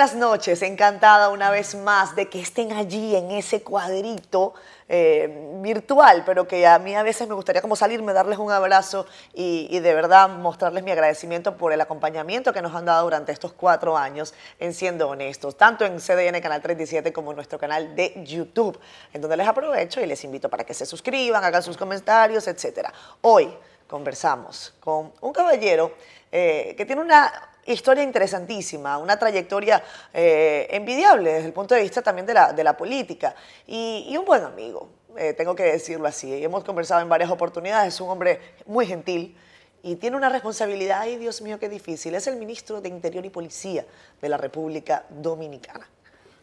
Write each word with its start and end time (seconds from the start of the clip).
Buenas 0.00 0.16
noches. 0.16 0.62
Encantada 0.62 1.28
una 1.28 1.50
vez 1.50 1.74
más 1.74 2.16
de 2.16 2.30
que 2.30 2.40
estén 2.40 2.72
allí 2.72 3.14
en 3.14 3.30
ese 3.32 3.60
cuadrito 3.60 4.54
eh, 4.88 5.58
virtual, 5.60 6.22
pero 6.24 6.48
que 6.48 6.66
a 6.66 6.78
mí 6.78 6.96
a 6.96 7.02
veces 7.02 7.28
me 7.28 7.34
gustaría 7.34 7.60
como 7.60 7.76
salirme, 7.76 8.14
darles 8.14 8.38
un 8.38 8.50
abrazo 8.50 9.04
y, 9.34 9.78
de 9.78 9.94
verdad 9.94 10.30
mostrarles 10.30 10.84
mi 10.84 10.90
agradecimiento 10.90 11.58
por 11.58 11.74
el 11.74 11.82
acompañamiento 11.82 12.54
que 12.54 12.62
nos 12.62 12.74
han 12.74 12.86
dado 12.86 13.04
durante 13.04 13.30
estos 13.30 13.52
cuatro 13.52 13.94
años 13.94 14.32
en 14.58 14.72
Siendo 14.72 15.06
Honestos, 15.06 15.58
tanto 15.58 15.84
en 15.84 15.98
CDN 15.98 16.40
Canal 16.40 16.62
37 16.62 17.12
como 17.12 17.32
en 17.32 17.36
nuestro 17.36 17.58
canal 17.58 17.94
de 17.94 18.24
YouTube, 18.24 18.80
en 19.12 19.20
donde 19.20 19.36
les 19.36 19.46
aprovecho 19.46 20.00
y 20.00 20.06
les 20.06 20.24
invito 20.24 20.48
para 20.48 20.64
que 20.64 20.72
se 20.72 20.86
suscriban, 20.86 21.44
hagan 21.44 21.62
sus 21.62 21.76
comentarios, 21.76 22.48
etcétera. 22.48 22.90
Hoy 23.20 23.54
conversamos 23.86 24.72
con 24.80 25.12
un 25.20 25.32
caballero 25.34 25.92
eh, 26.32 26.74
que 26.78 26.86
tiene 26.86 27.02
una 27.02 27.49
historia 27.66 28.02
interesantísima, 28.02 28.98
una 28.98 29.18
trayectoria 29.18 29.82
eh, 30.12 30.66
envidiable 30.70 31.32
desde 31.32 31.46
el 31.46 31.52
punto 31.52 31.74
de 31.74 31.82
vista 31.82 32.02
también 32.02 32.26
de 32.26 32.34
la, 32.34 32.52
de 32.52 32.64
la 32.64 32.76
política 32.76 33.34
y, 33.66 34.06
y, 34.08 34.16
un 34.16 34.24
buen 34.24 34.42
amigo, 34.42 34.88
eh, 35.16 35.34
tengo 35.34 35.54
que 35.54 35.64
decirlo 35.64 36.08
así. 36.08 36.42
Hemos 36.42 36.64
conversado 36.64 37.00
en 37.00 37.08
varias 37.08 37.30
oportunidades, 37.30 37.94
es 37.94 38.00
un 38.00 38.10
hombre 38.10 38.40
muy 38.66 38.86
gentil 38.86 39.36
y 39.82 39.96
tiene 39.96 40.16
una 40.16 40.28
responsabilidad, 40.28 41.00
ay 41.00 41.16
Dios 41.16 41.40
mío, 41.42 41.58
qué 41.58 41.68
difícil, 41.68 42.14
es 42.14 42.26
el 42.26 42.36
ministro 42.36 42.80
de 42.80 42.88
Interior 42.88 43.24
y 43.24 43.30
Policía 43.30 43.86
de 44.20 44.28
la 44.28 44.36
República 44.36 45.04
Dominicana. 45.08 45.88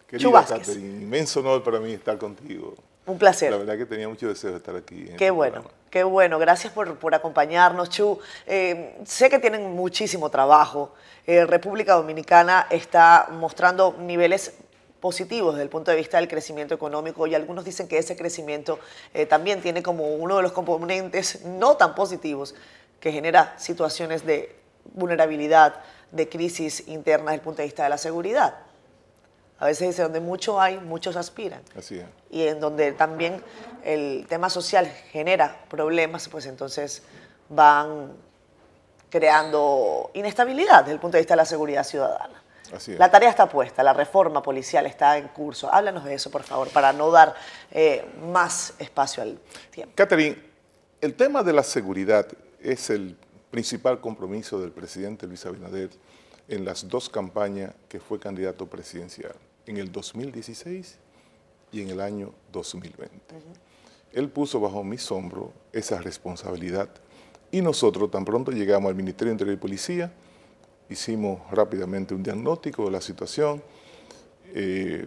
Querida 0.07 0.45
Catherine, 0.45 1.03
inmenso 1.03 1.41
honor 1.41 1.63
para 1.63 1.79
mí 1.79 1.91
estar 1.91 2.17
contigo. 2.17 2.75
Un 3.05 3.17
placer. 3.17 3.51
La 3.51 3.57
verdad 3.57 3.77
que 3.77 3.85
tenía 3.85 4.07
mucho 4.07 4.27
deseo 4.27 4.51
de 4.51 4.57
estar 4.57 4.75
aquí. 4.75 5.09
Qué 5.17 5.31
bueno, 5.31 5.63
qué 5.89 6.03
bueno. 6.03 6.39
Gracias 6.39 6.73
por, 6.73 6.97
por 6.97 7.15
acompañarnos, 7.15 7.89
Chu. 7.89 8.19
Eh, 8.45 8.97
sé 9.05 9.29
que 9.29 9.39
tienen 9.39 9.75
muchísimo 9.75 10.29
trabajo. 10.29 10.93
Eh, 11.25 11.45
República 11.45 11.93
Dominicana 11.93 12.67
está 12.69 13.27
mostrando 13.31 13.95
niveles 13.99 14.53
positivos 14.99 15.55
desde 15.55 15.63
el 15.63 15.69
punto 15.69 15.91
de 15.91 15.97
vista 15.97 16.17
del 16.17 16.27
crecimiento 16.27 16.73
económico 16.73 17.27
y 17.27 17.35
algunos 17.35 17.65
dicen 17.65 17.87
que 17.87 17.97
ese 17.97 18.15
crecimiento 18.15 18.79
eh, 19.13 19.25
también 19.25 19.61
tiene 19.61 19.83
como 19.83 20.07
uno 20.15 20.37
de 20.37 20.43
los 20.43 20.51
componentes 20.51 21.43
no 21.45 21.77
tan 21.77 21.95
positivos 21.95 22.55
que 22.99 23.11
genera 23.11 23.53
situaciones 23.57 24.25
de 24.25 24.55
vulnerabilidad, 24.93 25.81
de 26.11 26.29
crisis 26.29 26.87
interna 26.87 27.31
desde 27.31 27.35
el 27.35 27.41
punto 27.41 27.57
de 27.61 27.65
vista 27.65 27.83
de 27.83 27.89
la 27.89 27.97
seguridad. 27.97 28.66
A 29.59 29.65
veces 29.65 29.87
dice, 29.87 30.03
donde 30.03 30.19
mucho 30.19 30.61
hay, 30.61 30.77
muchos 30.79 31.15
aspiran. 31.15 31.61
Así 31.75 31.97
es. 31.97 32.05
Y 32.29 32.43
en 32.43 32.59
donde 32.59 32.91
también 32.91 33.43
el 33.83 34.25
tema 34.29 34.49
social 34.49 34.85
genera 35.11 35.63
problemas, 35.69 36.29
pues 36.29 36.45
entonces 36.45 37.01
van 37.49 38.11
creando 39.09 40.11
inestabilidad 40.13 40.81
desde 40.81 40.93
el 40.93 40.99
punto 40.99 41.17
de 41.17 41.21
vista 41.21 41.33
de 41.33 41.37
la 41.37 41.45
seguridad 41.45 41.83
ciudadana. 41.83 42.43
Así 42.73 42.91
es. 42.91 42.99
La 42.99 43.09
tarea 43.09 43.29
está 43.29 43.47
puesta, 43.47 43.81
la 43.81 43.93
reforma 43.93 44.43
policial 44.43 44.85
está 44.85 45.17
en 45.17 45.29
curso. 45.29 45.73
Háblanos 45.73 46.03
de 46.03 46.13
eso, 46.13 46.29
por 46.29 46.43
favor, 46.43 46.69
para 46.69 46.91
no 46.93 47.09
dar 47.09 47.33
eh, 47.71 48.05
más 48.29 48.73
espacio 48.77 49.23
al 49.23 49.39
tiempo. 49.71 49.93
Catherine, 49.95 50.37
el 50.99 51.15
tema 51.15 51.43
de 51.43 51.53
la 51.53 51.63
seguridad 51.63 52.27
es 52.61 52.89
el 52.89 53.15
principal 53.49 54.01
compromiso 54.01 54.59
del 54.59 54.71
presidente 54.71 55.25
Luis 55.25 55.45
Abinader 55.45 55.89
en 56.47 56.65
las 56.65 56.87
dos 56.87 57.09
campañas 57.09 57.73
que 57.89 57.99
fue 57.99 58.19
candidato 58.19 58.67
presidencial, 58.67 59.35
en 59.67 59.77
el 59.77 59.91
2016 59.91 60.97
y 61.71 61.81
en 61.81 61.89
el 61.89 62.01
año 62.01 62.33
2020. 62.51 63.35
Uh 63.35 63.37
-huh. 63.37 63.41
Él 64.13 64.29
puso 64.29 64.59
bajo 64.59 64.83
mi 64.83 64.97
hombros 65.09 65.49
esa 65.71 66.01
responsabilidad 66.01 66.89
y 67.51 67.61
nosotros 67.61 68.09
tan 68.11 68.25
pronto 68.25 68.51
llegamos 68.51 68.89
al 68.89 68.95
Ministerio 68.95 69.29
de 69.29 69.33
Interior 69.35 69.57
y 69.57 69.59
Policía, 69.59 70.11
hicimos 70.89 71.39
rápidamente 71.51 72.13
un 72.13 72.23
diagnóstico 72.23 72.85
de 72.85 72.91
la 72.91 73.01
situación, 73.01 73.61
eh, 74.53 75.05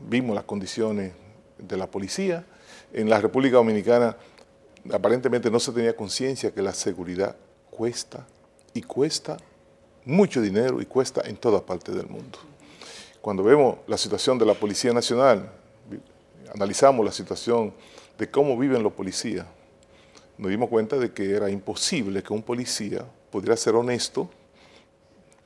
vimos 0.00 0.34
las 0.34 0.44
condiciones 0.44 1.12
de 1.58 1.76
la 1.76 1.90
policía. 1.90 2.44
En 2.92 3.08
la 3.08 3.20
República 3.20 3.56
Dominicana 3.56 4.16
aparentemente 4.92 5.50
no 5.50 5.60
se 5.60 5.72
tenía 5.72 5.94
conciencia 5.94 6.52
que 6.52 6.62
la 6.62 6.72
seguridad 6.72 7.36
cuesta 7.70 8.26
y 8.74 8.82
cuesta 8.82 9.36
mucho 10.04 10.40
dinero 10.40 10.80
y 10.80 10.86
cuesta 10.86 11.22
en 11.24 11.36
toda 11.36 11.64
parte 11.64 11.92
del 11.92 12.06
mundo. 12.06 12.38
Cuando 13.28 13.44
vemos 13.44 13.76
la 13.86 13.98
situación 13.98 14.38
de 14.38 14.46
la 14.46 14.54
Policía 14.54 14.90
Nacional, 14.94 15.52
analizamos 16.54 17.04
la 17.04 17.12
situación 17.12 17.74
de 18.16 18.30
cómo 18.30 18.56
viven 18.56 18.82
los 18.82 18.94
policías, 18.94 19.44
nos 20.38 20.50
dimos 20.50 20.70
cuenta 20.70 20.96
de 20.96 21.12
que 21.12 21.32
era 21.36 21.50
imposible 21.50 22.22
que 22.22 22.32
un 22.32 22.42
policía 22.42 23.04
pudiera 23.30 23.54
ser 23.54 23.74
honesto, 23.74 24.30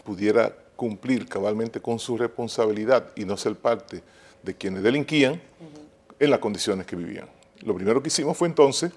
pudiera 0.05 0.55
cumplir 0.77 1.29
cabalmente 1.29 1.81
con 1.81 1.99
su 1.99 2.17
responsabilidad 2.17 3.09
y 3.17 3.25
no 3.25 3.37
ser 3.37 3.57
parte 3.57 4.01
de 4.45 4.55
quienes 4.55 4.85
delinquían 4.85 5.33
uh 5.33 5.37
-huh. 5.37 6.15
en 6.21 6.31
las 6.31 6.39
condiciones 6.39 6.87
que 6.87 6.95
vivían. 6.95 7.29
Lo 7.63 7.75
primero 7.75 8.01
que 8.01 8.11
hicimos 8.11 8.37
fue 8.37 8.47
entonces 8.47 8.93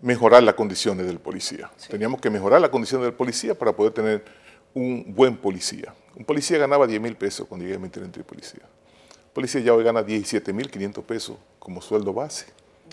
mejorar 0.00 0.42
las 0.44 0.54
condiciones 0.54 1.04
del 1.04 1.18
policía. 1.18 1.70
Sí. 1.76 1.90
Teníamos 1.90 2.22
que 2.22 2.30
mejorar 2.30 2.62
las 2.62 2.70
condiciones 2.70 3.04
del 3.04 3.14
policía 3.14 3.54
para 3.54 3.74
poder 3.74 3.92
tener 3.92 4.47
un 4.74 5.14
buen 5.14 5.36
policía. 5.36 5.94
Un 6.14 6.24
policía 6.24 6.58
ganaba 6.58 6.86
10 6.86 7.00
mil 7.00 7.16
pesos 7.16 7.46
cuando 7.46 7.64
llegué 7.64 7.76
a 7.76 7.78
Ministerio 7.78 8.08
de 8.08 8.24
Policía. 8.24 8.62
El 8.62 9.32
policía 9.32 9.60
ya 9.60 9.72
hoy 9.72 9.84
gana 9.84 10.02
17 10.02 10.52
mil 10.52 10.70
500 10.70 11.04
pesos 11.04 11.36
como 11.58 11.80
sueldo 11.80 12.12
base, 12.12 12.46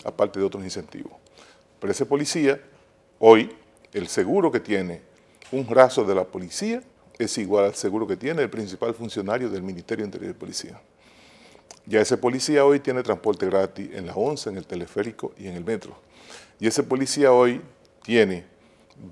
aparte 0.04 0.38
de 0.38 0.44
otros 0.44 0.62
incentivos. 0.62 1.12
Pero 1.80 1.90
ese 1.90 2.06
policía, 2.06 2.60
hoy, 3.18 3.50
el 3.92 4.08
seguro 4.08 4.52
que 4.52 4.60
tiene 4.60 5.02
un 5.52 5.66
raso 5.66 6.04
de 6.04 6.14
la 6.14 6.24
policía 6.24 6.82
es 7.18 7.38
igual 7.38 7.66
al 7.66 7.74
seguro 7.74 8.06
que 8.06 8.16
tiene 8.16 8.42
el 8.42 8.50
principal 8.50 8.94
funcionario 8.94 9.48
del 9.48 9.62
Ministerio 9.62 10.04
de 10.04 10.08
Interior 10.08 10.30
y 10.30 10.38
Policía. 10.38 10.80
Ya 11.86 12.00
ese 12.00 12.16
policía 12.16 12.64
hoy 12.64 12.80
tiene 12.80 13.02
transporte 13.02 13.46
gratis 13.46 13.90
en 13.92 14.06
la 14.06 14.14
11, 14.14 14.50
en 14.50 14.56
el 14.56 14.66
teleférico 14.66 15.32
y 15.38 15.46
en 15.46 15.54
el 15.54 15.64
metro. 15.64 15.96
Y 16.58 16.66
ese 16.66 16.82
policía 16.82 17.32
hoy 17.32 17.60
tiene 18.02 18.44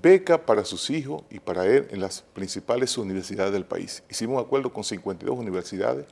beca 0.01 0.45
para 0.45 0.65
sus 0.65 0.89
hijos 0.89 1.23
y 1.29 1.39
para 1.39 1.65
él 1.65 1.87
en 1.91 2.01
las 2.01 2.21
principales 2.21 2.97
universidades 2.97 3.53
del 3.53 3.65
país. 3.65 4.03
Hicimos 4.09 4.37
un 4.37 4.45
acuerdo 4.45 4.73
con 4.73 4.83
52 4.83 5.37
universidades 5.37 6.05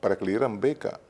para 0.00 0.16
que 0.16 0.24
le 0.24 0.32
dieran 0.32 0.60
beca 0.60 1.00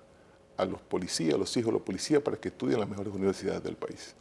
a 0.57 0.65
los 0.65 0.81
policías, 0.81 1.35
a 1.35 1.39
los 1.39 1.55
hijos 1.57 1.67
de 1.67 1.73
los 1.73 1.83
policías, 1.83 2.23
para 2.23 2.37
que 2.37 2.49
estudien 2.49 2.75
en 2.75 2.81
las 2.81 2.89
mejores 2.89 3.15
universidades 3.15 3.63
del 3.63 3.77
país. 3.77 4.15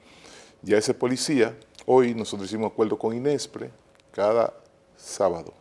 Ya 0.62 0.78
ese 0.78 0.94
policía, 0.94 1.56
hoy 1.86 2.14
nosotros 2.14 2.50
hicimos 2.50 2.68
un 2.68 2.72
acuerdo 2.74 2.98
con 2.98 3.16
Inespre, 3.16 3.72
cada 4.12 4.54
sábado, 4.98 5.54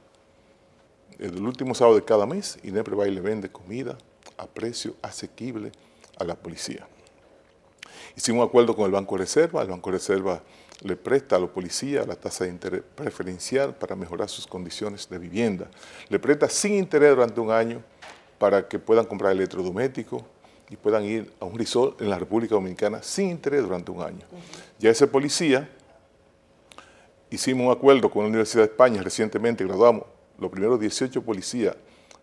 el 1.19 1.45
último 1.45 1.75
sábado 1.75 1.97
de 1.97 2.05
cada 2.05 2.27
mes, 2.27 2.59
Inespre 2.65 2.97
va 2.97 3.07
y 3.07 3.13
le 3.13 3.21
vende 3.21 3.49
comida 3.49 3.97
a 4.37 4.47
precio 4.47 4.97
asequible 5.03 5.71
a 6.19 6.25
la 6.25 6.35
policía. 6.35 6.87
Hicimos 8.17 8.43
un 8.43 8.49
acuerdo 8.49 8.75
con 8.75 8.87
el 8.87 8.91
Banco 8.91 9.17
de 9.17 9.21
Reserva, 9.21 9.63
el 9.63 9.69
Banco 9.69 9.91
de 9.91 9.99
Reserva 9.99 10.43
le 10.83 10.97
presta 10.97 11.37
a 11.37 11.39
los 11.39 11.51
policías 11.51 12.07
la 12.07 12.17
tasa 12.17 12.45
de 12.45 12.51
interés 12.51 12.83
preferencial 12.95 13.75
para 13.75 13.95
mejorar 13.95 14.29
sus 14.29 14.47
condiciones 14.47 15.09
de 15.09 15.19
vivienda. 15.19 15.71
Le 16.09 16.19
presta 16.19 16.49
sin 16.49 16.75
interés 16.75 17.11
durante 17.11 17.41
un 17.41 17.51
año 17.51 17.83
para 18.39 18.67
que 18.69 18.79
puedan 18.79 19.07
comprar 19.07 19.33
electrodomésticos 19.33 20.23
y 20.69 20.77
puedan 20.77 21.05
ir 21.05 21.33
a 21.41 21.45
un 21.45 21.59
resort 21.59 22.01
en 22.01 22.11
la 22.11 22.19
República 22.19 22.55
Dominicana 22.55 23.03
sin 23.03 23.31
interés 23.31 23.63
durante 23.63 23.91
un 23.91 24.03
año. 24.03 24.27
Uh 24.31 24.37
-huh. 24.37 24.41
Ya 24.79 24.91
ese 24.91 25.07
policía, 25.07 25.69
hicimos 27.31 27.67
un 27.67 27.73
acuerdo 27.73 28.11
con 28.11 28.23
la 28.23 28.29
Universidad 28.29 28.65
de 28.65 28.71
España, 28.71 29.03
recientemente 29.03 29.65
graduamos 29.65 30.05
los 30.39 30.51
primeros 30.51 30.81
18 30.81 31.23
policías 31.23 31.77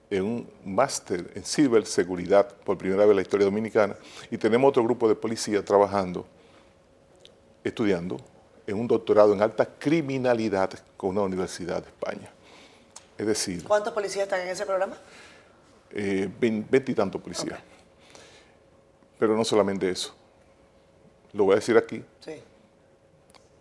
en 0.09 0.24
un 0.24 0.50
máster 0.65 1.31
en 1.36 1.44
ciberseguridad 1.44 2.54
por 2.65 2.77
primera 2.77 3.04
vez 3.06 3.12
en 3.12 3.15
la 3.15 3.21
historia 3.21 3.45
dominicana 3.45 3.95
y 4.30 4.38
tenemos 4.38 4.69
otro 4.69 4.83
grupo 4.83 5.07
de 5.07 5.15
policías 5.15 5.63
trabajando, 5.63 6.25
estudiando 7.63 8.18
en 8.67 8.79
un 8.79 8.87
doctorado 8.87 9.33
en 9.33 9.41
alta 9.41 9.65
criminalidad 9.65 10.71
con 10.97 11.11
una 11.11 11.21
universidad 11.21 11.81
de 11.81 11.89
España. 11.89 12.31
Es 13.17 13.27
decir... 13.27 13.63
¿Cuántos 13.63 13.93
policías 13.93 14.23
están 14.23 14.41
en 14.41 14.49
ese 14.49 14.65
programa? 14.65 14.95
Eh, 15.91 16.29
veinte 16.39 16.91
y 16.91 16.95
tantos 16.95 17.21
policías. 17.21 17.59
Okay. 17.59 17.71
Pero 19.19 19.35
no 19.35 19.43
solamente 19.43 19.89
eso. 19.89 20.15
Lo 21.33 21.45
voy 21.45 21.53
a 21.53 21.55
decir 21.55 21.77
aquí. 21.77 22.03
Sí. 22.19 22.41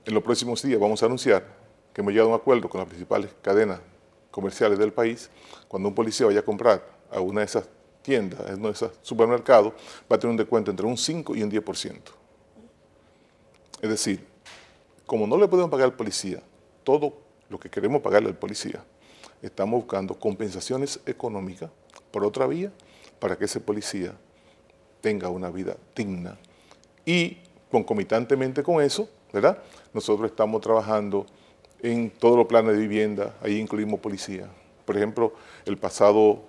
En 0.04 0.14
los 0.14 0.22
próximos 0.22 0.62
días 0.62 0.80
vamos 0.80 1.02
a 1.02 1.06
anunciar 1.06 1.44
que 1.92 2.00
hemos 2.00 2.12
llegado 2.12 2.30
a 2.30 2.34
un 2.34 2.40
acuerdo 2.40 2.68
con 2.68 2.80
las 2.80 2.88
principales 2.88 3.30
cadenas 3.42 3.80
comerciales 4.30 4.78
del 4.78 4.92
país, 4.92 5.28
cuando 5.68 5.88
un 5.88 5.94
policía 5.94 6.26
vaya 6.26 6.40
a 6.40 6.44
comprar 6.44 6.82
a 7.10 7.20
una 7.20 7.40
de 7.40 7.46
esas 7.46 7.68
tiendas, 8.02 8.40
a 8.40 8.54
uno 8.54 8.68
de 8.68 8.74
esos 8.74 8.92
supermercados, 9.02 9.72
va 10.10 10.16
a 10.16 10.18
tener 10.18 10.30
un 10.30 10.36
descuento 10.36 10.70
entre 10.70 10.86
un 10.86 10.96
5 10.96 11.34
y 11.36 11.42
un 11.42 11.50
10%. 11.50 11.98
Es 13.82 13.90
decir, 13.90 14.26
como 15.10 15.26
no 15.26 15.36
le 15.36 15.48
podemos 15.48 15.72
pagar 15.72 15.86
al 15.86 15.96
policía 15.96 16.40
todo 16.84 17.14
lo 17.48 17.58
que 17.58 17.68
queremos 17.68 18.00
pagarle 18.00 18.28
al 18.28 18.36
policía, 18.36 18.84
estamos 19.42 19.80
buscando 19.80 20.14
compensaciones 20.14 21.00
económicas 21.04 21.68
por 22.12 22.24
otra 22.24 22.46
vía 22.46 22.70
para 23.18 23.36
que 23.36 23.46
ese 23.46 23.58
policía 23.58 24.14
tenga 25.00 25.28
una 25.28 25.50
vida 25.50 25.76
digna. 25.96 26.38
Y 27.04 27.38
concomitantemente 27.72 28.62
con 28.62 28.80
eso, 28.80 29.08
¿verdad? 29.32 29.58
Nosotros 29.92 30.30
estamos 30.30 30.60
trabajando 30.60 31.26
en 31.82 32.10
todos 32.10 32.36
los 32.36 32.46
planes 32.46 32.74
de 32.74 32.78
vivienda, 32.78 33.34
ahí 33.42 33.58
incluimos 33.58 33.98
policía, 33.98 34.48
Por 34.84 34.96
ejemplo, 34.96 35.34
el 35.64 35.76
pasado 35.76 36.44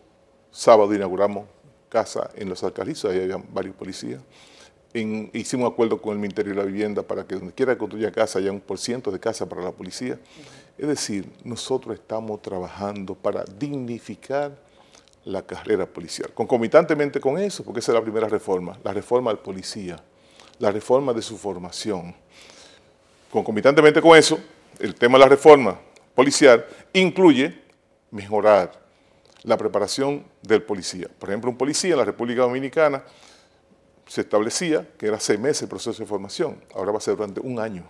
sábado 0.52 0.94
inauguramos 0.94 1.48
casa 1.90 2.30
en 2.36 2.48
Los 2.48 2.64
Alcalizos, 2.64 3.12
ahí 3.12 3.22
había 3.22 3.38
varios 3.38 3.76
policías. 3.76 4.22
Hicimos 4.94 5.68
un 5.68 5.74
acuerdo 5.74 6.02
con 6.02 6.14
el 6.14 6.20
Ministerio 6.20 6.54
de 6.54 6.60
la 6.60 6.66
Vivienda 6.66 7.04
para 7.04 7.26
que 7.26 7.36
donde 7.36 7.54
quiera 7.54 7.78
construya 7.78 8.12
casa 8.12 8.40
haya 8.40 8.52
un 8.52 8.60
por 8.60 8.78
ciento 8.78 9.12
de 9.12 9.20
casa 9.20 9.48
para 9.48 9.64
la 9.64 9.72
policía. 9.72 10.20
Es 10.78 10.88
decir, 10.88 11.30
nosotros 11.44 11.96
estamos 11.96 12.42
trabajando 12.42 13.16
para 13.16 13.44
dignificar 13.44 14.58
la 15.26 15.44
carrera 15.44 15.86
policial. 15.86 16.32
Concomitantemente 16.34 17.20
con 17.20 17.38
eso, 17.38 17.64
porque 17.64 17.80
esa 17.80 17.92
es 17.92 17.96
la 17.96 18.02
primera 18.02 18.28
reforma, 18.28 18.78
la 18.84 18.94
reforma 18.94 19.32
del 19.32 19.40
policía, 19.40 19.98
la 20.60 20.72
reforma 20.72 21.14
de 21.14 21.22
su 21.22 21.38
formación. 21.38 22.16
Concomitantemente 23.30 24.02
con 24.02 24.18
eso, 24.18 24.40
el 24.80 24.96
tema 24.96 25.18
de 25.18 25.26
la 25.26 25.30
reforma 25.30 25.80
policial 26.16 26.66
incluye 26.94 27.62
mejorar 28.10 28.82
la 29.44 29.58
preparación 29.58 30.24
del 30.42 30.64
policía. 30.64 31.08
Por 31.18 31.30
ejemplo, 31.30 31.50
un 31.50 31.58
policía 31.58 31.92
en 31.92 31.98
la 31.98 32.06
República 32.06 32.42
Dominicana 32.42 33.04
se 34.08 34.22
establecía 34.22 34.88
que 34.98 35.08
era 35.08 35.20
seis 35.20 35.40
meses 35.40 35.64
el 35.64 35.70
proceso 35.70 36.02
de 36.02 36.08
formación, 36.08 36.62
ahora 36.76 36.92
va 36.92 36.98
a 36.98 37.02
ser 37.02 37.16
durante 37.16 37.40
un 37.40 37.60
año, 37.60 37.84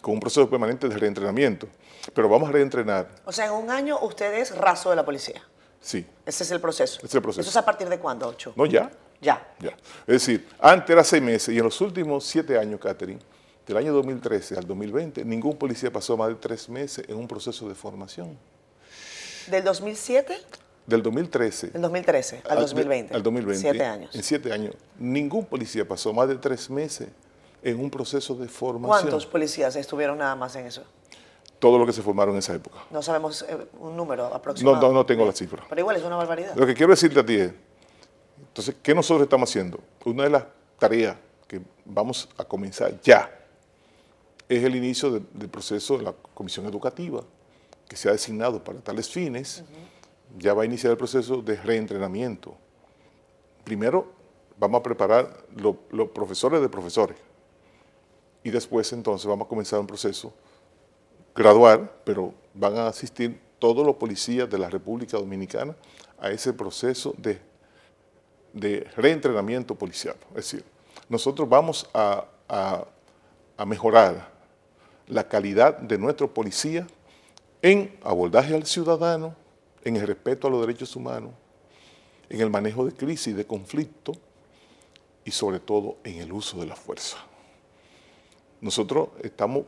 con 0.00 0.14
un 0.14 0.20
proceso 0.20 0.48
permanente 0.48 0.88
de 0.88 0.96
reentrenamiento. 0.96 1.68
Pero 2.14 2.28
vamos 2.28 2.48
a 2.48 2.52
reentrenar. 2.52 3.08
O 3.24 3.32
sea, 3.32 3.46
en 3.46 3.52
un 3.52 3.70
año 3.70 3.98
usted 4.00 4.32
es 4.34 4.56
raso 4.56 4.90
de 4.90 4.96
la 4.96 5.04
policía. 5.04 5.42
Sí. 5.80 6.06
Ese 6.24 6.44
es 6.44 6.50
el 6.50 6.60
proceso. 6.60 6.98
Ese 6.98 7.06
es 7.06 7.14
el 7.14 7.22
proceso. 7.22 7.40
¿Eso 7.42 7.50
es 7.50 7.56
a 7.56 7.64
partir 7.64 7.88
de 7.88 7.98
cuándo, 7.98 8.28
Ocho? 8.28 8.52
No, 8.56 8.66
ya. 8.66 8.90
Ya. 9.20 9.54
Ya. 9.60 9.76
Es 10.06 10.26
decir, 10.26 10.48
antes 10.60 10.90
era 10.90 11.04
seis 11.04 11.22
meses 11.22 11.54
y 11.54 11.58
en 11.58 11.64
los 11.64 11.80
últimos 11.80 12.24
siete 12.24 12.58
años, 12.58 12.80
Catherine, 12.80 13.20
del 13.66 13.76
año 13.76 13.92
2013 13.92 14.56
al 14.56 14.66
2020, 14.66 15.24
ningún 15.24 15.56
policía 15.56 15.92
pasó 15.92 16.16
más 16.16 16.28
de 16.28 16.36
tres 16.36 16.68
meses 16.68 17.04
en 17.08 17.16
un 17.16 17.28
proceso 17.28 17.68
de 17.68 17.74
formación. 17.74 18.38
¿Del 19.48 19.64
2007? 19.64 20.36
Del 20.88 21.02
2013. 21.02 21.66
Del 21.68 21.82
2013 21.82 22.42
al, 22.48 22.60
2020. 22.60 23.14
Al 23.14 23.22
2020. 23.22 23.60
Siete 23.60 23.84
años. 23.84 24.14
En 24.14 24.22
siete 24.22 24.52
años. 24.52 24.74
Ningún 24.98 25.44
policía 25.44 25.86
pasó 25.86 26.14
más 26.14 26.26
de 26.28 26.36
tres 26.36 26.70
meses 26.70 27.08
en 27.62 27.78
un 27.78 27.90
proceso 27.90 28.34
de 28.34 28.48
formación. 28.48 28.88
¿Cuántos 29.02 29.26
policías 29.26 29.76
estuvieron 29.76 30.16
nada 30.16 30.34
más 30.34 30.56
en 30.56 30.66
eso? 30.66 30.82
Todo 31.58 31.78
lo 31.78 31.84
que 31.84 31.92
se 31.92 32.00
formaron 32.00 32.34
en 32.34 32.38
esa 32.38 32.54
época. 32.54 32.78
No 32.90 33.02
sabemos 33.02 33.44
eh, 33.46 33.68
un 33.78 33.98
número 33.98 34.32
aproximado. 34.34 34.76
No, 34.76 34.88
no, 34.88 34.94
no 34.94 35.04
tengo 35.04 35.26
la 35.26 35.32
cifra. 35.32 35.62
Pero 35.68 35.78
igual 35.78 35.96
es 35.96 36.02
una 36.04 36.16
barbaridad. 36.16 36.56
Lo 36.56 36.66
que 36.66 36.72
quiero 36.72 36.90
decirte 36.90 37.20
a 37.20 37.26
ti 37.26 37.34
es, 37.34 37.52
entonces, 38.38 38.74
¿qué 38.82 38.94
nosotros 38.94 39.24
estamos 39.24 39.50
haciendo? 39.50 39.78
Una 40.06 40.22
de 40.22 40.30
las 40.30 40.44
tareas 40.78 41.18
que 41.46 41.60
vamos 41.84 42.30
a 42.38 42.44
comenzar 42.44 42.98
ya 43.02 43.30
es 44.48 44.64
el 44.64 44.74
inicio 44.74 45.10
del 45.10 45.50
proceso 45.50 45.98
de 45.98 46.04
la 46.04 46.14
comisión 46.32 46.64
educativa, 46.64 47.22
que 47.86 47.94
se 47.94 48.08
ha 48.08 48.12
designado 48.12 48.64
para 48.64 48.80
tales 48.80 49.10
fines. 49.10 49.62
Ya 50.36 50.54
va 50.54 50.62
a 50.62 50.66
iniciar 50.66 50.90
el 50.90 50.98
proceso 50.98 51.40
de 51.42 51.56
reentrenamiento. 51.56 52.54
Primero, 53.64 54.12
vamos 54.58 54.80
a 54.80 54.82
preparar 54.82 55.44
los 55.56 56.08
profesores 56.10 56.60
de 56.60 56.68
profesores. 56.68 57.16
Y 58.42 58.50
después, 58.50 58.92
entonces, 58.92 59.26
vamos 59.26 59.46
a 59.46 59.48
comenzar 59.48 59.80
un 59.80 59.86
proceso 59.86 60.32
gradual, 61.34 61.90
pero 62.04 62.34
van 62.54 62.76
a 62.76 62.88
asistir 62.88 63.40
todos 63.58 63.84
los 63.86 63.96
policías 63.96 64.48
de 64.48 64.58
la 64.58 64.70
República 64.70 65.16
Dominicana 65.16 65.74
a 66.18 66.30
ese 66.30 66.52
proceso 66.52 67.14
de, 67.16 67.38
de 68.52 68.86
reentrenamiento 68.96 69.74
policial. 69.74 70.16
Es 70.30 70.50
decir, 70.50 70.64
nosotros 71.08 71.48
vamos 71.48 71.88
a, 71.94 72.24
a 72.48 73.66
mejorar 73.66 74.30
la 75.06 75.26
calidad 75.26 75.78
de 75.78 75.98
nuestro 75.98 76.32
policía 76.32 76.86
en 77.62 77.98
abordaje 78.02 78.54
al 78.54 78.66
ciudadano, 78.66 79.34
en 79.88 79.96
el 79.96 80.06
respeto 80.06 80.46
a 80.46 80.50
los 80.50 80.60
derechos 80.60 80.94
humanos, 80.94 81.32
en 82.28 82.40
el 82.40 82.50
manejo 82.50 82.84
de 82.84 82.92
crisis, 82.92 83.34
de 83.34 83.46
conflicto 83.46 84.12
y 85.24 85.30
sobre 85.30 85.60
todo 85.60 85.96
en 86.04 86.16
el 86.20 86.32
uso 86.32 86.58
de 86.60 86.66
la 86.66 86.76
fuerza. 86.76 87.16
Nosotros 88.60 89.08
estamos 89.22 89.64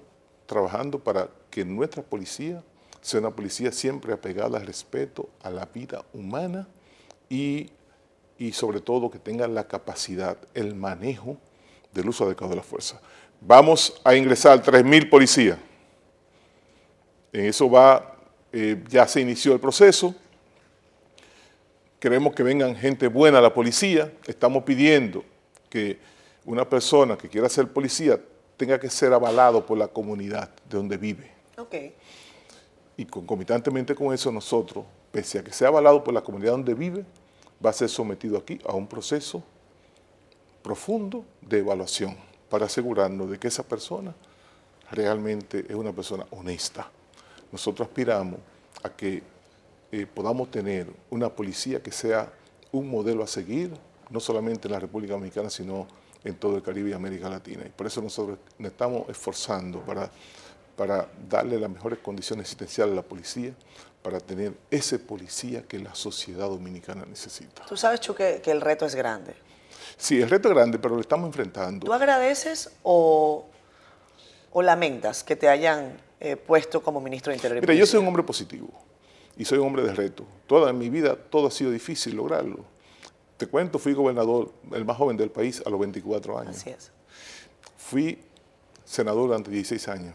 trabajando 0.47 0.99
para 0.99 1.29
que 1.51 1.65
nuestra 1.65 2.03
policía 2.03 2.63
sea 3.01 3.21
una 3.21 3.31
policía 3.31 3.73
siempre 3.73 4.13
apegada 4.13 4.59
al 4.59 4.67
respeto 4.67 5.31
a 5.43 5.51
la 5.51 5.65
vida 5.65 6.05
humana 6.13 6.69
y, 7.29 7.71
y 8.39 8.53
sobre 8.53 8.81
todo 8.81 9.11
que 9.11 9.19
tenga 9.19 9.49
la 9.49 9.67
capacidad, 9.67 10.37
el 10.55 10.75
manejo 10.75 11.39
del 11.93 12.09
uso 12.09 12.25
adecuado 12.25 12.51
de 12.51 12.57
la 12.57 12.63
fuerza. 12.63 13.01
Vamos 13.41 14.01
a 14.05 14.15
ingresar 14.15 14.63
3.000 14.63 15.09
policías. 15.09 15.59
En 17.33 17.47
eso 17.47 17.71
va, 17.71 18.19
eh, 18.53 18.83
ya 18.89 19.07
se 19.07 19.21
inició 19.21 19.53
el 19.53 19.61
proceso. 19.61 20.15
Queremos 21.99 22.35
que 22.35 22.43
vengan 22.43 22.75
gente 22.75 23.09
buena 23.09 23.39
a 23.39 23.43
la 23.43 23.53
policía. 23.53 24.13
Estamos 24.27 24.65
pidiendo 24.65 25.25
que 25.69 25.99
una 26.45 26.69
persona 26.69 27.17
que 27.17 27.29
quiera 27.29 27.49
ser 27.49 27.69
policía 27.69 28.19
tenga 28.57 28.79
que 28.79 28.91
ser 28.91 29.13
avalado 29.13 29.65
por 29.65 29.79
la 29.79 29.89
comunidad 29.89 30.51
de 30.69 30.77
donde 30.77 30.97
vive. 30.97 31.31
Okay. 31.57 31.95
Y 32.97 33.05
concomitantemente 33.05 33.95
con 33.95 34.13
eso 34.13 34.33
nosotros, 34.33 34.85
pese 35.13 35.39
a 35.39 35.45
que 35.45 35.53
sea 35.53 35.69
avalado 35.69 36.03
por 36.03 36.13
la 36.13 36.23
comunidad 36.23 36.53
donde 36.53 36.75
vive, 36.75 37.05
va 37.65 37.71
a 37.71 37.73
ser 37.73 37.89
sometido 37.89 38.39
aquí 38.39 38.59
a 38.67 38.73
un 38.73 38.87
proceso 38.87 39.43
profundo 40.63 41.25
de 41.41 41.59
evaluación 41.59 42.17
para 42.49 42.67
asegurarnos 42.67 43.31
de 43.31 43.39
que 43.39 43.49
esa 43.49 43.63
persona 43.63 44.15
realmente 44.91 45.65
es 45.69 45.75
una 45.75 45.93
persona 45.93 46.27
honesta. 46.31 46.91
Nosotros 47.53 47.89
aspiramos 47.89 48.41
a 48.83 48.89
que 48.91 49.23
eh, 49.93 50.07
podamos 50.07 50.51
tener 50.51 50.87
una 51.11 51.29
policía 51.29 51.83
que 51.83 51.93
sea 51.93 52.33
un 52.73 52.89
modelo 52.89 53.23
a 53.25 53.27
seguir, 53.27 53.73
no 54.09 54.21
solamente 54.21 54.69
en 54.69 54.73
la 54.73 54.81
República 54.81 55.15
Dominicana, 55.15 55.51
sino 55.51 55.87
en 56.23 56.35
todo 56.37 56.57
el 56.57 56.63
Caribe 56.63 56.91
y 56.91 56.93
América 56.93 57.29
Latina. 57.29 57.65
Y 57.67 57.71
por 57.71 57.87
eso 57.87 58.01
nosotros 58.01 58.39
nos 58.59 58.71
estamos 58.71 59.09
esforzando 59.09 59.81
para, 59.81 60.11
para 60.77 61.09
darle 61.29 61.59
las 61.59 61.71
mejores 61.71 61.99
condiciones 61.99 62.45
existenciales 62.45 62.93
a 62.93 62.97
la 62.97 63.03
policía, 63.03 63.55
para 64.03 64.21
tener 64.21 64.55
ese 64.71 64.99
policía 64.99 65.63
que 65.63 65.79
la 65.79 65.95
sociedad 65.95 66.49
dominicana 66.49 67.05
necesita. 67.05 67.65
Tú 67.67 67.77
sabes, 67.77 68.01
Chu, 68.01 68.15
que 68.15 68.43
el 68.45 68.61
reto 68.61 68.87
es 68.87 68.95
grande. 68.95 69.35
Sí, 70.01 70.21
el 70.21 70.31
reto 70.31 70.49
es 70.49 70.55
grande, 70.55 70.79
pero 70.79 70.95
lo 70.95 71.01
estamos 71.03 71.27
enfrentando. 71.27 71.87
¿Tú 71.87 71.93
agradeces 71.93 72.71
o, 72.83 73.45
o 74.51 74.63
lamentas 74.63 75.23
que 75.23 75.37
te 75.37 75.49
hayan 75.49 76.01
eh, 76.21 76.37
puesto 76.37 76.83
como 76.83 77.01
ministro 77.01 77.31
de 77.31 77.37
Interior? 77.37 77.61
Mira, 77.61 77.75
yo 77.75 77.87
soy 77.87 78.01
un 78.01 78.07
hombre 78.07 78.23
positivo 78.23 78.69
y 79.37 79.45
soy 79.45 79.59
un 79.59 79.67
hombre 79.67 79.83
de 79.83 79.95
reto. 79.95 80.25
Toda 80.47 80.73
mi 80.73 80.89
vida, 80.89 81.17
todo 81.17 81.49
ha 81.49 81.51
sido 81.51 81.71
difícil 81.71 82.15
lograrlo. 82.15 82.65
Te 83.37 83.47
cuento, 83.47 83.79
fui 83.79 83.95
gobernador, 83.95 84.53
el 84.73 84.85
más 84.85 84.97
joven 84.97 85.17
del 85.17 85.31
país, 85.31 85.63
a 85.65 85.71
los 85.71 85.81
24 85.81 86.39
años. 86.39 86.57
Así 86.57 86.71
es. 86.71 86.93
Fui 87.77 88.23
senador 88.85 89.29
durante 89.29 89.51
16 89.51 89.89
años. 89.89 90.15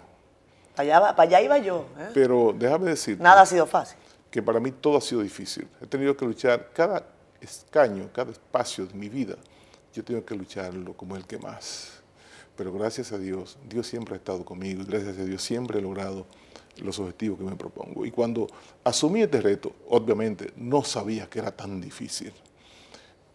Para 0.75 1.21
allá, 1.23 1.41
iba 1.41 1.57
yo. 1.57 1.85
¿eh? 1.97 2.09
Pero 2.13 2.53
déjame 2.55 2.91
decir. 2.91 3.19
Nada 3.19 3.41
ha 3.41 3.45
sido 3.45 3.65
fácil. 3.65 3.97
Que 4.29 4.43
para 4.43 4.59
mí 4.59 4.71
todo 4.71 4.97
ha 4.97 5.01
sido 5.01 5.21
difícil. 5.21 5.67
He 5.81 5.87
tenido 5.87 6.15
que 6.15 6.25
luchar 6.25 6.71
cada 6.73 7.07
escaño, 7.41 8.09
cada 8.13 8.31
espacio 8.31 8.85
de 8.85 8.93
mi 8.93 9.09
vida 9.09 9.37
yo 9.95 10.03
tengo 10.03 10.25
que 10.25 10.35
lucharlo 10.35 10.93
como 10.93 11.15
el 11.15 11.25
que 11.25 11.37
más. 11.37 12.01
Pero 12.55 12.71
gracias 12.71 13.11
a 13.11 13.17
Dios, 13.17 13.57
Dios 13.67 13.87
siempre 13.87 14.15
ha 14.15 14.17
estado 14.17 14.45
conmigo 14.45 14.81
y 14.81 14.85
gracias 14.85 15.17
a 15.17 15.23
Dios 15.25 15.43
siempre 15.43 15.79
he 15.79 15.81
logrado 15.81 16.25
los 16.77 16.99
objetivos 16.99 17.37
que 17.37 17.45
me 17.45 17.55
propongo. 17.55 18.05
Y 18.05 18.11
cuando 18.11 18.47
asumí 18.83 19.21
este 19.21 19.41
reto, 19.41 19.73
obviamente 19.89 20.51
no 20.55 20.83
sabía 20.83 21.29
que 21.29 21.39
era 21.39 21.51
tan 21.51 21.79
difícil. 21.81 22.31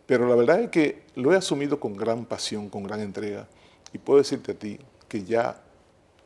Pero 0.07 0.29
la 0.29 0.35
verdad 0.35 0.61
es 0.61 0.71
que 0.71 1.05
lo 1.15 1.33
he 1.33 1.37
asumido 1.37 1.79
con 1.79 1.97
gran 1.97 2.25
pasión, 2.25 2.69
con 2.69 2.83
gran 2.83 3.00
entrega. 3.00 3.47
Y 3.93 3.99
puedo 3.99 4.19
decirte 4.19 4.53
a 4.53 4.55
ti 4.55 4.79
que 5.09 5.23
ya 5.25 5.62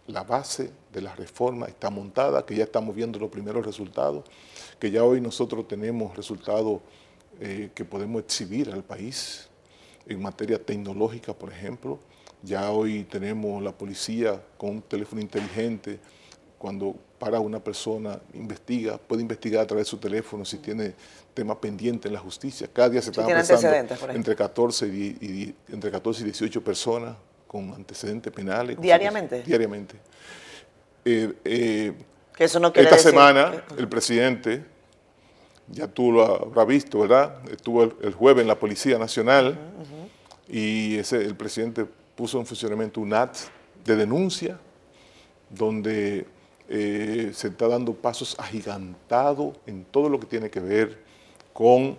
la 0.06 0.22
base 0.22 0.70
de 0.92 1.00
la 1.00 1.14
reforma 1.14 1.66
está 1.66 1.90
montada, 1.90 2.44
que 2.44 2.54
ya 2.54 2.64
estamos 2.64 2.94
viendo 2.94 3.18
los 3.18 3.30
primeros 3.30 3.64
resultados, 3.64 4.24
que 4.78 4.90
ya 4.90 5.04
hoy 5.04 5.20
nosotros 5.20 5.66
tenemos 5.66 6.16
resultados 6.16 6.80
eh, 7.40 7.70
que 7.74 7.84
podemos 7.84 8.22
exhibir 8.22 8.70
al 8.70 8.84
país 8.84 9.48
en 10.06 10.20
materia 10.20 10.62
tecnológica, 10.62 11.32
por 11.32 11.52
ejemplo. 11.52 11.98
Ya 12.44 12.70
hoy 12.70 13.04
tenemos 13.04 13.62
la 13.62 13.72
policía 13.72 14.40
con 14.56 14.70
un 14.70 14.82
teléfono 14.82 15.20
inteligente. 15.20 15.98
Cuando 16.58 16.94
para 17.18 17.40
una 17.40 17.58
persona, 17.58 18.18
investiga, 18.34 18.98
puede 18.98 19.22
investigar 19.22 19.62
a 19.62 19.66
través 19.66 19.86
de 19.86 19.90
su 19.90 19.96
teléfono 19.98 20.44
si 20.44 20.58
tiene 20.58 20.94
tema 21.32 21.58
pendiente 21.58 22.08
en 22.08 22.14
la 22.14 22.20
justicia. 22.20 22.68
Cada 22.72 22.90
día 22.90 23.02
se 23.02 23.10
están 23.10 23.24
apresando 23.24 23.94
entre 24.10 24.36
14 24.36 24.86
y, 24.86 25.54
entre 25.72 25.90
14 25.90 26.22
y 26.22 26.24
18 26.24 26.62
personas 26.62 27.16
con 27.46 27.72
antecedentes 27.72 28.32
penales. 28.32 28.80
¿Diariamente? 28.80 29.42
Diariamente. 29.42 29.96
Eh, 31.04 31.32
eh, 31.44 31.92
eso 32.38 32.60
no 32.60 32.72
esta 32.74 32.98
semana 32.98 33.64
el 33.76 33.88
presidente 33.88 34.64
ya 35.68 35.88
tú 35.88 36.12
lo 36.12 36.24
habrás 36.24 36.66
visto, 36.66 37.00
¿verdad? 37.00 37.38
Estuvo 37.50 37.84
el, 37.84 38.12
jueves 38.12 38.42
en 38.42 38.48
la 38.48 38.58
Policía 38.58 38.98
Nacional 38.98 39.58
y 40.48 40.96
ese, 40.98 41.22
el 41.22 41.36
presidente 41.36 41.86
puso 42.14 42.38
en 42.38 42.46
funcionamiento 42.46 43.00
un 43.00 43.12
AT 43.12 43.36
de 43.84 43.96
denuncia 43.96 44.58
donde 45.50 46.26
eh, 46.68 47.30
se 47.34 47.48
está 47.48 47.68
dando 47.68 47.94
pasos 47.94 48.34
agigantados 48.38 49.56
en 49.66 49.84
todo 49.84 50.08
lo 50.08 50.18
que 50.18 50.26
tiene 50.26 50.50
que 50.50 50.60
ver 50.60 50.98
con 51.52 51.96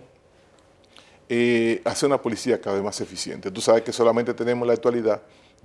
eh, 1.28 1.80
hacer 1.84 2.08
una 2.08 2.20
policía 2.20 2.60
cada 2.60 2.76
vez 2.76 2.84
más 2.84 3.00
eficiente. 3.00 3.50
Tú 3.50 3.60
sabes 3.60 3.82
que 3.82 3.92
solamente 3.92 4.34
tenemos 4.34 4.62
en 4.62 4.68
la 4.68 4.74
actualidad 4.74 5.22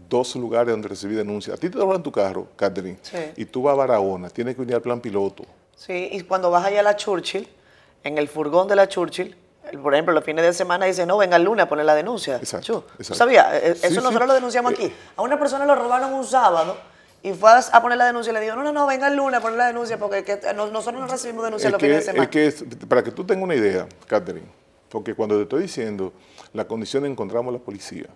dos 0.10 0.36
lugares 0.36 0.72
donde 0.72 0.88
recibir 0.88 1.18
denuncias. 1.18 1.58
A 1.58 1.60
ti 1.60 1.70
te 1.70 1.78
roban 1.78 2.02
tu 2.02 2.12
carro, 2.12 2.48
Catherine, 2.56 2.98
y 3.36 3.46
tú 3.46 3.64
vas 3.64 3.74
a 3.74 3.76
Barahona, 3.76 4.30
tienes 4.30 4.56
que 4.56 4.62
unir 4.62 4.76
al 4.76 4.82
plan 4.82 5.00
piloto. 5.00 5.44
Sí, 5.76 6.10
y 6.12 6.22
cuando 6.22 6.50
vas 6.52 6.66
allá 6.66 6.80
a 6.80 6.84
la 6.84 6.96
Churchill, 6.96 7.48
en 8.04 8.18
el 8.18 8.28
furgón 8.28 8.68
de 8.68 8.76
la 8.76 8.88
Churchill, 8.88 9.36
por 9.82 9.94
ejemplo, 9.94 10.14
los 10.14 10.24
fines 10.24 10.44
de 10.44 10.54
semana 10.54 10.86
dice, 10.86 11.06
no, 11.06 11.18
venga 11.18 11.38
el 11.38 11.44
lunes 11.44 11.66
a 11.66 11.70
poner 11.70 11.86
la 11.86 11.96
denuncia. 11.96 12.38
Exacto. 12.38 12.86
¿Sabía? 13.00 13.58
E, 13.58 13.72
eso 13.72 14.02
nosotros 14.02 14.28
lo 14.28 14.34
denunciamos 14.34 14.74
aquí. 14.74 14.86
Eh, 14.86 14.94
a 15.16 15.22
una 15.22 15.38
persona 15.40 15.66
lo 15.66 15.76
robaron 15.76 16.14
un 16.14 16.26
sábado 16.26 16.78
y 17.24 17.34
fue 17.34 17.52
a 17.52 17.82
poner 17.82 17.98
la 17.98 18.06
denuncia 18.06 18.32
y 18.32 18.34
le 18.34 18.42
digo, 18.42 18.56
no, 18.56 18.64
no, 18.64 18.72
no, 18.72 18.88
venga 18.88 19.08
el 19.08 19.16
lunes 19.16 19.38
a 19.38 19.42
poner 19.42 19.58
la 19.58 19.68
denuncia 19.68 19.98
porque 19.98 20.40
nosotros 20.56 20.94
no 20.94 21.08
recibimos 21.08 21.44
denuncias 21.44 21.72
los 21.72 21.82
fines 21.82 21.98
de 21.98 22.02
semana. 22.02 22.24
Es 22.24 22.30
que 22.30 22.66
para 22.88 23.04
que 23.04 23.12
tú 23.12 23.24
tengas 23.24 23.44
una 23.44 23.56
idea, 23.56 23.88
Catherine, 24.08 24.48
porque 24.90 25.14
cuando 25.14 25.36
te 25.38 25.44
estoy 25.44 25.62
diciendo 25.64 26.12
la 26.54 26.66
condición 26.66 27.06
encontramos 27.06 27.54
la 27.54 27.60
policía, 27.60 28.08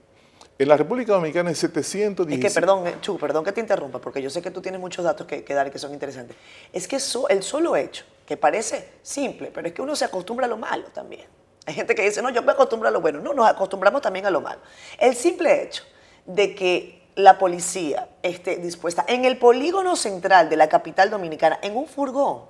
en 0.58 0.70
la 0.70 0.78
República 0.78 1.14
Dominicana 1.14 1.50
hay 1.50 1.56
710... 1.56 2.40
Es 2.40 2.46
que, 2.46 2.60
perdón, 2.60 2.88
eh, 2.88 2.96
Chu, 3.02 3.18
perdón 3.18 3.44
que 3.44 3.52
te 3.52 3.60
interrumpa, 3.60 4.00
porque 4.00 4.22
yo 4.22 4.30
sé 4.30 4.42
que 4.42 4.52
tú 4.52 4.62
tienes 4.62 4.80
muchos 4.80 5.04
datos 5.04 5.28
que, 5.28 5.44
dar 5.54 5.68
y 5.68 5.72
que 5.72 5.80
son 5.80 5.94
interesantes. 5.94 6.38
Es 6.72 6.88
que 6.88 6.96
el 6.96 7.44
solo 7.44 7.76
hecho, 7.76 8.06
que 8.26 8.38
parece 8.38 8.90
simple, 9.02 9.52
pero 9.54 9.68
es 9.68 9.74
que 9.74 9.82
uno 9.82 9.96
se 9.98 10.06
acostumbra 10.06 10.46
a 10.46 10.50
lo 10.50 10.58
malo 10.58 10.86
también. 10.94 11.26
Hay 11.66 11.74
gente 11.74 11.96
que 11.96 12.04
dice, 12.04 12.22
no, 12.22 12.30
yo 12.30 12.44
me 12.44 12.52
acostumbro 12.52 12.88
a 12.88 12.92
lo 12.92 13.02
bueno. 13.02 13.20
No, 13.20 13.34
nos 13.34 13.48
acostumbramos 13.48 14.02
también 14.02 14.26
a 14.26 14.30
lo 14.30 14.42
malo. 14.42 14.60
El 15.00 15.16
simple 15.16 15.64
hecho 15.64 15.84
de 16.26 16.54
que 16.54 17.02
la 17.16 17.38
policía 17.38 18.10
esté 18.22 18.58
dispuesta 18.58 19.06
en 19.08 19.26
el 19.26 19.38
polígono 19.38 19.96
central 19.96 20.50
de 20.50 20.58
la 20.58 20.70
capital 20.70 21.10
dominicana, 21.10 21.60
en 21.62 21.76
un 21.76 21.88
furgón, 21.88 22.42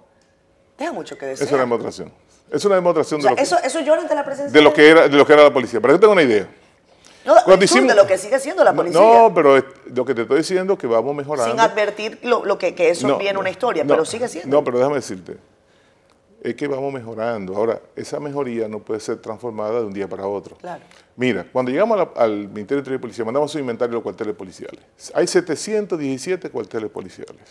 deja 0.77 0.91
mucho 0.91 1.17
que 1.17 1.27
decir. 1.27 1.45
Es 1.45 1.51
una 1.51 1.61
demostración. 1.61 2.11
Es 2.51 2.63
una 2.65 2.75
demostración 2.75 3.21
de, 3.21 3.29
lo 3.29 3.35
que, 3.35 3.41
eso, 3.41 3.57
eso 3.63 3.79
llora 3.79 4.01
ante 4.01 4.13
la 4.13 4.23
presencia 4.23 4.51
de 4.51 4.61
lo 4.61 4.71
que 4.71 4.87
era 4.87 5.07
de 5.07 5.17
lo 5.17 5.25
que 5.25 5.33
era 5.33 5.43
la 5.43 5.53
policía. 5.53 5.81
Para 5.81 5.93
que 5.93 5.99
tenga 5.99 6.13
una 6.13 6.21
idea. 6.21 6.47
No, 7.25 7.33
de 7.33 7.95
lo 7.95 8.05
que 8.05 8.19
sigue 8.19 8.39
siendo 8.39 8.63
la 8.63 8.73
policía. 8.73 9.01
No, 9.01 9.33
pero 9.33 9.55
lo 9.85 10.05
que 10.05 10.13
te 10.13 10.21
estoy 10.21 10.37
diciendo 10.37 10.73
es 10.73 10.79
que 10.79 10.85
vamos 10.85 11.15
mejorando. 11.15 11.51
Sin 11.51 11.59
advertir 11.59 12.19
lo, 12.21 12.57
que, 12.59 12.75
eso 12.77 13.17
viene 13.17 13.39
una 13.39 13.49
historia, 13.49 13.83
pero 13.87 14.05
sigue 14.05 14.27
siendo. 14.27 14.55
No, 14.55 14.63
pero 14.63 14.77
déjame 14.77 14.97
decirte, 14.97 15.37
es 16.45 16.55
que 16.55 16.67
vamos 16.67 16.93
mejorando. 16.93 17.55
Ahora, 17.55 17.81
esa 17.95 18.19
mejoría 18.19 18.67
no 18.67 18.77
puede 18.77 18.99
ser 18.99 19.17
transformada 19.17 19.79
de 19.79 19.85
un 19.87 19.93
día 19.93 20.07
para 20.07 20.27
otro. 20.27 20.55
Claro. 20.57 20.83
Mira, 21.15 21.47
cuando 21.51 21.71
llegamos 21.71 22.07
al 22.15 22.47
Ministerio 22.49 22.67
de 22.67 22.79
Interior 22.81 22.99
y 22.99 23.01
Policía, 23.01 23.25
mandamos 23.25 23.55
un 23.55 23.61
inventario 23.61 23.89
de 23.89 23.95
los 23.95 24.03
cuarteles 24.03 24.35
policiales. 24.35 24.79
Hay 25.15 25.25
717 25.25 26.51
cuarteles 26.51 26.91
policiales, 26.91 27.41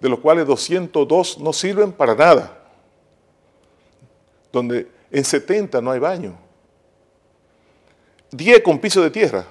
de 0.00 0.08
los 0.08 0.20
cuales 0.20 0.46
202 0.46 1.38
no 1.38 1.52
sirven 1.52 1.92
para 1.92 2.14
nada, 2.14 2.62
donde 4.50 4.88
en 5.10 5.22
70 5.22 5.82
no 5.82 5.90
hay 5.90 5.98
baño. 5.98 6.34
10 8.30 8.62
con 8.62 8.78
piso 8.78 9.02
de 9.02 9.10
tierra. 9.10 9.44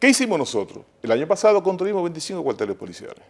¿Qué 0.00 0.08
hicimos 0.08 0.38
nosotros? 0.38 0.84
El 1.02 1.12
año 1.12 1.26
pasado 1.28 1.62
construimos 1.62 2.02
25 2.02 2.42
cuarteles 2.42 2.76
policiales. 2.76 3.22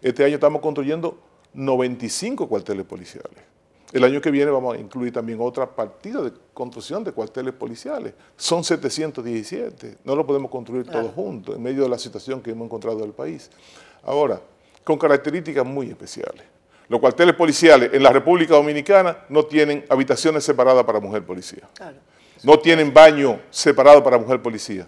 Este 0.00 0.24
año 0.24 0.36
estamos 0.36 0.62
construyendo 0.62 1.18
95 1.54 2.48
cuarteles 2.48 2.84
policiales. 2.84 3.54
El 3.92 4.02
año 4.02 4.20
que 4.20 4.30
viene 4.30 4.50
vamos 4.50 4.76
a 4.76 4.80
incluir 4.80 5.12
también 5.12 5.38
otra 5.40 5.70
partida 5.70 6.20
de 6.20 6.32
construcción 6.52 7.04
de 7.04 7.12
cuarteles 7.12 7.54
policiales. 7.54 8.12
Son 8.36 8.64
717. 8.64 9.98
No 10.02 10.16
lo 10.16 10.26
podemos 10.26 10.50
construir 10.50 10.84
todos 10.84 11.12
juntos 11.12 11.54
en 11.54 11.62
medio 11.62 11.84
de 11.84 11.88
la 11.88 11.98
situación 11.98 12.42
que 12.42 12.50
hemos 12.50 12.66
encontrado 12.66 12.98
en 12.98 13.04
el 13.04 13.12
país. 13.12 13.50
Ahora, 14.02 14.40
con 14.82 14.98
características 14.98 15.64
muy 15.64 15.88
especiales. 15.90 16.42
Los 16.88 17.00
cuarteles 17.00 17.34
policiales 17.34 17.90
en 17.92 18.02
la 18.02 18.10
República 18.10 18.54
Dominicana 18.54 19.16
no 19.28 19.44
tienen 19.46 19.84
habitaciones 19.88 20.44
separadas 20.44 20.84
para 20.84 21.00
mujer 21.00 21.24
policía. 21.24 21.62
Claro. 21.74 21.96
No 22.42 22.58
tienen 22.58 22.92
baño 22.92 23.40
separado 23.48 24.02
para 24.02 24.18
mujer 24.18 24.42
policía. 24.42 24.86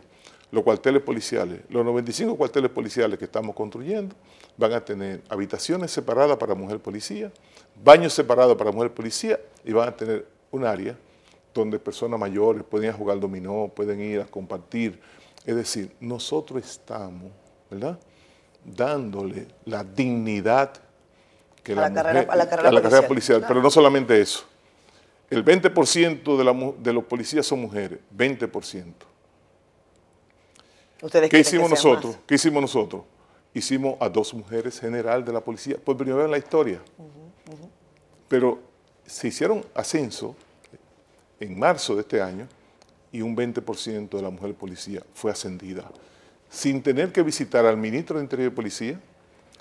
Los 0.50 0.62
cuarteles 0.62 1.02
policiales, 1.02 1.60
los 1.68 1.84
95 1.84 2.36
cuarteles 2.36 2.70
policiales 2.70 3.18
que 3.18 3.24
estamos 3.24 3.54
construyendo, 3.54 4.14
van 4.56 4.72
a 4.72 4.84
tener 4.84 5.22
habitaciones 5.28 5.90
separadas 5.90 6.36
para 6.36 6.54
mujer 6.54 6.78
policía, 6.78 7.32
baños 7.82 8.12
separados 8.12 8.56
para 8.56 8.70
mujer 8.70 8.92
policía 8.92 9.40
y 9.64 9.72
van 9.72 9.88
a 9.88 9.96
tener 9.96 10.26
un 10.50 10.64
área 10.64 10.96
donde 11.52 11.78
personas 11.78 12.18
mayores 12.20 12.62
pueden 12.62 12.88
ir 12.88 12.94
a 12.94 12.96
jugar 12.96 13.18
dominó, 13.18 13.70
pueden 13.74 14.00
ir 14.00 14.20
a 14.20 14.24
compartir. 14.24 15.00
Es 15.44 15.56
decir, 15.56 15.92
nosotros 16.00 16.64
estamos, 16.64 17.32
¿verdad?, 17.70 17.98
dándole 18.64 19.46
la 19.64 19.82
dignidad 19.84 20.72
que 21.62 21.72
a 21.72 21.88
la, 21.88 21.92
carrera, 21.92 22.32
a 22.32 22.72
la 22.72 22.82
carrera 22.82 23.08
policial. 23.08 23.44
Pero 23.46 23.62
no 23.62 23.70
solamente 23.70 24.20
eso 24.20 24.44
el 25.30 25.44
20% 25.44 26.36
de, 26.36 26.44
la, 26.44 26.72
de 26.78 26.92
los 26.92 27.04
policías 27.04 27.46
son 27.46 27.60
mujeres, 27.60 27.98
20%. 28.16 28.92
¿Ustedes 31.02 31.28
¿Qué 31.28 31.40
hicimos 31.40 31.70
nosotros? 31.70 32.16
¿Qué 32.26 32.36
hicimos 32.36 32.62
nosotros? 32.62 33.02
Hicimos 33.52 33.96
a 34.00 34.08
dos 34.08 34.34
mujeres 34.34 34.80
general 34.80 35.24
de 35.24 35.32
la 35.32 35.40
policía, 35.40 35.76
por 35.82 35.96
primera 35.96 36.18
vez 36.18 36.24
en 36.26 36.30
la 36.30 36.38
historia. 36.38 36.80
Pero 38.28 38.58
se 39.06 39.28
hicieron 39.28 39.64
ascenso 39.74 40.34
en 41.40 41.58
marzo 41.58 41.94
de 41.94 42.00
este 42.00 42.20
año 42.20 42.48
y 43.12 43.22
un 43.22 43.36
20% 43.36 44.08
de 44.08 44.22
la 44.22 44.30
mujer 44.30 44.54
policía 44.54 45.02
fue 45.14 45.30
ascendida, 45.30 45.84
sin 46.50 46.82
tener 46.82 47.12
que 47.12 47.22
visitar 47.22 47.64
al 47.64 47.76
ministro 47.76 48.18
de 48.18 48.24
Interior 48.24 48.52
y 48.52 48.54
Policía, 48.54 49.00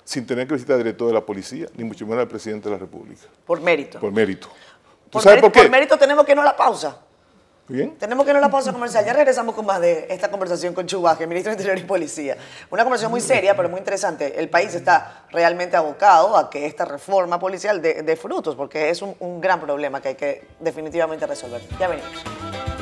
sin 0.04 0.26
tener 0.26 0.46
que 0.46 0.54
visitar 0.54 0.74
al 0.74 0.82
director 0.82 1.08
de 1.08 1.14
la 1.14 1.24
policía, 1.24 1.66
ni 1.74 1.84
mucho 1.84 2.06
menos 2.06 2.22
al 2.22 2.28
presidente 2.28 2.68
de 2.68 2.74
la 2.74 2.78
República. 2.78 3.22
Por 3.44 3.60
mérito. 3.60 3.98
Por 3.98 4.12
mérito. 4.12 4.48
¿Tú 4.48 5.12
por 5.12 5.22
sabes 5.22 5.40
por 5.40 5.52
qué? 5.52 5.62
Por 5.62 5.70
mérito 5.70 5.98
tenemos 5.98 6.24
que 6.24 6.34
no 6.34 6.42
la 6.42 6.56
pausa. 6.56 7.05
Tenemos 7.98 8.24
que 8.24 8.32
no 8.32 8.40
la 8.40 8.50
pausa 8.50 8.72
comercial. 8.72 9.04
Ya 9.04 9.12
regresamos 9.12 9.54
con 9.54 9.66
más 9.66 9.80
de 9.80 10.06
esta 10.08 10.30
conversación 10.30 10.72
con 10.72 10.86
Chubaje, 10.86 11.26
ministro 11.26 11.50
de 11.50 11.54
Interior 11.54 11.78
y 11.78 11.86
Policía. 11.86 12.36
Una 12.70 12.84
conversación 12.84 13.10
muy 13.10 13.20
seria, 13.20 13.56
pero 13.56 13.68
muy 13.68 13.78
interesante. 13.78 14.38
El 14.38 14.48
país 14.48 14.74
está 14.74 15.24
realmente 15.30 15.76
abocado 15.76 16.36
a 16.36 16.48
que 16.48 16.66
esta 16.66 16.84
reforma 16.84 17.40
policial 17.40 17.82
dé, 17.82 18.16
frutos, 18.16 18.54
porque 18.54 18.90
es 18.90 19.02
un 19.02 19.40
gran 19.40 19.60
problema 19.60 20.00
que 20.00 20.08
hay 20.08 20.14
que 20.14 20.48
definitivamente 20.60 21.26
resolver. 21.26 21.60
Ya 21.78 21.88
venimos. 21.88 22.75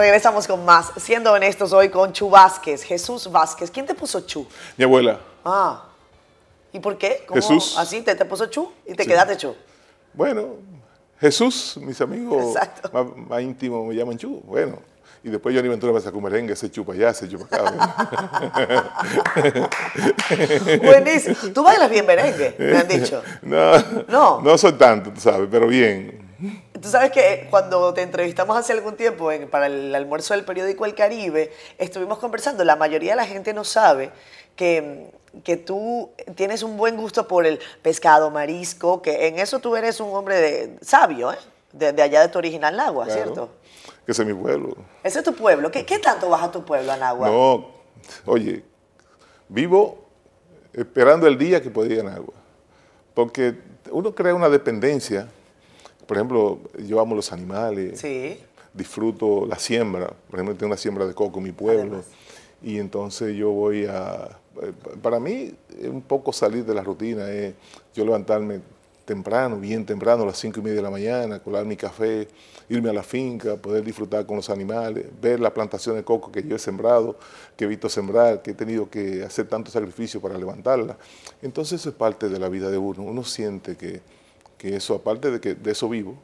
Regresamos 0.00 0.46
con 0.46 0.64
más. 0.64 0.92
Siendo 0.96 1.30
honestos 1.30 1.74
hoy 1.74 1.90
con 1.90 2.10
Chu 2.14 2.30
Vázquez, 2.30 2.82
Jesús 2.82 3.30
Vázquez. 3.30 3.70
¿Quién 3.70 3.84
te 3.84 3.94
puso 3.94 4.22
Chu? 4.22 4.46
Mi 4.78 4.84
abuela. 4.84 5.20
Ah. 5.44 5.84
¿Y 6.72 6.80
por 6.80 6.96
qué? 6.96 7.26
Jesús. 7.30 7.76
¿Así 7.76 8.00
te, 8.00 8.14
te 8.14 8.24
puso 8.24 8.46
Chu 8.46 8.72
y 8.86 8.94
te 8.94 9.04
quedaste 9.04 9.36
Chu? 9.36 9.54
Bueno, 10.14 10.54
Jesús, 11.20 11.76
mis 11.82 12.00
amigos 12.00 12.56
más, 13.28 13.42
íntimos 13.42 13.86
me 13.86 13.94
llaman 13.94 14.16
Chu. 14.16 14.40
Bueno, 14.46 14.78
y 15.22 15.28
después 15.28 15.54
Johnny 15.54 15.68
Ventura 15.68 15.92
me 15.92 16.00
sacó 16.00 16.16
un 16.16 16.24
merengue, 16.24 16.56
se 16.56 16.70
chupa 16.70 16.94
allá, 16.94 17.12
se 17.12 17.28
chupa 17.28 17.54
acá. 17.54 17.74
Buenísimo. 20.82 21.36
¿Tú 21.52 21.62
bailas 21.62 21.90
bien 21.90 22.06
merengue? 22.06 22.56
Me 22.58 22.78
han 22.78 22.88
dicho. 22.88 23.22
No, 23.42 23.72
no, 24.08 24.40
no 24.40 24.56
soy 24.56 24.72
tanto, 24.72 25.10
tú 25.10 25.20
sabes, 25.20 25.46
pero 25.50 25.66
bien. 25.66 26.19
Tú 26.80 26.88
sabes 26.88 27.10
que 27.10 27.46
cuando 27.50 27.92
te 27.92 28.02
entrevistamos 28.02 28.56
hace 28.56 28.72
algún 28.72 28.96
tiempo 28.96 29.30
para 29.50 29.66
el 29.66 29.94
almuerzo 29.94 30.34
del 30.34 30.44
periódico 30.44 30.86
El 30.86 30.94
Caribe, 30.94 31.52
estuvimos 31.78 32.18
conversando, 32.18 32.64
la 32.64 32.76
mayoría 32.76 33.12
de 33.12 33.16
la 33.16 33.26
gente 33.26 33.52
no 33.52 33.64
sabe 33.64 34.10
que, 34.56 35.10
que 35.44 35.56
tú 35.56 36.10
tienes 36.34 36.62
un 36.62 36.76
buen 36.76 36.96
gusto 36.96 37.28
por 37.28 37.46
el 37.46 37.60
pescado, 37.82 38.30
marisco, 38.30 39.02
que 39.02 39.28
en 39.28 39.38
eso 39.38 39.58
tú 39.60 39.76
eres 39.76 40.00
un 40.00 40.14
hombre 40.14 40.36
de, 40.36 40.78
sabio, 40.80 41.32
¿eh? 41.32 41.38
de, 41.72 42.02
allá 42.02 42.22
de 42.22 42.28
tu 42.28 42.38
original 42.38 42.76
Nagua, 42.76 43.06
¿cierto? 43.08 43.50
Que 44.06 44.12
ese 44.12 44.22
es 44.22 44.28
mi 44.28 44.34
pueblo. 44.34 44.76
Ese 45.02 45.18
es 45.18 45.24
tu 45.24 45.34
pueblo. 45.34 45.70
¿Qué, 45.70 45.84
qué 45.84 45.98
tanto 45.98 46.30
vas 46.30 46.42
a 46.42 46.50
tu 46.50 46.64
pueblo, 46.64 46.96
Nagua? 46.96 47.28
No, 47.28 47.68
oye, 48.24 48.64
vivo 49.48 50.06
esperando 50.72 51.26
el 51.26 51.36
día 51.36 51.60
que 51.60 51.70
podía 51.70 51.96
ir 51.96 52.00
a 52.00 52.10
Nagua, 52.10 52.34
porque 53.12 53.58
uno 53.90 54.14
crea 54.14 54.34
una 54.34 54.48
dependencia 54.48 55.28
por 56.10 56.16
ejemplo, 56.16 56.58
yo 56.88 56.98
amo 56.98 57.14
los 57.14 57.32
animales, 57.32 58.04
disfruto 58.74 59.46
la 59.46 59.56
siembra, 59.60 60.08
por 60.28 60.40
ejemplo, 60.40 60.56
tengo 60.56 60.66
una 60.66 60.76
siembra 60.76 61.06
de 61.06 61.14
coco 61.14 61.38
en 61.38 61.44
mi 61.44 61.52
pueblo, 61.52 62.02
y 62.64 62.78
entonces 62.78 63.36
yo 63.36 63.50
voy 63.52 63.86
a, 63.86 64.28
para 65.02 65.20
mí 65.20 65.54
es 65.80 65.88
un 65.88 66.02
poco 66.02 66.32
salir 66.32 66.64
de 66.64 66.74
la 66.74 66.82
rutina, 66.82 67.30
es 67.30 67.54
yo 67.94 68.04
levantarme 68.04 68.58
temprano, 69.04 69.60
bien 69.60 69.86
temprano, 69.86 70.24
a 70.24 70.26
las 70.26 70.38
cinco 70.38 70.58
y 70.58 70.64
media 70.64 70.78
de 70.78 70.82
la 70.82 70.90
mañana, 70.90 71.38
colar 71.38 71.64
mi 71.64 71.76
café, 71.76 72.26
irme 72.68 72.90
a 72.90 72.92
la 72.92 73.04
finca, 73.04 73.54
poder 73.54 73.84
disfrutar 73.84 74.26
con 74.26 74.34
los 74.34 74.50
animales, 74.50 75.06
ver 75.22 75.38
la 75.38 75.54
plantación 75.54 75.94
de 75.94 76.02
coco 76.02 76.32
que 76.32 76.42
yo 76.42 76.56
he 76.56 76.58
sembrado, 76.58 77.20
que 77.56 77.66
he 77.66 77.68
visto 77.68 77.88
sembrar, 77.88 78.42
que 78.42 78.50
he 78.50 78.54
tenido 78.54 78.90
que 78.90 79.22
hacer 79.22 79.46
tanto 79.46 79.70
sacrificio 79.70 80.20
para 80.20 80.36
levantarla. 80.36 80.98
Entonces 81.40 81.80
eso 81.80 81.90
es 81.90 81.94
parte 81.94 82.28
de 82.28 82.40
la 82.40 82.48
vida 82.48 82.68
de 82.68 82.78
uno. 82.78 83.04
Uno 83.04 83.22
siente 83.22 83.76
que, 83.76 84.00
que 84.60 84.76
eso, 84.76 84.94
aparte 84.94 85.30
de 85.30 85.40
que 85.40 85.54
de 85.54 85.70
eso 85.70 85.88
vivo, 85.88 86.18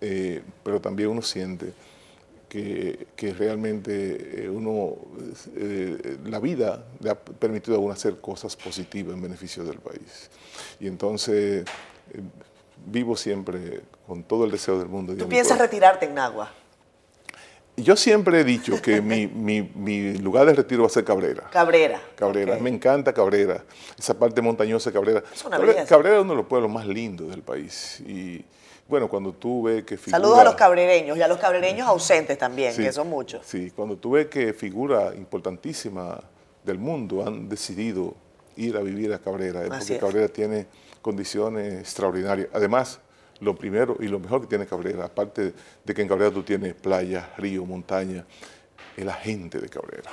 eh, 0.00 0.42
pero 0.62 0.80
también 0.80 1.08
uno 1.08 1.22
siente 1.22 1.72
que, 2.48 3.06
realmente 3.36 4.44
eh, 4.44 4.48
uno, 4.48 4.94
eh, 5.56 6.18
la 6.24 6.38
vida 6.38 6.84
le 7.00 7.10
ha 7.10 7.16
permitido 7.16 7.76
a 7.76 7.80
uno 7.80 7.92
hacer 7.92 8.20
cosas 8.20 8.54
positivas 8.54 9.14
en 9.14 9.22
beneficio 9.22 9.64
del 9.64 9.78
país. 9.80 10.30
Y 10.78 10.86
entonces 10.86 11.64
vivo 12.86 13.16
siempre 13.16 13.80
con 14.06 14.22
todo 14.22 14.44
el 14.44 14.52
deseo 14.52 14.78
del 14.78 14.88
mundo. 14.88 15.12
¿Tú 15.16 15.28
piensas 15.28 15.58
retirarte 15.58 16.06
en 16.06 16.14
Nagua? 16.14 16.52
Yo 17.82 17.96
siempre 17.96 18.40
he 18.40 18.44
dicho 18.44 18.80
que 18.80 19.00
mi, 19.02 20.12
lugar 20.18 20.46
de 20.46 20.54
retiro 20.54 20.82
va 20.82 20.86
a 20.86 20.90
ser 20.90 21.04
Cabrera. 21.04 21.48
Cabrera. 21.50 22.00
Cabrera. 22.14 22.58
Me 22.58 22.70
encanta 22.70 23.12
Cabrera. 23.12 23.64
Esa 23.98 24.18
parte 24.18 24.40
montañosa 24.42 24.90
de 24.90 24.94
Cabrera. 24.94 25.22
Cabrera, 25.86 26.18
es 26.18 26.22
uno 26.22 26.32
de 26.32 26.36
los 26.36 26.46
pueblos 26.46 26.70
más 26.70 26.86
lindos 26.86 27.30
del 27.30 27.42
país. 27.42 28.00
Y 28.00 28.44
bueno, 28.88 29.08
cuando 29.08 29.32
tú 29.32 29.62
ves 29.62 29.84
que 29.84 29.96
figura... 29.96 30.20
Saludos 30.20 30.38
a 30.40 30.44
los 30.44 30.54
cabrereños 30.54 31.16
y 31.16 31.22
a 31.22 31.28
los 31.28 31.38
cabrereños 31.38 31.86
ausentes 31.86 32.36
también, 32.36 32.74
que 32.76 32.92
son 32.92 33.08
muchos. 33.08 33.46
Sí, 33.46 33.70
cuando 33.70 33.96
tú 33.96 34.12
ves 34.12 34.26
que 34.26 34.52
figura 34.52 35.14
importantísima 35.14 36.20
del 36.64 36.78
mundo 36.78 37.24
han 37.26 37.48
decidido 37.48 38.14
ir 38.56 38.76
a 38.76 38.80
vivir 38.80 39.12
a 39.12 39.18
Cabrera, 39.18 39.62
porque 39.68 39.98
Cabrera 39.98 40.28
tiene 40.28 40.66
condiciones 41.00 41.80
extraordinarias. 41.80 42.48
Además, 42.52 43.00
lo 43.40 43.56
primero 43.56 43.96
y 44.00 44.08
lo 44.08 44.18
mejor 44.18 44.42
que 44.42 44.46
tiene 44.46 44.66
Cabrera, 44.66 45.06
aparte 45.06 45.52
de 45.84 45.94
que 45.94 46.02
en 46.02 46.08
Cabrera 46.08 46.30
tú 46.30 46.42
tienes 46.42 46.74
playa, 46.74 47.30
río, 47.36 47.64
montaña, 47.64 48.24
es 48.96 49.04
la 49.04 49.14
gente 49.14 49.58
de 49.58 49.68
Cabrera. 49.68 50.10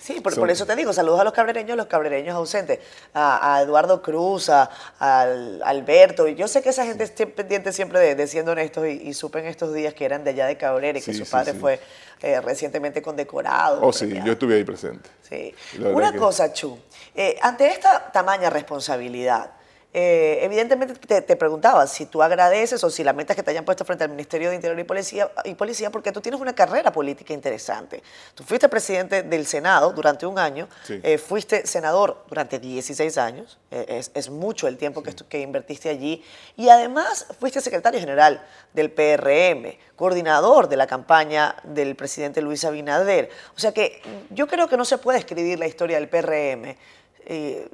Sí, 0.00 0.18
por, 0.20 0.50
eso 0.50 0.64
te 0.64 0.74
digo, 0.76 0.94
saludos 0.94 1.20
a 1.20 1.24
los 1.24 1.34
cabrereños, 1.34 1.76
los 1.76 1.86
cabrereños 1.86 2.34
ausentes, 2.34 2.78
a, 3.12 3.60
Eduardo 3.62 4.00
Cruz, 4.00 4.48
a, 4.48 4.70
Alberto. 4.98 6.26
Y 6.26 6.36
yo 6.36 6.48
sé 6.48 6.62
que 6.62 6.70
esa 6.70 6.86
gente 6.86 7.04
está 7.04 7.26
pendiente 7.26 7.70
siempre 7.70 8.14
de, 8.14 8.26
siendo 8.26 8.52
honestos 8.52 8.86
y, 8.88 9.12
supe 9.12 9.40
en 9.40 9.46
estos 9.46 9.74
días 9.74 9.92
que 9.92 10.06
eran 10.06 10.24
de 10.24 10.30
allá 10.30 10.46
de 10.46 10.56
Cabrera 10.56 10.98
y 10.98 11.02
que 11.02 11.12
su 11.12 11.28
padre 11.28 11.52
fue 11.52 11.78
eh, 12.22 12.40
recientemente 12.40 13.02
condecorado. 13.02 13.80
Oh, 13.82 13.92
sí, 13.92 14.10
yo 14.24 14.32
estuve 14.32 14.54
ahí 14.54 14.64
presente. 14.64 15.10
Sí. 15.28 15.54
Una 15.78 16.14
cosa, 16.14 16.50
Chu, 16.50 16.78
eh, 17.14 17.36
ante 17.42 17.66
esta 17.68 18.10
tamaña 18.10 18.48
responsabilidad, 18.48 19.50
eh, 19.92 20.38
evidentemente 20.42 20.94
te, 20.94 21.36
preguntaba 21.36 21.84
si 21.88 22.06
tú 22.06 22.22
agradeces 22.22 22.84
o 22.84 22.90
si 22.90 23.02
lamentas 23.02 23.34
que 23.34 23.42
te 23.42 23.50
hayan 23.50 23.64
puesto 23.64 23.84
frente 23.84 24.04
al 24.04 24.10
Ministerio 24.10 24.50
de 24.50 24.54
Interior 24.54 24.78
y 24.78 24.84
Policía, 24.84 25.28
y 25.44 25.54
Policía 25.54 25.90
porque 25.90 26.12
tú 26.12 26.20
tienes 26.20 26.40
una 26.40 26.54
carrera 26.54 26.92
política 26.92 27.34
interesante. 27.34 28.00
Tú 28.36 28.44
fuiste 28.44 28.68
presidente 28.68 29.24
del 29.24 29.46
Senado 29.46 29.92
durante 29.92 30.26
un 30.26 30.38
año, 30.38 30.68
eh, 30.88 31.18
fuiste 31.18 31.66
senador 31.66 32.24
durante 32.28 32.60
16 32.60 33.18
años, 33.18 33.58
eh, 33.72 34.00
es, 34.14 34.30
mucho 34.30 34.68
el 34.68 34.76
tiempo 34.76 35.02
que, 35.02 35.12
que 35.12 35.40
invertiste 35.40 35.88
allí, 35.88 36.22
y 36.56 36.68
además 36.68 37.26
fuiste 37.40 37.60
secretario 37.60 37.98
general 37.98 38.46
del 38.72 38.92
PRM, 38.92 39.76
coordinador 39.96 40.68
de 40.68 40.76
la 40.76 40.86
campaña 40.86 41.56
del 41.64 41.96
presidente 41.96 42.40
Luis 42.42 42.64
Abinader. 42.64 43.28
O 43.56 43.58
sea 43.58 43.72
que 43.72 44.00
yo 44.30 44.46
creo 44.46 44.68
que 44.68 44.76
no 44.76 44.84
se 44.84 44.98
puede 44.98 45.18
escribir 45.18 45.58
la 45.58 45.66
historia 45.66 45.98
del 45.98 46.08
PRM 46.08 46.76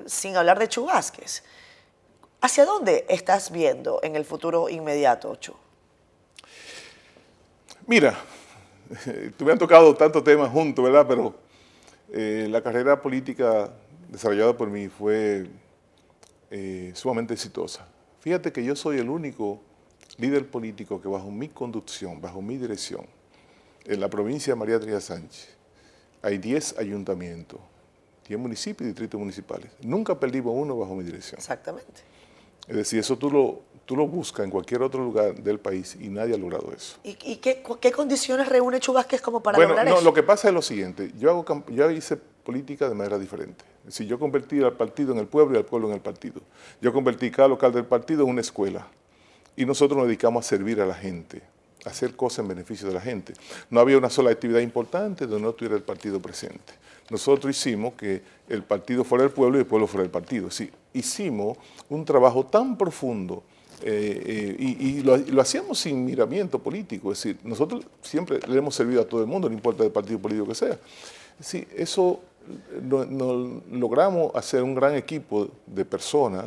sin 0.07 0.37
hablar 0.37 0.59
de 0.59 0.69
Chubásquez. 0.69 1.43
¿Hacia 2.40 2.64
dónde 2.64 3.07
estás 3.09 3.50
viendo 3.50 4.00
en 4.02 4.16
el 4.16 4.25
futuro 4.25 4.69
inmediato, 4.69 5.31
Ocho? 5.31 5.57
Mira, 7.87 8.19
tú 9.37 9.45
me 9.45 9.52
han 9.52 9.59
tocado 9.59 9.95
tantos 9.95 10.23
temas 10.23 10.50
juntos, 10.50 10.85
¿verdad? 10.85 11.07
Pero 11.09 11.35
eh, 12.12 12.47
la 12.50 12.62
carrera 12.62 13.00
política 13.00 13.73
desarrollada 14.08 14.56
por 14.56 14.69
mí 14.69 14.89
fue 14.89 15.47
eh, 16.50 16.93
sumamente 16.95 17.34
exitosa. 17.34 17.87
Fíjate 18.21 18.52
que 18.52 18.65
yo 18.65 18.76
soy 18.76 18.99
el 18.99 19.08
único 19.08 19.61
líder 20.19 20.49
político 20.49 21.00
que 21.00 21.08
bajo 21.08 21.30
mi 21.30 21.49
conducción, 21.49 22.21
bajo 22.21 22.43
mi 22.43 22.56
dirección, 22.56 23.06
en 23.84 24.00
la 24.00 24.08
provincia 24.08 24.52
de 24.52 24.58
María 24.58 24.78
Trinidad 24.78 25.00
Sánchez, 25.00 25.49
hay 26.23 26.39
10 26.39 26.78
ayuntamientos, 26.78 27.61
10 28.26 28.41
municipios 28.41 28.82
y 28.82 28.87
distritos 28.87 29.19
municipales. 29.21 29.71
Nunca 29.80 30.19
perdimos 30.19 30.54
uno 30.56 30.76
bajo 30.76 30.95
mi 30.95 31.04
dirección. 31.04 31.39
Exactamente. 31.39 32.02
Es 32.69 32.76
decir, 32.76 32.99
eso 32.99 33.17
tú 33.17 33.31
lo, 33.31 33.61
tú 33.85 33.97
lo 33.97 34.07
buscas 34.07 34.45
en 34.45 34.50
cualquier 34.50 34.83
otro 34.83 35.02
lugar 35.02 35.35
del 35.35 35.59
país 35.59 35.97
y 36.00 36.09
nadie 36.09 36.35
ha 36.35 36.39
logrado 36.39 36.73
eso. 36.73 36.99
¿Y, 37.05 37.15
qué, 37.15 37.63
condiciones 37.93 38.49
reúne 38.49 38.81
Chubasquez 38.81 39.21
como 39.21 39.43
para 39.43 39.59
lograr 39.59 39.87
no, 39.87 40.00
Lo 40.00 40.13
que 40.13 40.23
pasa 40.23 40.49
es 40.49 40.55
lo 40.55 40.63
siguiente, 40.63 41.13
yo, 41.19 41.31
hago, 41.31 41.65
yo 41.69 41.91
hice 41.91 42.17
política 42.17 42.89
de 42.89 42.95
manera 42.95 43.19
diferente. 43.19 43.65
Si 43.89 44.07
yo 44.07 44.19
convertí 44.19 44.63
al 44.63 44.76
partido 44.76 45.13
en 45.13 45.19
el 45.19 45.26
pueblo 45.26 45.55
y 45.55 45.59
al 45.59 45.65
pueblo 45.65 45.89
en 45.89 45.95
el 45.95 46.00
partido. 46.00 46.41
Yo 46.81 46.93
convertí 46.93 47.31
cada 47.31 47.49
local 47.49 47.73
del 47.73 47.85
partido 47.85 48.25
en 48.25 48.31
una 48.31 48.41
escuela. 48.41 48.87
Y 49.57 49.65
nosotros 49.65 49.97
nos 49.97 50.07
dedicamos 50.07 50.45
a 50.45 50.49
servir 50.49 50.81
a 50.81 50.87
la 50.87 50.95
gente, 50.95 51.43
hacer 51.87 52.15
cosas 52.17 52.41
en 52.41 52.49
beneficio 52.49 52.89
de 52.89 52.95
la 52.95 53.01
gente. 53.01 53.33
No 53.71 53.81
había 53.81 53.97
una 53.97 54.11
sola 54.11 54.31
actividad 54.31 54.61
importante 54.61 55.27
donde 55.27 55.43
no 55.43 55.51
estuviera 55.51 55.77
el 55.77 55.83
partido 55.83 56.21
presente. 56.21 56.75
Nosotros 57.11 57.57
hicimos 57.57 57.95
que 57.95 58.23
el 58.49 58.63
partido 58.65 59.05
fuera 59.05 59.25
el 59.25 59.31
pueblo 59.31 59.57
y 59.57 59.61
el 59.61 59.67
pueblo 59.67 59.87
fuera 59.87 60.05
el 60.05 60.11
partido. 60.11 60.51
Sí, 60.51 60.71
hicimos 60.93 61.57
un 61.89 62.05
trabajo 62.05 62.45
tan 62.45 62.77
profundo 62.77 63.45
eh, 63.83 64.57
eh, 64.59 64.77
y, 64.81 65.03
lo, 65.03 65.41
hacíamos 65.41 65.79
sin 65.79 66.05
miramiento 66.05 66.59
político, 66.59 67.13
es 67.13 67.23
decir, 67.23 67.39
nosotros 67.45 67.85
siempre 68.03 68.41
le 68.49 68.59
hemos 68.59 68.75
servido 68.75 69.03
a 69.03 69.05
todo 69.05 69.21
el 69.21 69.27
mundo, 69.27 69.49
no 69.49 69.55
importa 69.55 69.85
el 69.85 69.91
partido 69.91 70.19
político 70.19 70.49
que 70.49 70.55
sea. 70.55 70.79
Sí, 71.41 71.67
eso 71.77 72.21
no, 72.83 73.61
logramos 73.71 74.35
hacer 74.35 74.63
un 74.63 74.75
gran 74.75 74.95
equipo 74.95 75.49
de 75.67 75.85
personas 75.85 76.47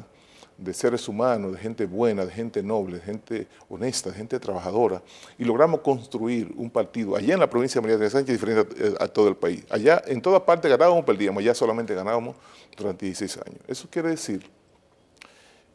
de 0.59 0.73
seres 0.73 1.07
humanos, 1.07 1.53
de 1.53 1.57
gente 1.57 1.85
buena, 1.85 2.25
de 2.25 2.31
gente 2.31 2.61
noble, 2.61 2.97
de 2.97 3.01
gente 3.01 3.47
honesta, 3.69 4.09
de 4.09 4.17
gente 4.17 4.39
trabajadora, 4.39 5.01
y 5.37 5.45
logramos 5.45 5.79
construir 5.81 6.51
un 6.57 6.69
partido 6.69 7.15
allá 7.15 7.33
en 7.33 7.39
la 7.39 7.49
provincia 7.49 7.79
de 7.79 7.87
María 7.87 7.97
de 7.97 8.09
Sánchez 8.09 8.39
diferente 8.39 8.95
a, 8.99 9.07
todo 9.07 9.29
el 9.29 9.35
país. 9.35 9.63
Allá 9.69 10.03
en 10.05 10.21
todas 10.21 10.41
partes 10.41 10.69
ganábamos, 10.69 11.05
perdíamos, 11.05 11.41
allá 11.41 11.53
solamente 11.53 11.93
ganábamos 11.95 12.35
durante 12.75 13.05
16 13.05 13.37
años. 13.47 13.59
Eso 13.67 13.87
quiere 13.89 14.09
decir 14.09 14.45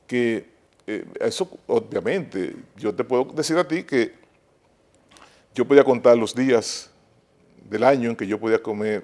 que 0.06 0.52
eh, 0.86 1.06
eso 1.20 1.48
obviamente, 1.66 2.54
yo 2.76 2.94
te 2.94 3.04
puedo 3.04 3.24
decir 3.24 3.56
a 3.56 3.66
ti 3.66 3.84
que 3.84 4.12
yo 5.54 5.66
podía 5.66 5.82
contar 5.82 6.16
los 6.18 6.34
días 6.34 6.90
del 7.70 7.84
año 7.84 8.10
en 8.10 8.16
que 8.16 8.26
yo 8.26 8.38
podía 8.38 8.62
comer 8.62 9.02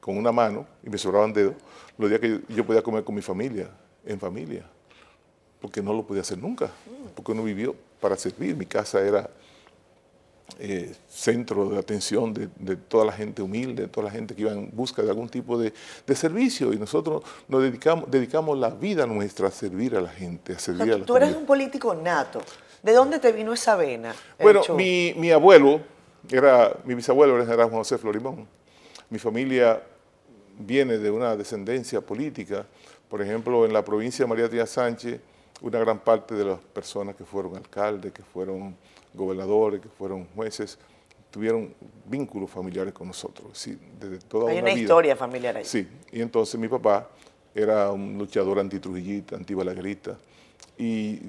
con 0.00 0.18
una 0.18 0.32
mano 0.32 0.66
y 0.82 0.90
me 0.90 0.98
sobraban 0.98 1.32
dedos, 1.32 1.54
los 1.96 2.10
días 2.10 2.20
que 2.20 2.40
yo 2.50 2.66
podía 2.66 2.82
comer 2.82 3.04
con 3.04 3.14
mi 3.14 3.22
familia, 3.22 3.70
en 4.04 4.20
familia 4.20 4.68
porque 5.64 5.80
no 5.80 5.94
lo 5.94 6.02
podía 6.02 6.20
hacer 6.20 6.36
nunca, 6.36 6.68
porque 7.14 7.32
uno 7.32 7.42
vivió 7.42 7.74
para 7.98 8.18
servir. 8.18 8.54
Mi 8.54 8.66
casa 8.66 9.00
era 9.00 9.30
eh, 10.58 10.94
centro 11.08 11.70
de 11.70 11.78
atención 11.78 12.34
de, 12.34 12.76
toda 12.76 13.06
la 13.06 13.12
gente 13.12 13.40
humilde, 13.40 13.84
de 13.84 13.88
toda 13.88 14.04
la 14.04 14.10
gente 14.10 14.34
que 14.34 14.42
iba 14.42 14.52
en 14.52 14.68
busca 14.70 15.00
de 15.00 15.08
algún 15.08 15.30
tipo 15.30 15.56
de, 15.56 15.72
servicio 16.14 16.74
y 16.74 16.76
nosotros 16.76 17.22
nos 17.48 17.62
dedicamos, 17.62 18.10
dedicamos 18.10 18.58
la 18.58 18.68
vida 18.68 19.06
nuestra 19.06 19.48
a 19.48 19.50
servir 19.50 19.96
a 19.96 20.02
la 20.02 20.10
gente, 20.10 20.52
a 20.52 20.58
servir 20.58 20.92
a 20.92 20.98
la 20.98 21.06
Tú 21.06 21.16
eres 21.16 21.34
un 21.34 21.46
político 21.46 21.94
nato. 21.94 22.42
¿De 22.82 22.92
dónde 22.92 23.18
te 23.18 23.32
vino 23.32 23.54
esa 23.54 23.74
vena? 23.74 24.14
Bueno, 24.38 24.60
mi, 24.76 25.30
abuelo, 25.30 25.80
era, 26.30 26.76
mi 26.84 26.94
bisabuelo 26.94 27.42
era 27.42 27.66
José 27.70 27.96
Florimón. 27.96 28.46
Mi 29.08 29.18
familia 29.18 29.82
viene 30.58 30.98
de 30.98 31.10
una 31.10 31.34
descendencia 31.34 32.02
política. 32.02 32.66
Por 33.08 33.22
ejemplo, 33.22 33.64
en 33.64 33.72
la 33.72 33.82
provincia 33.82 34.26
de 34.26 34.28
María 34.28 34.50
Tía 34.50 34.66
Sánchez, 34.66 35.20
una 35.60 35.78
gran 35.78 36.00
parte 36.00 36.34
de 36.34 36.44
las 36.44 36.58
personas 36.58 37.14
que 37.14 37.24
fueron 37.24 37.56
alcaldes, 37.56 38.12
que 38.12 38.22
fueron 38.22 38.76
gobernadores, 39.12 39.80
que 39.80 39.88
fueron 39.88 40.26
jueces, 40.34 40.78
tuvieron 41.30 41.74
vínculos 42.06 42.50
familiares 42.50 42.92
con 42.92 43.08
nosotros. 43.08 43.48
Sí, 43.52 43.78
desde 43.98 44.18
toda 44.18 44.50
Hay 44.50 44.58
una, 44.58 44.72
historia 44.72 45.16
familiar 45.16 45.56
ahí. 45.56 45.64
Sí, 45.64 45.86
y 46.12 46.20
entonces 46.20 46.58
mi 46.60 46.68
papá 46.68 47.08
era 47.54 47.90
un 47.90 48.18
luchador 48.18 48.58
antitrujillita, 48.58 49.36
antibalaguerita, 49.36 50.18
y 50.76 51.20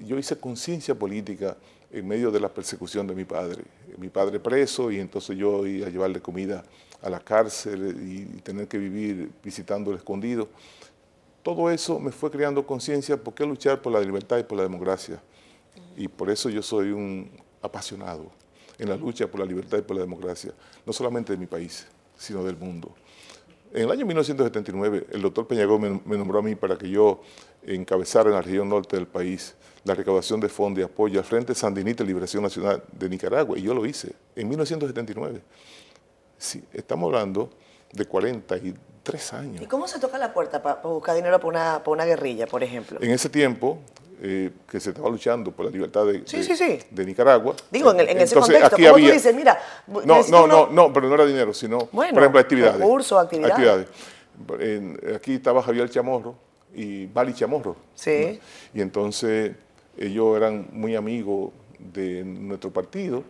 yo 0.00 0.18
hice 0.18 0.36
conciencia 0.36 0.94
política 0.94 1.56
en 1.92 2.08
medio 2.08 2.32
de 2.32 2.40
la 2.40 2.48
persecución 2.48 3.06
de 3.06 3.14
mi 3.14 3.24
padre. 3.24 3.62
Mi 3.98 4.08
padre 4.08 4.40
preso 4.40 4.90
y 4.90 4.98
entonces 4.98 5.36
yo 5.36 5.64
iba 5.64 5.86
a 5.86 5.90
llevarle 5.90 6.20
comida 6.20 6.64
a 7.00 7.08
la 7.08 7.20
cárcel 7.20 7.96
y 8.02 8.40
tener 8.40 8.66
que 8.66 8.78
vivir 8.78 9.30
visitando 9.42 9.92
el 9.92 9.98
escondido. 9.98 10.48
Todo 11.44 11.70
eso 11.70 12.00
me 12.00 12.10
fue 12.10 12.30
creando 12.30 12.66
conciencia 12.66 13.22
por 13.22 13.34
qué 13.34 13.44
luchar 13.44 13.82
por 13.82 13.92
la 13.92 14.00
libertad 14.00 14.38
y 14.38 14.44
por 14.44 14.56
la 14.56 14.62
democracia. 14.62 15.22
Y 15.94 16.08
por 16.08 16.30
eso 16.30 16.48
yo 16.48 16.62
soy 16.62 16.90
un 16.90 17.30
apasionado 17.60 18.32
en 18.78 18.88
la 18.88 18.96
lucha 18.96 19.26
por 19.26 19.40
la 19.40 19.46
libertad 19.46 19.76
y 19.76 19.82
por 19.82 19.94
la 19.94 20.02
democracia, 20.02 20.52
no 20.86 20.92
solamente 20.94 21.34
de 21.34 21.38
mi 21.38 21.44
país, 21.46 21.86
sino 22.16 22.42
del 22.42 22.56
mundo. 22.56 22.94
En 23.74 23.82
el 23.82 23.90
año 23.90 24.06
1979, 24.06 25.08
el 25.12 25.20
doctor 25.20 25.46
Peñagó 25.46 25.78
me, 25.78 26.16
nombró 26.16 26.38
a 26.38 26.42
mí 26.42 26.54
para 26.54 26.78
que 26.78 26.88
yo 26.88 27.20
encabezara 27.66 28.30
en 28.30 28.36
la 28.36 28.42
región 28.42 28.66
norte 28.70 28.96
del 28.96 29.06
país 29.06 29.54
la 29.84 29.94
recaudación 29.94 30.40
de 30.40 30.48
fondos 30.48 30.80
y 30.80 30.82
apoyo 30.82 31.18
al 31.18 31.26
Frente 31.26 31.54
Sandinista 31.54 32.04
de 32.04 32.08
Liberación 32.08 32.42
Nacional 32.42 32.82
de 32.90 33.06
Nicaragua, 33.06 33.58
y 33.58 33.62
yo 33.62 33.74
lo 33.74 33.84
hice 33.84 34.14
en 34.34 34.48
1979. 34.48 35.42
Sí, 36.38 36.64
estamos 36.72 37.12
hablando 37.12 37.50
de 37.92 38.06
40 38.06 38.56
y 38.56 38.74
tres 39.04 39.32
años. 39.32 39.62
¿Y 39.62 39.66
cómo 39.66 39.86
se 39.86 40.00
toca 40.00 40.18
la 40.18 40.32
puerta 40.34 40.60
para 40.60 40.80
buscar 40.82 41.14
dinero 41.14 41.38
para 41.38 41.48
una, 41.48 41.82
una 41.86 42.04
guerrilla, 42.04 42.46
por 42.48 42.64
ejemplo? 42.64 42.98
En 43.00 43.10
ese 43.12 43.28
tiempo, 43.28 43.78
eh, 44.20 44.50
que 44.68 44.80
se 44.80 44.90
estaba 44.90 45.08
luchando 45.10 45.52
por 45.52 45.66
la 45.66 45.70
libertad 45.70 46.06
de, 46.06 46.22
Sí, 46.26 46.38
de- 46.38 46.42
sí, 46.44 46.56
sí. 46.56 46.78
de 46.90 47.04
Nicaragua. 47.04 47.54
Digo, 47.70 47.92
en, 47.92 48.00
el- 48.00 48.08
en 48.08 48.20
ese 48.20 48.34
contexto, 48.34 48.66
aquí 48.66 48.82
¿cómo 48.82 48.88
tú 48.88 48.94
había- 48.94 49.12
dices? 49.12 49.34
Mira, 49.34 49.60
No, 49.86 50.22
no, 50.28 50.46
no, 50.48 50.66
no, 50.68 50.92
pero 50.92 51.08
no 51.08 51.14
era 51.14 51.26
dinero, 51.26 51.52
sino, 51.54 51.88
Bueno, 51.92 52.14
por 52.14 52.22
ejemplo, 52.22 52.40
actividades. 52.40 52.78
recursos, 52.80 53.18
actividades. 53.22 53.86
En- 54.58 54.98
aquí 55.14 55.34
estaba 55.34 55.62
Javier 55.62 55.88
Chamorro 55.90 56.34
y 56.74 57.06
Bali 57.06 57.32
Chamorro. 57.34 57.76
Sí. 57.94 58.38
¿no? 58.72 58.78
Y 58.78 58.82
entonces 58.82 59.52
ellos 59.96 60.36
eran 60.36 60.66
muy 60.72 60.96
amigos 60.96 61.52
de 61.78 62.24
nuestro 62.24 62.72
partido 62.72 63.22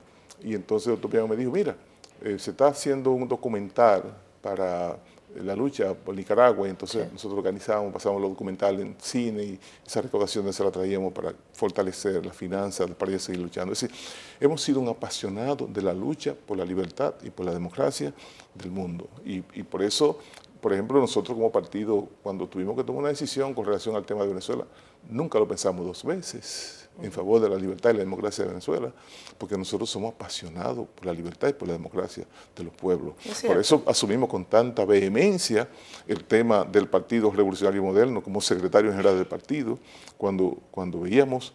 y 0.43 0.55
entonces 0.55 0.87
el 0.87 0.93
doctor 0.95 1.11
Piano 1.11 1.29
me 1.29 1.37
dijo, 1.37 1.51
mira, 1.51 1.75
eh, 2.23 2.39
se 2.39 2.53
está 2.53 2.69
haciendo 2.69 3.11
un 3.11 3.29
documental 3.29 4.05
para 4.41 4.97
la 5.42 5.57
lucha 5.57 5.94
por 5.94 6.14
Nicaragua 6.14 6.68
entonces 6.68 7.11
nosotros 7.12 7.38
organizábamos, 7.38 7.92
pasábamos 7.92 8.23
los 8.23 8.31
documentales 8.33 8.81
en 8.81 8.97
cine 9.01 9.42
y 9.44 9.61
esa 9.87 10.03
recaudación 10.03 10.53
se 10.53 10.64
la 10.64 10.70
traíamos 10.70 11.12
para 11.12 11.35
fortalecer 11.53 12.25
las 12.25 12.37
finanzas 12.37 12.90
para 12.90 13.18
seguir 13.18 13.40
luchando. 13.40 13.73
Es 13.73 13.81
decir, 13.81 13.97
hemos 14.40 14.62
sido 14.62 14.81
un 14.81 14.88
apasionado 14.88 15.66
de 15.66 15.83
la 15.83 15.92
lucha 15.92 16.35
por 16.35 16.57
la 16.57 16.64
libertad 16.64 17.14
y 17.23 17.31
por 17.31 17.47
la 17.47 17.53
democracia 17.53 18.12
del 18.55 18.70
mundo. 18.70 19.09
Y, 19.25 19.42
y 19.55 19.62
por 19.62 19.83
eso 19.83 20.18
por 20.61 20.73
ejemplo, 20.73 20.99
nosotros 20.99 21.37
como 21.37 21.53
partido, 21.53 22.09
cuando 22.23 22.49
tuvimos 22.49 22.75
que 22.75 22.85
tomar 22.85 23.01
una 23.01 23.09
decisión 23.11 23.53
con 23.53 23.66
relación 23.66 23.97
al 23.97 24.07
tema 24.07 24.23
de 24.23 24.29
Venezuela, 24.29 24.64
nunca 25.11 25.38
lo 25.38 25.47
pensamos 25.47 25.85
dos 25.85 26.03
veces 26.03 26.84
en 27.02 27.11
favor 27.11 27.40
de 27.40 27.48
la 27.48 27.57
libertad 27.57 27.90
y 27.90 27.94
la 27.94 27.98
democracia 28.00 28.44
de 28.44 28.50
Venezuela, 28.50 28.92
porque 29.37 29.59
nosotros 29.59 29.90
somos 29.90 30.14
apasionados 30.14 30.87
por 30.94 31.07
la 31.07 31.12
libertad 31.12 31.48
y 31.48 31.52
por 31.52 31.66
la 31.68 31.74
democracia 31.74 32.24
de 32.54 32.64
los 32.64 32.72
pueblos. 32.72 33.14
Es 33.24 33.42
Por 33.42 33.59
eso 33.59 33.83
asumimos 33.87 34.28
con 34.28 34.44
tanta 34.44 34.85
vehemencia 34.85 35.68
el 36.07 36.24
tema 36.24 36.64
del 36.64 36.87
Partido 36.88 37.30
Revolucionario 37.30 37.83
Moderno 37.83 38.22
como 38.22 38.40
secretario 38.40 38.90
general 38.92 39.16
del 39.16 39.26
partido, 39.26 39.78
cuando, 40.16 40.57
cuando 40.70 41.00
veíamos 41.00 41.52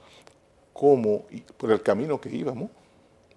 cómo, 0.73 1.25
por 1.57 1.71
el 1.71 1.81
camino 1.81 2.19
que 2.19 2.29
íbamos, 2.35 2.69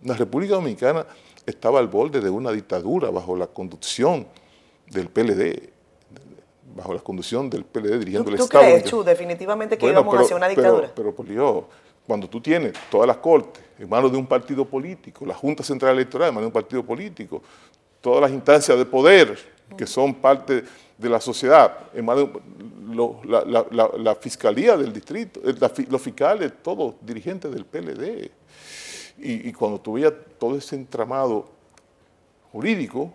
la 0.03 0.15
República 0.15 0.55
Dominicana 0.55 1.07
estaba 1.47 1.79
al 1.79 1.87
borde 1.89 2.21
de 2.21 2.31
una 2.31 2.51
dictadura 2.51 3.11
bajo 3.11 3.37
la 3.37 3.47
conducción 3.47 4.27
del 4.89 5.09
PLD, 5.09 5.71
bajo 6.75 6.95
la 6.95 7.01
conducción 7.01 7.49
del 7.51 7.65
PLD 7.65 7.99
dirigiendo 7.99 8.25
¿Tú, 8.25 8.31
el 8.31 8.37
tú 8.39 8.45
Estado. 8.45 8.63
crees, 8.65 8.73
dominicano. 8.85 8.91
Chu, 8.91 9.05
definitivamente 9.05 9.79
que 9.79 9.87
Bueno, 9.87 10.01
íbamos 10.01 10.13
pero- 10.15 10.25
hacia 10.25 10.37
una 10.37 10.47
pero- 10.49 10.61
dictadura? 10.63 10.93
Pero, 10.95 11.15
por 11.15 11.27
Dios, 11.29 11.65
cuando 12.07 12.29
tú 12.29 12.41
tienes 12.41 12.73
todas 12.91 13.07
las 13.07 13.19
cortes 13.19 13.63
en 13.79 13.89
manos 13.89 14.13
de 14.13 14.19
un 14.19 14.27
partido 14.27 14.65
político, 14.65 15.25
la 15.25 15.35
Junta 15.35 15.63
Central 15.63 15.95
Electoral 15.95 16.29
en 16.29 16.35
manos 16.35 16.45
de 16.45 16.59
un 16.59 16.63
partido 16.63 16.85
político, 16.85 17.43
todas 18.01 18.21
las 18.21 18.31
instancias 18.31 18.77
de 18.77 18.85
poder 18.85 19.39
que 19.77 19.87
son 19.87 20.15
parte 20.15 20.65
de 20.99 21.09
la 21.09 21.21
sociedad, 21.21 21.79
en 21.95 22.05
manos 22.05 22.29
de 22.33 23.99
la, 23.99 24.15
fiscalía 24.15 24.77
del 24.77 24.93
distrito, 24.93 25.41
eh, 25.45 25.55
los 25.89 26.03
fiscales, 26.03 26.53
todos 26.63 26.95
dirigentes 27.01 27.51
del 27.53 27.65
PLD. 27.65 28.31
Y, 29.19 29.49
y 29.49 29.53
cuando 29.53 29.81
tú 29.81 29.95
veías 29.95 30.13
todo 30.39 30.57
ese 30.57 30.77
entramado 30.77 31.49
jurídico 32.53 33.13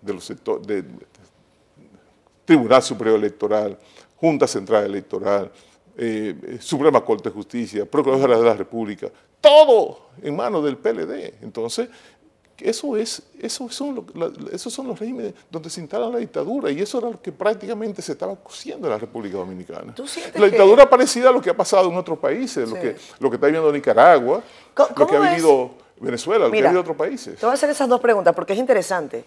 de 0.00 0.14
los 0.14 0.24
sectores, 0.24 0.66
de, 0.66 0.84
Tribunal 2.46 2.82
Superior 2.82 3.18
Electoral, 3.18 3.76
Junta 4.16 4.46
Central 4.46 4.84
Electoral, 4.84 5.50
eh, 5.98 6.34
eh, 6.42 6.58
Suprema 6.60 7.04
Corte 7.04 7.28
de 7.30 7.34
Justicia, 7.34 7.84
Procuradora 7.86 8.38
de 8.38 8.44
la 8.44 8.54
República, 8.54 9.08
todo 9.40 10.08
en 10.22 10.34
manos 10.36 10.64
del 10.64 10.76
PLD. 10.76 11.34
Entonces, 11.42 11.88
eso 12.58 12.96
es, 12.96 13.22
eso 13.40 13.68
son, 13.68 13.94
lo- 13.96 14.04
la- 14.14 14.32
esos 14.52 14.72
son 14.72 14.86
los 14.88 14.98
regímenes 14.98 15.34
donde 15.50 15.68
se 15.68 15.80
instala 15.80 16.08
la 16.08 16.18
dictadura 16.18 16.70
y 16.70 16.80
eso 16.80 16.98
era 16.98 17.10
lo 17.10 17.20
que 17.20 17.30
prácticamente 17.30 18.00
se 18.00 18.12
estaba 18.12 18.34
cociendo 18.36 18.86
en 18.86 18.92
la 18.94 18.98
República 18.98 19.36
Dominicana. 19.36 19.94
¿Tú 19.94 20.06
sientes 20.08 20.34
La 20.34 20.46
que- 20.46 20.52
dictadura 20.52 20.88
parecida 20.88 21.28
a 21.28 21.32
lo 21.32 21.42
que 21.42 21.50
ha 21.50 21.56
pasado 21.56 21.90
en 21.90 21.96
otros 21.96 22.18
países, 22.18 22.68
lo, 22.68 22.74
que, 22.80 22.96
lo 23.18 23.28
que 23.30 23.36
está 23.36 23.46
viviendo 23.46 23.70
Nicaragua, 23.70 24.42
lo 24.76 24.88
¿cómo 24.94 25.06
que 25.06 25.16
ha 25.16 25.24
es? 25.30 25.36
vivido 25.36 25.70
Venezuela, 26.00 26.46
lo 26.46 26.50
que 26.50 26.58
ha 26.58 26.62
vivido 26.62 26.80
otros 26.80 26.96
países. 26.96 27.38
Te 27.38 27.44
voy 27.44 27.50
a 27.52 27.54
hacer 27.54 27.68
esas 27.70 27.88
dos 27.90 28.00
preguntas 28.00 28.34
porque 28.34 28.54
es 28.54 28.58
interesante. 28.58 29.24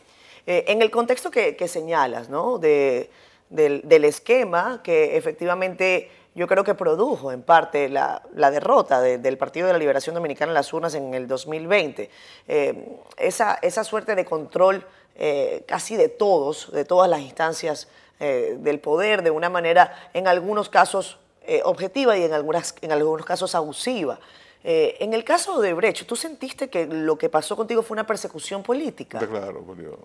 Eh, 0.48 0.66
en 0.68 0.82
el 0.82 0.90
contexto 0.90 1.30
que, 1.30 1.56
que 1.56 1.68
señalas, 1.68 2.30
¿no? 2.30 2.58
De- 2.58 3.10
del, 3.52 3.82
del 3.84 4.06
esquema 4.06 4.82
que 4.84 5.18
efectivamente 5.18 6.10
yo 6.40 6.48
creo 6.48 6.64
que 6.64 6.74
produjo 6.74 7.32
en 7.34 7.42
parte 7.44 7.90
la, 7.90 8.24
la 8.34 8.50
derrota 8.50 9.02
de- 9.02 9.18
del 9.18 9.38
Partido 9.38 9.68
de 9.68 9.74
la 9.74 9.80
Liberación 9.80 10.16
Dominicana 10.16 10.52
en 10.52 10.54
las 10.54 10.72
urnas 10.72 10.94
en 10.96 11.14
el 11.14 11.28
2020. 11.28 12.10
Eh, 12.48 12.98
esa, 13.18 13.60
esa 13.62 13.84
suerte 13.84 14.16
de 14.16 14.24
control 14.24 14.86
eh, 15.16 15.64
casi 15.68 15.98
de 15.98 16.08
todos, 16.08 16.72
de 16.72 16.86
todas 16.86 17.10
las 17.10 17.20
instancias 17.20 17.90
eh, 18.22 18.56
del 18.60 18.80
poder, 18.80 19.22
de 19.22 19.32
una 19.32 19.50
manera, 19.50 19.94
en 20.14 20.28
algunos 20.28 20.70
casos 20.70 21.20
objetiva 21.64 22.16
y 22.16 22.24
en, 22.24 22.32
algunas, 22.34 22.76
en 22.82 22.92
algunos 22.92 23.26
casos 23.26 23.56
abusiva. 23.56 24.20
Eh, 24.64 24.98
en 25.00 25.14
el 25.14 25.24
caso 25.24 25.60
de 25.60 25.74
Brecht, 25.74 26.06
¿tú 26.06 26.16
sentiste 26.16 26.70
que 26.70 26.86
lo 26.86 27.18
que 27.18 27.28
pasó 27.28 27.56
contigo 27.56 27.82
fue 27.82 27.96
una 27.96 28.06
persecución 28.06 28.62
política? 28.62 29.18
Claro, 29.20 29.66
Dios. 29.76 29.96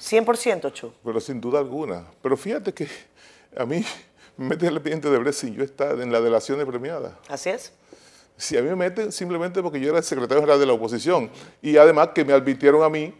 100%, 0.00 0.72
Chu. 0.72 0.92
pero 1.04 1.20
sin 1.20 1.40
duda 1.40 1.60
alguna. 1.60 2.04
Pero 2.20 2.36
fíjate 2.36 2.74
que 2.74 2.88
a 3.56 3.64
mí 3.64 3.84
me 4.36 4.48
meten 4.48 4.68
el 4.68 4.76
expediente 4.76 5.10
de 5.10 5.18
Brecht 5.18 5.38
sin 5.40 5.54
yo 5.54 5.64
estar 5.64 6.00
en 6.00 6.12
las 6.12 6.22
delaciones 6.22 6.66
premiadas. 6.66 7.12
¿Así 7.28 7.50
es? 7.50 7.72
Si 8.36 8.56
a 8.56 8.62
mí 8.62 8.68
me 8.68 8.76
meten 8.76 9.12
simplemente 9.12 9.62
porque 9.62 9.80
yo 9.80 9.88
era 9.88 9.98
el 9.98 10.04
secretario 10.04 10.42
general 10.42 10.60
de 10.60 10.66
la 10.66 10.74
oposición 10.74 11.30
y 11.62 11.76
además 11.78 12.10
que 12.14 12.24
me 12.24 12.34
advirtieron 12.34 12.82
a 12.82 12.90
mí 12.90 13.14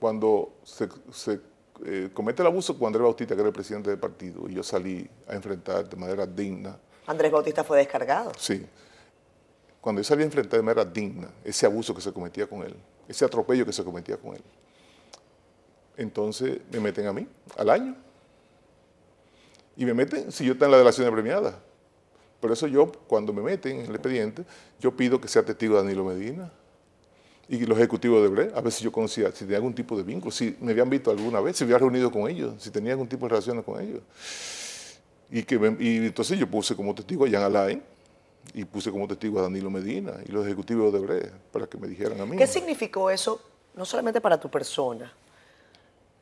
cuando 0.00 0.56
se, 0.64 0.88
se, 1.12 1.40
eh, 1.84 2.10
comete 2.12 2.42
el 2.42 2.48
abuso 2.48 2.76
con 2.76 2.88
Andrés 2.88 3.04
Bautista, 3.04 3.34
que 3.34 3.40
era 3.40 3.48
el 3.48 3.54
presidente 3.54 3.90
del 3.90 3.98
partido, 3.98 4.48
y 4.48 4.54
yo 4.54 4.62
salí 4.62 5.08
a 5.28 5.34
enfrentar 5.34 5.88
de 5.88 5.96
manera 5.96 6.26
digna, 6.26 6.76
Andrés 7.06 7.32
Bautista 7.32 7.64
fue 7.64 7.78
descargado. 7.78 8.32
sí, 8.36 8.66
cuando 9.80 10.00
yo 10.00 10.04
salí 10.04 10.22
a 10.22 10.26
enfrentar 10.26 10.58
de 10.58 10.62
manera 10.62 10.84
digna 10.84 11.30
ese 11.44 11.64
abuso 11.64 11.94
que 11.94 12.00
se 12.00 12.12
cometía 12.12 12.46
con 12.46 12.62
él, 12.62 12.74
ese 13.06 13.24
atropello 13.24 13.64
que 13.64 13.72
se 13.72 13.84
cometía 13.84 14.16
con 14.16 14.34
él, 14.34 14.42
entonces 15.96 16.58
me 16.70 16.80
meten 16.80 17.06
a 17.06 17.12
mí 17.12 17.26
al 17.56 17.70
año. 17.70 17.96
Y 19.78 19.86
me 19.86 19.94
meten 19.94 20.32
si 20.32 20.44
yo 20.44 20.52
estoy 20.54 20.66
en 20.66 20.72
la 20.72 20.78
delación 20.78 21.10
premiada. 21.14 21.56
Por 22.40 22.50
eso 22.50 22.66
yo, 22.66 22.90
cuando 23.06 23.32
me 23.32 23.40
meten 23.40 23.78
en 23.78 23.86
el 23.86 23.92
expediente, 23.92 24.44
yo 24.80 24.96
pido 24.96 25.20
que 25.20 25.28
sea 25.28 25.44
testigo 25.44 25.76
Danilo 25.76 26.04
Medina 26.04 26.52
y 27.48 27.64
los 27.64 27.78
ejecutivos 27.78 28.20
de 28.22 28.28
Bre, 28.28 28.50
a 28.54 28.60
ver 28.60 28.72
si 28.72 28.82
yo 28.82 28.90
conocía, 28.90 29.30
si 29.30 29.44
tenía 29.44 29.56
algún 29.56 29.74
tipo 29.74 29.96
de 29.96 30.02
vínculo, 30.02 30.32
si 30.32 30.56
me 30.60 30.72
habían 30.72 30.90
visto 30.90 31.12
alguna 31.12 31.40
vez, 31.40 31.56
si 31.56 31.64
me 31.64 31.68
había 31.68 31.78
reunido 31.78 32.10
con 32.10 32.28
ellos, 32.28 32.54
si 32.58 32.70
tenía 32.70 32.92
algún 32.92 33.08
tipo 33.08 33.26
de 33.26 33.30
relaciones 33.30 33.64
con 33.64 33.80
ellos. 33.80 34.02
Y, 35.30 35.44
que 35.44 35.54
y 35.78 35.96
entonces 35.98 36.36
yo 36.38 36.48
puse 36.48 36.74
como 36.74 36.92
testigo 36.92 37.24
a 37.24 37.30
Jan 37.30 37.42
Alain 37.42 37.82
y 38.54 38.64
puse 38.64 38.90
como 38.90 39.06
testigo 39.06 39.38
a 39.38 39.42
Danilo 39.42 39.70
Medina 39.70 40.14
y 40.26 40.32
los 40.32 40.44
ejecutivos 40.44 40.92
de 40.92 40.98
Bre 40.98 41.30
para 41.52 41.68
que 41.68 41.78
me 41.78 41.86
dijeran 41.86 42.20
a 42.20 42.26
mí. 42.26 42.36
¿Qué 42.36 42.48
significó 42.48 43.10
eso, 43.10 43.40
no 43.76 43.84
solamente 43.84 44.20
para 44.20 44.40
tu 44.40 44.50
persona, 44.50 45.12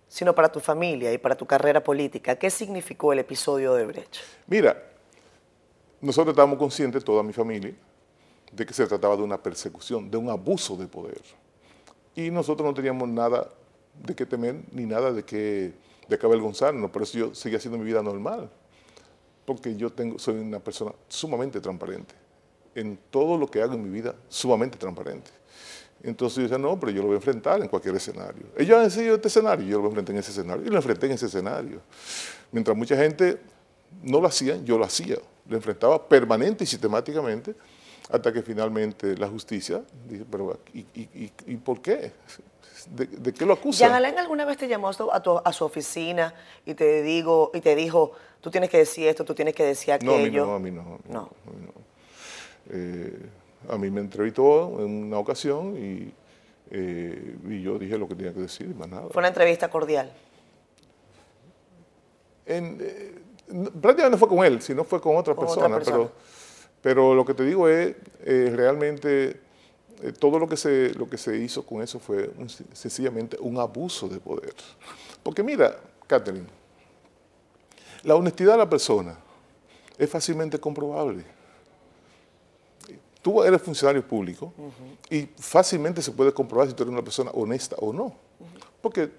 sino 0.08 0.34
para 0.34 0.50
tu 0.50 0.60
familia 0.60 1.12
y 1.12 1.18
para 1.18 1.34
tu 1.34 1.46
carrera 1.46 1.82
política? 1.82 2.36
¿Qué 2.36 2.50
significó 2.50 3.12
el 3.12 3.20
episodio 3.20 3.74
de 3.74 3.86
Brecht? 3.86 4.16
Mira, 4.46 4.82
nosotros 6.00 6.32
estábamos 6.32 6.58
conscientes, 6.58 7.04
toda 7.04 7.22
mi 7.22 7.32
familia, 7.32 7.74
de 8.52 8.66
que 8.66 8.72
se 8.72 8.86
trataba 8.86 9.16
de 9.16 9.22
una 9.22 9.42
persecución, 9.42 10.10
de 10.10 10.16
un 10.16 10.30
abuso 10.30 10.76
de 10.76 10.86
poder. 10.86 11.22
Y 12.14 12.30
nosotros 12.30 12.66
no 12.66 12.74
teníamos 12.74 13.08
nada 13.08 13.48
de 14.02 14.14
qué 14.14 14.26
temer 14.26 14.56
ni 14.72 14.86
nada 14.86 15.12
de 15.12 15.24
qué, 15.24 15.72
de 16.08 16.18
avergonzarnos. 16.22 16.90
Por 16.90 17.02
eso 17.02 17.18
yo 17.18 17.34
seguía 17.34 17.58
haciendo 17.58 17.78
mi 17.78 17.84
vida 17.84 18.02
normal. 18.02 18.50
Porque 19.44 19.76
yo 19.76 19.92
tengo, 19.92 20.18
soy 20.18 20.36
una 20.36 20.58
persona 20.58 20.92
sumamente 21.08 21.60
transparente. 21.60 22.14
En 22.74 22.98
todo 23.10 23.38
lo 23.38 23.46
que 23.46 23.62
hago 23.62 23.74
en 23.74 23.82
mi 23.82 23.90
vida, 23.90 24.14
sumamente 24.28 24.76
transparente. 24.76 25.30
Entonces 26.06 26.36
yo 26.36 26.42
decía, 26.44 26.58
no, 26.58 26.78
pero 26.78 26.92
yo 26.92 27.00
lo 27.02 27.08
voy 27.08 27.14
a 27.14 27.16
enfrentar 27.16 27.60
en 27.60 27.68
cualquier 27.68 27.96
escenario. 27.96 28.46
Ellos 28.56 28.78
han 28.78 28.90
seguido 28.90 29.16
este 29.16 29.28
escenario, 29.28 29.66
yo 29.66 29.80
lo 29.80 29.88
enfrentar 29.88 30.14
en 30.14 30.20
ese 30.20 30.30
escenario. 30.30 30.64
Y 30.64 30.68
lo 30.70 30.76
enfrenté 30.76 31.06
en 31.06 31.12
ese 31.12 31.26
escenario. 31.26 31.80
Mientras 32.52 32.76
mucha 32.76 32.96
gente 32.96 33.38
no 34.02 34.20
lo 34.20 34.28
hacía, 34.28 34.56
yo 34.64 34.78
lo 34.78 34.84
hacía. 34.84 35.16
Lo 35.48 35.56
enfrentaba 35.56 36.08
permanente 36.08 36.64
y 36.64 36.66
sistemáticamente 36.66 37.54
hasta 38.08 38.32
que 38.32 38.40
finalmente 38.42 39.16
la 39.16 39.26
justicia 39.28 39.82
dice, 40.08 40.24
pero 40.30 40.60
¿y, 40.72 40.78
y, 40.94 41.00
y- 41.12 41.32
y 41.46 41.56
por 41.56 41.82
qué? 41.82 42.12
¿De, 42.94 43.06
de 43.06 43.32
qué 43.32 43.44
lo 43.44 43.54
acusan? 43.54 43.88
¿Jean 43.88 43.94
Alain 43.96 44.16
alguna 44.18 44.44
vez 44.44 44.56
te 44.58 44.68
llamó 44.68 44.88
a 44.88 45.20
tu- 45.22 45.40
a 45.44 45.52
su 45.52 45.64
oficina 45.64 46.32
y 46.64 46.74
te, 46.74 47.02
digo, 47.02 47.50
y 47.52 47.60
te 47.60 47.74
dijo, 47.74 48.12
tú 48.40 48.48
tienes 48.50 48.70
que 48.70 48.78
decir 48.78 49.08
esto, 49.08 49.24
tú 49.24 49.34
tienes 49.34 49.54
que 49.54 49.64
decir 49.64 49.96
No, 50.04 50.12
a 50.14 50.16
mí 50.18 50.22
aquello? 50.26 50.46
no, 50.46 50.54
a 50.54 50.58
mí 50.60 50.70
no. 50.70 50.82
A 50.82 50.84
mí, 50.84 50.98
No. 51.08 51.12
no, 51.14 51.20
a 51.20 51.50
mí 51.56 51.66
no. 51.66 51.72
Eh, 52.70 53.18
a 53.68 53.76
mí 53.76 53.90
me 53.90 54.00
entrevistó 54.00 54.80
en 54.80 55.04
una 55.04 55.18
ocasión 55.18 55.76
y, 55.76 56.12
eh, 56.70 57.36
y 57.48 57.62
yo 57.62 57.78
dije 57.78 57.98
lo 57.98 58.06
que 58.08 58.14
tenía 58.14 58.32
que 58.32 58.40
decir, 58.40 58.74
más 58.74 58.88
nada. 58.88 59.08
Fue 59.10 59.20
una 59.20 59.28
entrevista 59.28 59.68
cordial. 59.68 60.12
En, 62.46 62.78
eh, 62.80 63.14
prácticamente 63.80 64.10
no 64.10 64.18
fue 64.18 64.28
con 64.28 64.44
él, 64.44 64.62
sino 64.62 64.84
fue 64.84 65.00
con 65.00 65.16
otra 65.16 65.34
Con 65.34 65.48
otra 65.48 65.68
persona. 65.68 65.96
Pero, 65.98 66.12
pero 66.82 67.14
lo 67.14 67.24
que 67.24 67.34
te 67.34 67.44
digo 67.44 67.68
es, 67.68 67.94
eh, 68.24 68.52
realmente 68.54 69.40
todo 70.20 70.38
lo 70.38 70.46
que, 70.46 70.56
se, 70.56 70.92
lo 70.94 71.08
que 71.08 71.16
se 71.16 71.36
hizo 71.38 71.64
con 71.64 71.82
eso 71.82 71.98
fue 71.98 72.30
un- 72.36 72.48
sencillamente 72.48 73.36
un 73.40 73.58
abuso 73.58 74.08
de 74.08 74.18
poder. 74.20 74.54
Porque 75.22 75.42
mira, 75.42 75.76
Catherine, 76.06 76.46
la 78.04 78.14
honestidad 78.14 78.52
de 78.52 78.58
la 78.58 78.70
persona 78.70 79.16
es 79.98 80.08
fácilmente 80.08 80.60
comprobable. 80.60 81.24
Tú 83.26 83.42
eres 83.42 83.60
funcionario 83.60 84.06
público 84.06 84.54
y 85.10 85.28
fácilmente 85.36 86.00
se 86.00 86.12
puede 86.12 86.32
comprobar 86.32 86.68
si 86.68 86.74
tú 86.74 86.84
eres 86.84 86.92
una 86.92 87.02
persona 87.02 87.32
honesta 87.32 87.74
o 87.80 87.92
no. 87.92 88.14
Porque 88.80 89.10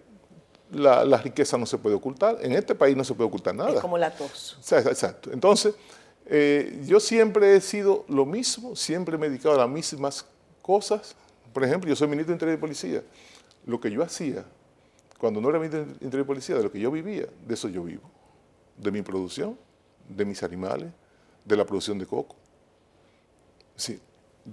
la, 0.72 1.18
riqueza 1.18 1.58
no 1.58 1.66
se 1.66 1.78
puede 1.78 1.94
ocultar. 1.94 2.38
En 2.40 2.54
este 2.54 2.74
país 2.74 2.96
no 2.96 3.04
se 3.04 3.14
puede 3.14 3.28
ocultar 3.28 3.54
nada. 3.54 3.74
Es 3.74 3.82
como 3.82 3.98
la 3.98 4.16
tos. 4.16 4.58
Exacto. 4.72 5.30
Entonces, 5.34 5.76
eh, 6.26 6.82
yo 6.86 7.02
siempre 7.02 7.58
he 7.58 7.60
sido 7.60 8.06
lo 8.08 8.26
mismo, 8.26 8.78
siempre 8.78 9.18
me 9.18 9.26
he 9.26 9.30
dedicado 9.30 9.56
a 9.56 9.58
las 9.58 9.70
mismas 9.70 10.26
cosas. 10.62 11.14
Por 11.52 11.66
ejemplo, 11.66 11.90
yo 11.90 11.96
soy 11.98 12.08
ministro 12.08 12.32
de 12.32 12.36
Interior 12.36 12.58
y 12.58 12.62
Policía. 12.62 13.04
Lo 13.66 13.78
que 13.78 13.92
yo 13.92 14.02
hacía 14.04 14.46
cuando 15.18 15.42
no 15.42 15.50
era 15.50 15.60
ministro 15.60 15.84
de 15.84 15.92
Interior 15.96 16.22
y 16.22 16.28
Policía, 16.28 16.56
de 16.56 16.64
lo 16.64 16.72
que 16.72 16.80
yo 16.80 16.90
vivía, 16.92 17.28
de 17.46 17.54
eso 17.54 17.68
yo 17.68 17.84
vivo. 17.84 18.10
De 18.78 18.90
mi 18.90 19.02
producción, 19.02 19.60
de 20.08 20.24
mis 20.24 20.44
animales, 20.44 20.94
de 21.44 21.58
la 21.58 21.66
producción 21.66 22.00
de 22.00 22.06
coco. 22.06 22.38
Sí, 23.78 24.02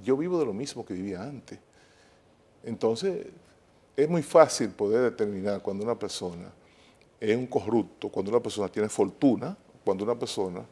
yo 0.03 0.17
vivo 0.17 0.39
de 0.39 0.47
lo 0.47 0.53
mismo 0.53 0.85
que 0.85 0.95
vivía 0.95 1.23
antes. 1.23 1.59
Entonces, 2.63 3.27
es 3.97 4.09
muy 4.09 4.23
fácil 4.23 4.71
poder 4.71 5.03
determinar 5.03 5.61
cuando 5.63 5.85
una 5.85 5.99
persona 5.99 6.53
es 7.21 7.37
un 7.37 7.47
corrupto, 7.47 8.09
cuando 8.11 8.31
una 8.31 8.41
persona 8.41 8.69
tiene 8.69 8.89
fortuna, 8.89 9.57
cuando 9.85 10.05
una 10.05 10.19
persona 10.19 10.65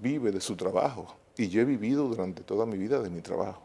vive 0.00 0.32
de 0.32 0.40
su 0.40 0.56
trabajo. 0.56 1.14
Y 1.36 1.48
yo 1.48 1.60
he 1.60 1.64
vivido 1.64 2.08
durante 2.08 2.42
toda 2.42 2.66
mi 2.66 2.76
vida 2.76 3.00
de 3.00 3.10
mi 3.10 3.20
trabajo, 3.20 3.62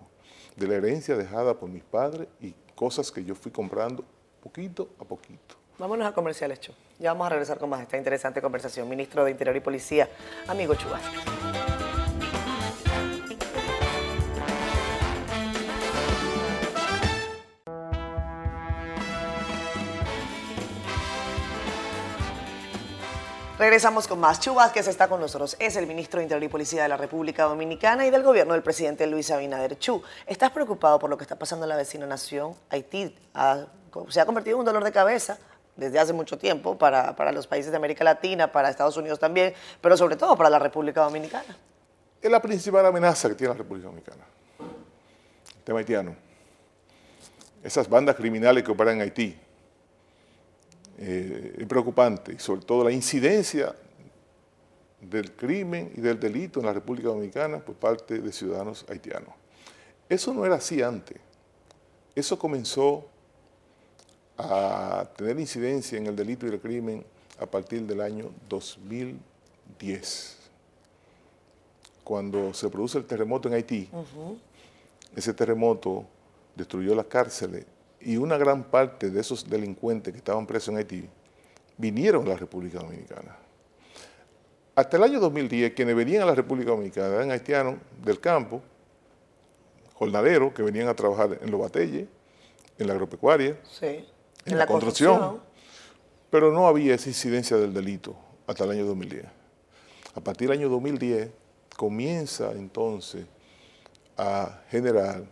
de 0.55 0.67
la 0.67 0.75
herencia 0.75 1.15
dejada 1.15 1.57
por 1.57 1.69
mis 1.69 1.83
padres 1.83 2.27
y 2.41 2.53
cosas 2.75 3.11
que 3.11 3.23
yo 3.23 3.33
fui 3.35 3.51
comprando 3.51 4.03
poquito 4.41 4.89
a 4.99 5.05
poquito. 5.05 5.55
Vámonos 5.77 6.07
a 6.07 6.13
comercial 6.13 6.51
hecho. 6.51 6.73
Ya 6.99 7.11
vamos 7.11 7.27
a 7.27 7.29
regresar 7.31 7.57
con 7.57 7.69
más 7.69 7.79
de 7.79 7.83
esta 7.83 7.97
interesante 7.97 8.41
conversación. 8.41 8.87
Ministro 8.87 9.25
de 9.25 9.31
Interior 9.31 9.55
y 9.55 9.59
Policía, 9.59 10.09
amigo 10.47 10.75
Chubas. 10.75 11.01
Regresamos 23.65 24.07
con 24.07 24.19
más. 24.19 24.39
Chu 24.39 24.55
que 24.71 24.79
está 24.79 25.07
con 25.07 25.19
nosotros. 25.19 25.55
Es 25.57 25.75
el 25.75 25.87
ministro 25.87 26.19
de 26.19 26.25
Interior 26.25 26.43
y 26.43 26.49
Policía 26.49 26.83
de 26.83 26.89
la 26.89 26.97
República 26.97 27.45
Dominicana 27.45 28.05
y 28.05 28.11
del 28.11 28.21
gobierno 28.21 28.53
del 28.53 28.61
presidente 28.61 29.07
Luis 29.07 29.31
Abinader. 29.31 29.79
Chu, 29.79 30.03
¿estás 30.27 30.51
preocupado 30.51 30.99
por 30.99 31.09
lo 31.09 31.17
que 31.17 31.23
está 31.23 31.35
pasando 31.35 31.65
en 31.65 31.69
la 31.69 31.75
vecina 31.75 32.05
nación? 32.05 32.53
Haití 32.69 33.17
se 34.09 34.21
ha 34.21 34.25
convertido 34.27 34.57
en 34.57 34.59
un 34.59 34.65
dolor 34.65 34.83
de 34.83 34.91
cabeza 34.91 35.39
desde 35.75 35.97
hace 35.97 36.13
mucho 36.13 36.37
tiempo 36.37 36.77
para, 36.77 37.15
para, 37.15 37.31
los 37.31 37.47
países 37.47 37.71
de 37.71 37.77
América 37.77 38.03
Latina, 38.03 38.51
para 38.51 38.69
Estados 38.69 38.97
Unidos 38.97 39.17
también, 39.17 39.55
pero 39.81 39.97
sobre 39.97 40.15
todo 40.15 40.37
para 40.37 40.51
la 40.51 40.59
República 40.59 41.01
Dominicana. 41.01 41.57
Es 42.21 42.29
la 42.29 42.39
principal 42.39 42.85
amenaza 42.85 43.29
que 43.29 43.33
tiene 43.33 43.51
la 43.51 43.57
República 43.57 43.87
Dominicana. 43.87 44.25
El 44.59 45.63
tema 45.63 45.79
haitiano. 45.79 46.15
Esas 47.63 47.89
bandas 47.89 48.15
criminales 48.15 48.63
que 48.63 48.69
operan 48.69 48.97
en 48.97 49.01
Haití, 49.01 49.35
eh, 50.97 51.55
es 51.57 51.67
preocupante 51.67 52.33
y 52.33 52.39
sobre 52.39 52.61
todo 52.61 52.83
la 52.83 52.91
incidencia 52.91 53.75
del 55.01 55.33
crimen 55.33 55.91
y 55.95 56.01
del 56.01 56.19
delito 56.19 56.59
en 56.59 56.65
la 56.65 56.73
República 56.73 57.09
Dominicana 57.09 57.59
por 57.59 57.75
parte 57.75 58.19
de 58.19 58.31
ciudadanos 58.31 58.85
haitianos. 58.89 59.33
Eso 60.07 60.33
no 60.33 60.45
era 60.45 60.55
así 60.55 60.81
antes. 60.81 61.17
Eso 62.15 62.39
comenzó 62.39 63.05
a 64.37 65.07
tener 65.17 65.39
incidencia 65.39 65.97
en 65.97 66.07
el 66.07 66.15
delito 66.15 66.45
y 66.45 66.49
el 66.49 66.59
crimen 66.59 67.05
a 67.39 67.45
partir 67.45 67.81
del 67.83 68.01
año 68.01 68.31
2010, 68.47 70.37
cuando 72.03 72.53
se 72.53 72.69
produce 72.69 72.97
el 72.97 73.05
terremoto 73.05 73.47
en 73.47 73.55
Haití. 73.55 73.89
Ese 75.15 75.33
terremoto 75.33 76.05
destruyó 76.55 76.95
las 76.95 77.05
cárceles 77.07 77.65
y 78.05 78.17
una 78.17 78.37
gran 78.37 78.63
parte 78.63 79.09
de 79.09 79.19
esos 79.19 79.49
delincuentes 79.49 80.13
que 80.13 80.19
estaban 80.19 80.45
presos 80.45 80.69
en 80.69 80.77
Haití 80.77 81.09
vinieron 81.75 82.23
a 82.27 82.29
la 82.29 82.37
República 82.37 82.79
Dominicana. 82.79 83.35
Hasta 84.75 84.97
el 84.97 85.03
año 85.03 85.19
2010, 85.19 85.73
quienes 85.73 85.95
venían 85.95 86.21
a 86.21 86.25
la 86.27 86.35
República 86.35 86.69
Dominicana 86.69 87.15
eran 87.15 87.31
haitianos 87.31 87.75
del 88.03 88.19
campo, 88.19 88.61
jornaderos 89.95 90.53
que 90.53 90.61
venían 90.61 90.87
a 90.87 90.93
trabajar 90.93 91.39
en 91.41 91.49
los 91.49 91.59
batelles, 91.59 92.07
en 92.77 92.87
la 92.87 92.93
agropecuaria, 92.93 93.57
en, 93.81 94.57
la, 94.57 94.67
construcción, 94.67 95.41
pero 96.29 96.51
no 96.51 96.67
había 96.67 96.93
esa 96.93 97.09
incidencia 97.09 97.57
del 97.57 97.73
delito 97.73 98.15
hasta 98.45 98.65
el 98.65 98.71
año 98.71 98.85
2010. 98.85 99.25
A 100.13 100.21
partir 100.21 100.49
del 100.49 100.59
año 100.59 100.69
2010 100.69 101.29
comienza 101.75 102.51
entonces 102.51 103.25
a 104.15 104.61
generar 104.69 105.23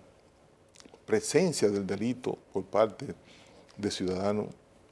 presencia 1.05 1.69
del 1.69 1.85
delito 1.85 2.37
por 2.51 2.63
parte 2.63 3.15
de 3.77 3.91
ciudadanos 3.91 4.47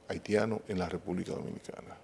haitianos 0.08 0.60
en 0.68 0.78
la 0.78 0.88
República 0.88 1.32
Dominicana. 1.32 1.96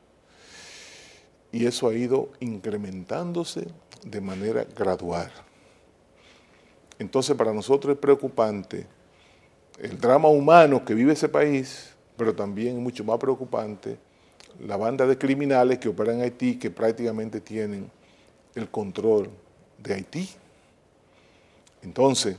Y 1.53 1.67
eso 1.67 1.89
ha 1.89 1.95
ido 1.95 2.31
incrementándose 2.41 3.67
de 4.05 4.21
manera 4.21 4.65
gradual. 4.77 5.31
Entonces 6.99 7.37
para 7.37 7.53
nosotros 7.53 7.95
es 7.95 8.01
preocupante 8.01 8.87
el 9.79 9.99
drama 9.99 10.29
humano 10.29 10.85
que 10.85 10.95
vive 10.95 11.13
ese 11.13 11.29
país, 11.29 11.95
pero 12.17 12.35
también 12.35 12.77
es 12.77 12.83
mucho 12.83 13.05
más 13.05 13.19
preocupante 13.19 13.99
la 14.61 14.77
banda 14.77 15.07
de 15.07 15.17
criminales 15.17 15.79
que 15.79 15.89
operan 15.89 16.17
en 16.17 16.23
Haití, 16.23 16.59
que 16.59 16.71
prácticamente 16.71 17.41
tienen 17.41 17.91
el 18.55 18.69
control 18.69 19.31
de 19.79 19.95
Haití. 19.95 20.29
Entonces, 21.83 22.37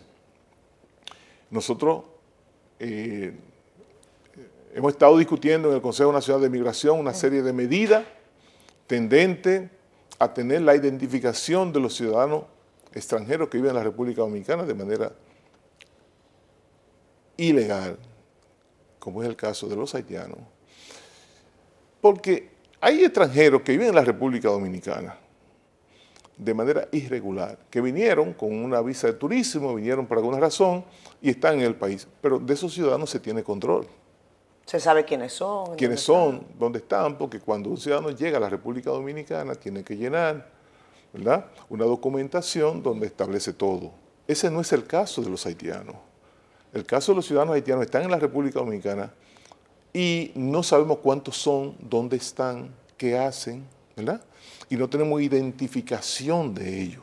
nosotros 1.52 2.04
eh, 2.80 3.34
hemos 4.74 4.94
estado 4.94 5.18
discutiendo 5.18 5.70
en 5.70 5.76
el 5.76 5.82
Consejo 5.82 6.12
Nacional 6.12 6.42
de 6.42 6.50
Migración 6.50 7.00
una 7.00 7.14
serie 7.14 7.42
de 7.42 7.54
medidas 7.54 8.06
tendentes 8.88 9.70
a 10.20 10.34
tener 10.34 10.62
la 10.62 10.76
identificación 10.76 11.72
de 11.74 11.80
los 11.80 11.96
ciudadanos 11.96 12.44
extranjeros 12.94 13.50
que 13.50 13.58
viven 13.58 13.72
en 13.72 13.78
la 13.78 13.84
República 13.84 14.22
Dominicana 14.22 14.64
de 14.64 14.74
manera 14.74 15.12
ilegal, 17.38 17.98
como 19.00 19.24
es 19.24 19.30
el 19.30 19.36
caso 19.36 19.68
de 19.68 19.76
los 19.76 19.96
haitianos. 19.96 20.40
Porque 22.02 22.50
hay 22.82 23.04
extranjeros 23.04 23.62
que 23.62 23.74
viven 23.74 23.90
en 23.90 23.96
la 23.96 24.04
República 24.04 24.50
Dominicana 24.50 25.18
de 26.40 26.54
manera 26.54 26.88
irregular, 26.94 27.60
que 27.70 27.82
vinieron 27.82 28.34
con 28.34 28.54
una 28.54 28.82
visa 28.82 29.08
de 29.08 29.14
turismo, 29.14 29.76
vinieron 29.76 30.08
por 30.08 30.18
alguna 30.18 30.40
razón 30.40 30.86
y 31.22 31.30
están 31.30 31.56
en 31.56 31.62
el 31.62 31.76
país. 31.76 32.08
Pero 32.22 32.40
de 32.40 32.54
esos 32.54 32.74
ciudadanos 32.74 33.10
se 33.10 33.20
tiene 33.20 33.44
control. 33.44 33.86
Se 34.66 34.80
sabe 34.80 35.04
quiénes 35.04 35.34
son. 35.34 35.76
Quiénes 35.76 36.00
son, 36.00 36.46
dónde 36.58 36.80
están, 36.80 37.18
porque 37.18 37.40
cuando 37.40 37.70
un 37.70 37.78
ciudadano 37.78 38.12
llega 38.12 38.38
a 38.38 38.40
la 38.40 38.50
República 38.50 38.90
Dominicana 38.90 39.54
tiene 39.56 39.84
que 39.84 39.98
llenar 39.98 40.50
¿verdad? 41.12 41.48
una 41.70 41.84
documentación 41.86 42.82
donde 42.82 43.08
establece 43.08 43.52
todo. 43.52 43.92
Ese 44.26 44.50
no 44.50 44.62
es 44.62 44.72
el 44.72 44.86
caso 44.86 45.22
de 45.22 45.30
los 45.30 45.46
haitianos. 45.46 45.96
El 46.72 46.86
caso 46.86 47.12
de 47.12 47.18
los 47.18 47.26
ciudadanos 47.26 47.56
haitianos 47.56 47.84
están 47.84 48.04
en 48.04 48.12
la 48.12 48.20
República 48.20 48.60
Dominicana 48.60 49.12
y 49.92 50.32
no 50.36 50.64
sabemos 50.64 51.00
cuántos 51.00 51.36
son, 51.36 51.76
dónde 51.80 52.16
están, 52.16 52.70
qué 52.96 53.18
hacen, 53.18 53.66
¿verdad? 54.06 54.24
y 54.70 54.76
no 54.76 54.88
tenemos 54.88 55.22
identificación 55.22 56.54
de 56.54 56.82
ello. 56.82 57.02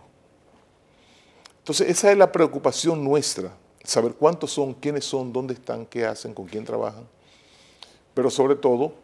Entonces, 1.58 1.90
esa 1.90 2.12
es 2.12 2.16
la 2.16 2.30
preocupación 2.30 3.02
nuestra, 3.02 3.52
saber 3.82 4.14
cuántos 4.14 4.52
son, 4.52 4.74
quiénes 4.74 5.04
son, 5.04 5.32
dónde 5.32 5.54
están, 5.54 5.84
qué 5.84 6.06
hacen, 6.06 6.32
con 6.32 6.46
quién 6.46 6.64
trabajan. 6.64 7.06
Pero 8.14 8.30
sobre 8.30 8.54
todo, 8.54 8.94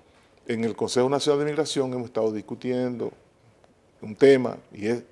en 0.47 0.65
el 0.65 0.77
Consejo 0.77 1.09
Nacional 1.09 1.41
de 1.41 1.47
Migración 1.47 1.93
hemos 1.93 2.07
estado 2.07 2.33
discutiendo 2.33 3.13
un 4.01 4.15
tema 4.15 4.57
y 4.73 4.87
es, 4.87 5.03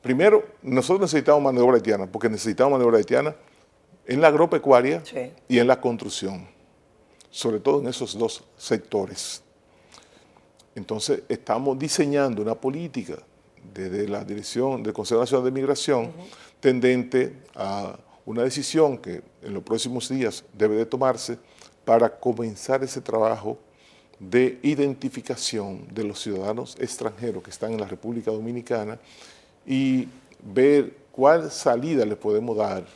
primero, 0.00 0.44
nosotros 0.62 1.00
necesitamos 1.00 1.42
mano 1.42 1.60
de 1.60 1.66
obra 1.66 1.76
haitiana, 1.76 2.06
porque 2.06 2.28
necesitamos 2.28 2.72
mano 2.72 2.84
de 2.84 2.88
obra 2.88 2.98
haitiana 2.98 3.36
en 4.06 4.20
la 4.20 4.28
agropecuaria 4.28 5.02
y 5.48 5.58
en 5.58 5.66
la 5.66 5.80
construcción, 5.80 6.48
sobre 7.30 7.58
todo 7.58 7.80
en 7.80 7.88
esos 7.88 8.16
dos 8.16 8.44
sectores. 8.56 9.42
Entonces, 10.74 11.22
estamos 11.28 11.78
diseñando 11.78 12.42
una 12.42 12.54
política 12.54 13.16
desde 13.74 14.08
la 14.08 14.24
dirección 14.24 14.82
del 14.82 14.92
Consejo 14.92 15.20
Nacional 15.20 15.44
de 15.44 15.50
Migración 15.50 16.12
tendente 16.60 17.36
a 17.54 17.98
una 18.24 18.42
decisión 18.42 18.98
que 18.98 19.22
en 19.42 19.54
los 19.54 19.62
próximos 19.62 20.08
días 20.08 20.44
debe 20.52 20.76
de 20.76 20.86
tomarse 20.86 21.38
para 21.84 22.08
comenzar 22.08 22.82
ese 22.84 23.00
trabajo 23.00 23.58
de 24.18 24.60
identificación 24.62 25.86
de 25.92 26.04
los 26.04 26.20
ciudadanos 26.20 26.76
extranjeros 26.78 27.42
que 27.42 27.50
están 27.50 27.72
en 27.72 27.80
la 27.80 27.88
República 27.88 28.30
Dominicana 28.30 28.98
y 29.66 30.08
ver 30.40 30.94
cuál 31.10 31.50
salida 31.50 32.04
le 32.04 32.14
podemos 32.14 32.56
dar 32.56 32.86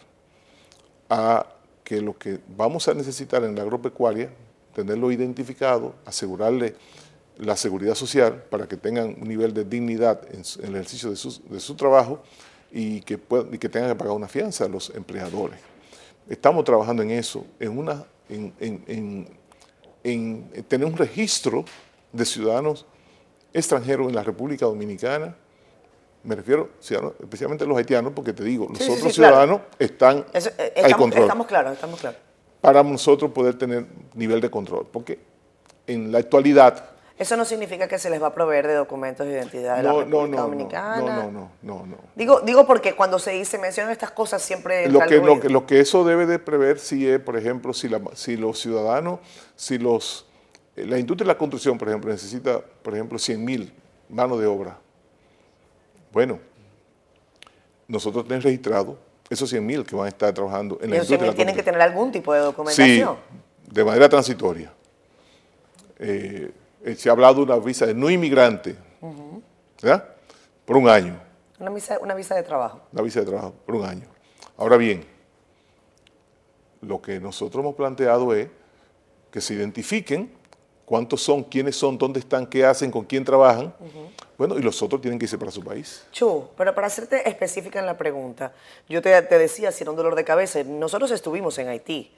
a 1.10 1.46
que 1.82 2.00
lo 2.00 2.16
que 2.16 2.38
vamos 2.56 2.86
a 2.88 2.94
necesitar 2.94 3.42
en 3.44 3.56
la 3.56 3.62
agropecuaria, 3.62 4.30
tenerlo 4.74 5.10
identificado, 5.10 5.94
asegurarle 6.04 6.76
la 7.38 7.56
seguridad 7.56 7.94
social 7.94 8.44
para 8.50 8.66
que 8.66 8.76
tengan 8.76 9.16
un 9.20 9.28
nivel 9.28 9.52
de 9.52 9.64
dignidad 9.64 10.20
en, 10.32 10.42
el 10.64 10.74
ejercicio 10.76 11.10
de 11.10 11.60
su, 11.60 11.74
trabajo 11.74 12.22
y 12.72 13.00
que, 13.02 13.18
y 13.52 13.58
que 13.58 13.68
tengan 13.68 13.90
que 13.90 13.96
pagar 13.96 14.14
una 14.14 14.28
fianza 14.28 14.64
a 14.64 14.68
los 14.68 14.90
empleadores. 14.90 15.58
Estamos 16.28 16.64
trabajando 16.64 17.02
en 17.02 17.10
eso, 17.12 17.46
en, 17.60 17.78
una, 17.78 18.04
en, 18.28 19.28
en 20.02 20.48
tener 20.68 20.86
un 20.86 20.96
registro 20.96 21.64
de 22.12 22.24
ciudadanos 22.24 22.86
extranjeros 23.52 24.08
en 24.08 24.14
la 24.14 24.22
República 24.22 24.66
Dominicana, 24.66 25.34
me 26.26 26.34
refiero 26.34 26.70
especialmente 26.80 27.64
a 27.64 27.66
los 27.66 27.78
haitianos, 27.78 28.12
porque 28.12 28.32
te 28.32 28.42
digo, 28.42 28.68
los 28.68 28.88
otros 28.88 29.14
ciudadanos 29.14 29.60
están 29.78 30.26
eh, 30.32 30.72
estamos, 30.74 30.98
control. 30.98 31.22
Estamos 31.22 31.46
claros, 31.46 31.72
estamos 31.72 32.00
claros. 32.00 32.18
Para 32.60 32.82
nosotros 32.82 33.30
poder 33.30 33.56
tener 33.56 33.86
nivel 34.14 34.40
de 34.40 34.50
control, 34.50 34.86
porque 34.92 35.18
en 35.86 36.10
la 36.10 36.18
actualidad... 36.18 36.95
Eso 37.18 37.36
no 37.36 37.44
significa 37.44 37.88
que 37.88 37.98
se 37.98 38.10
les 38.10 38.22
va 38.22 38.28
a 38.28 38.34
proveer 38.34 38.66
de 38.66 38.74
documentos 38.74 39.26
de 39.26 39.32
identidad 39.32 39.78
de 39.78 39.82
la 39.84 39.92
República 39.92 40.42
Dominicana. 40.42 41.00
No, 41.00 41.30
no, 41.30 41.50
no, 41.62 41.86
no, 41.86 41.96
Digo, 42.14 42.40
digo 42.40 42.66
porque 42.66 42.94
cuando 42.94 43.18
se 43.18 43.30
dice, 43.30 43.58
mencionan 43.58 43.90
estas 43.90 44.10
cosas 44.10 44.42
siempre... 44.42 44.88
Lo 44.90 45.00
que, 45.00 45.16
lo, 45.18 45.40
que, 45.40 45.48
lo 45.48 45.66
que 45.66 45.80
eso 45.80 46.04
debe 46.04 46.26
de 46.26 46.38
prever 46.38 46.78
si 46.78 47.08
es, 47.08 47.18
por 47.18 47.38
ejemplo, 47.38 47.72
si, 47.72 47.88
la, 47.88 48.00
si 48.14 48.36
los 48.36 48.60
ciudadanos, 48.60 49.20
si 49.54 49.78
los 49.78 50.26
la 50.76 50.98
industria 50.98 51.24
de 51.24 51.32
la 51.32 51.38
construcción, 51.38 51.78
por 51.78 51.88
ejemplo, 51.88 52.10
necesita, 52.10 52.60
por 52.60 52.94
ejemplo, 52.94 53.18
100 53.18 53.44
mil 53.44 53.72
manos 54.08 54.38
de 54.38 54.46
obra. 54.46 54.78
Bueno, 56.12 56.38
nosotros 57.88 58.24
tenemos 58.24 58.44
registrado 58.44 58.98
esos 59.30 59.48
100 59.48 59.64
mil 59.66 59.84
que 59.84 59.96
van 59.96 60.06
a 60.06 60.08
estar 60.08 60.32
trabajando 60.32 60.78
en 60.82 60.90
la 60.90 60.96
industria 60.96 61.18
de 61.18 61.26
la 61.26 61.34
tienen 61.34 61.56
que 61.56 61.62
tener 61.62 61.80
algún 61.80 62.12
tipo 62.12 62.32
de 62.32 62.40
documentación. 62.40 63.16
Sí, 63.16 63.72
de 63.72 63.84
manera 63.84 64.08
transitoria. 64.08 64.72
Eh, 65.98 66.50
eh, 66.84 66.94
se 66.94 67.08
ha 67.08 67.12
hablado 67.12 67.36
de 67.36 67.42
una 67.42 67.56
visa 67.56 67.86
de 67.86 67.94
no 67.94 68.10
inmigrante, 68.10 68.76
¿verdad? 69.82 70.08
Por 70.64 70.76
un 70.76 70.88
año. 70.88 71.20
Una 71.58 71.70
visa, 71.70 71.98
una 72.00 72.14
visa 72.14 72.34
de 72.34 72.42
trabajo. 72.42 72.80
Una 72.92 73.02
visa 73.02 73.20
de 73.20 73.26
trabajo, 73.26 73.54
por 73.64 73.76
un 73.76 73.84
año. 73.84 74.06
Ahora 74.56 74.76
bien, 74.76 75.04
lo 76.80 77.00
que 77.00 77.20
nosotros 77.20 77.62
hemos 77.62 77.74
planteado 77.74 78.34
es 78.34 78.48
que 79.30 79.40
se 79.40 79.54
identifiquen 79.54 80.30
cuántos 80.86 81.20
son, 81.20 81.42
quiénes 81.44 81.76
son, 81.76 81.98
dónde 81.98 82.20
están, 82.20 82.46
qué 82.46 82.64
hacen, 82.64 82.90
con 82.90 83.04
quién 83.04 83.24
trabajan. 83.24 83.74
Bueno, 84.38 84.58
y 84.58 84.62
los 84.62 84.80
otros 84.82 85.00
tienen 85.00 85.18
que 85.18 85.24
irse 85.24 85.36
para 85.36 85.50
su 85.50 85.62
país. 85.62 86.06
Chu, 86.12 86.48
pero 86.56 86.74
para 86.74 86.86
hacerte 86.86 87.28
específica 87.28 87.80
en 87.80 87.86
la 87.86 87.98
pregunta, 87.98 88.52
yo 88.88 89.02
te, 89.02 89.10
decía, 89.22 89.72
si 89.72 89.82
era 89.82 89.90
un 89.90 89.96
dolor 89.96 90.14
de 90.14 90.24
cabeza, 90.24 90.62
nosotros 90.64 91.10
estuvimos 91.10 91.58
en 91.58 91.68
Haití. 91.68 92.12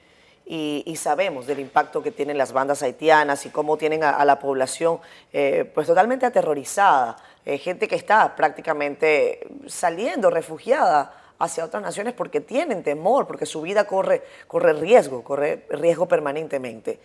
Y, 0.51 0.95
sabemos 0.95 1.45
del 1.45 1.59
impacto 1.59 2.01
que 2.01 2.09
tienen 2.09 2.35
las 2.35 2.53
bandas 2.53 2.81
haitianas 2.81 3.45
y 3.45 3.51
cómo 3.51 3.77
tienen 3.77 4.03
a, 4.03 4.25
la 4.25 4.39
población 4.39 4.99
eh, 5.31 5.69
pues 5.75 5.85
totalmente 5.85 6.25
aterrorizada, 6.25 7.17
eh, 7.45 7.59
gente 7.59 7.87
que 7.87 7.95
está 7.95 8.35
prácticamente 8.35 9.47
saliendo 9.67 10.31
refugiada 10.31 11.13
hacia 11.37 11.63
otras 11.63 11.83
naciones 11.83 12.15
porque 12.15 12.41
tienen 12.41 12.81
temor, 12.81 13.27
porque 13.27 13.45
su 13.45 13.61
vida 13.61 13.85
corre, 13.85 14.23
corre 14.47 14.73
riesgo, 14.73 15.23
corre 15.23 15.67
riesgo 15.69 16.07
permanentemente. 16.07 16.99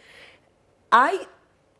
Hay 0.89 1.21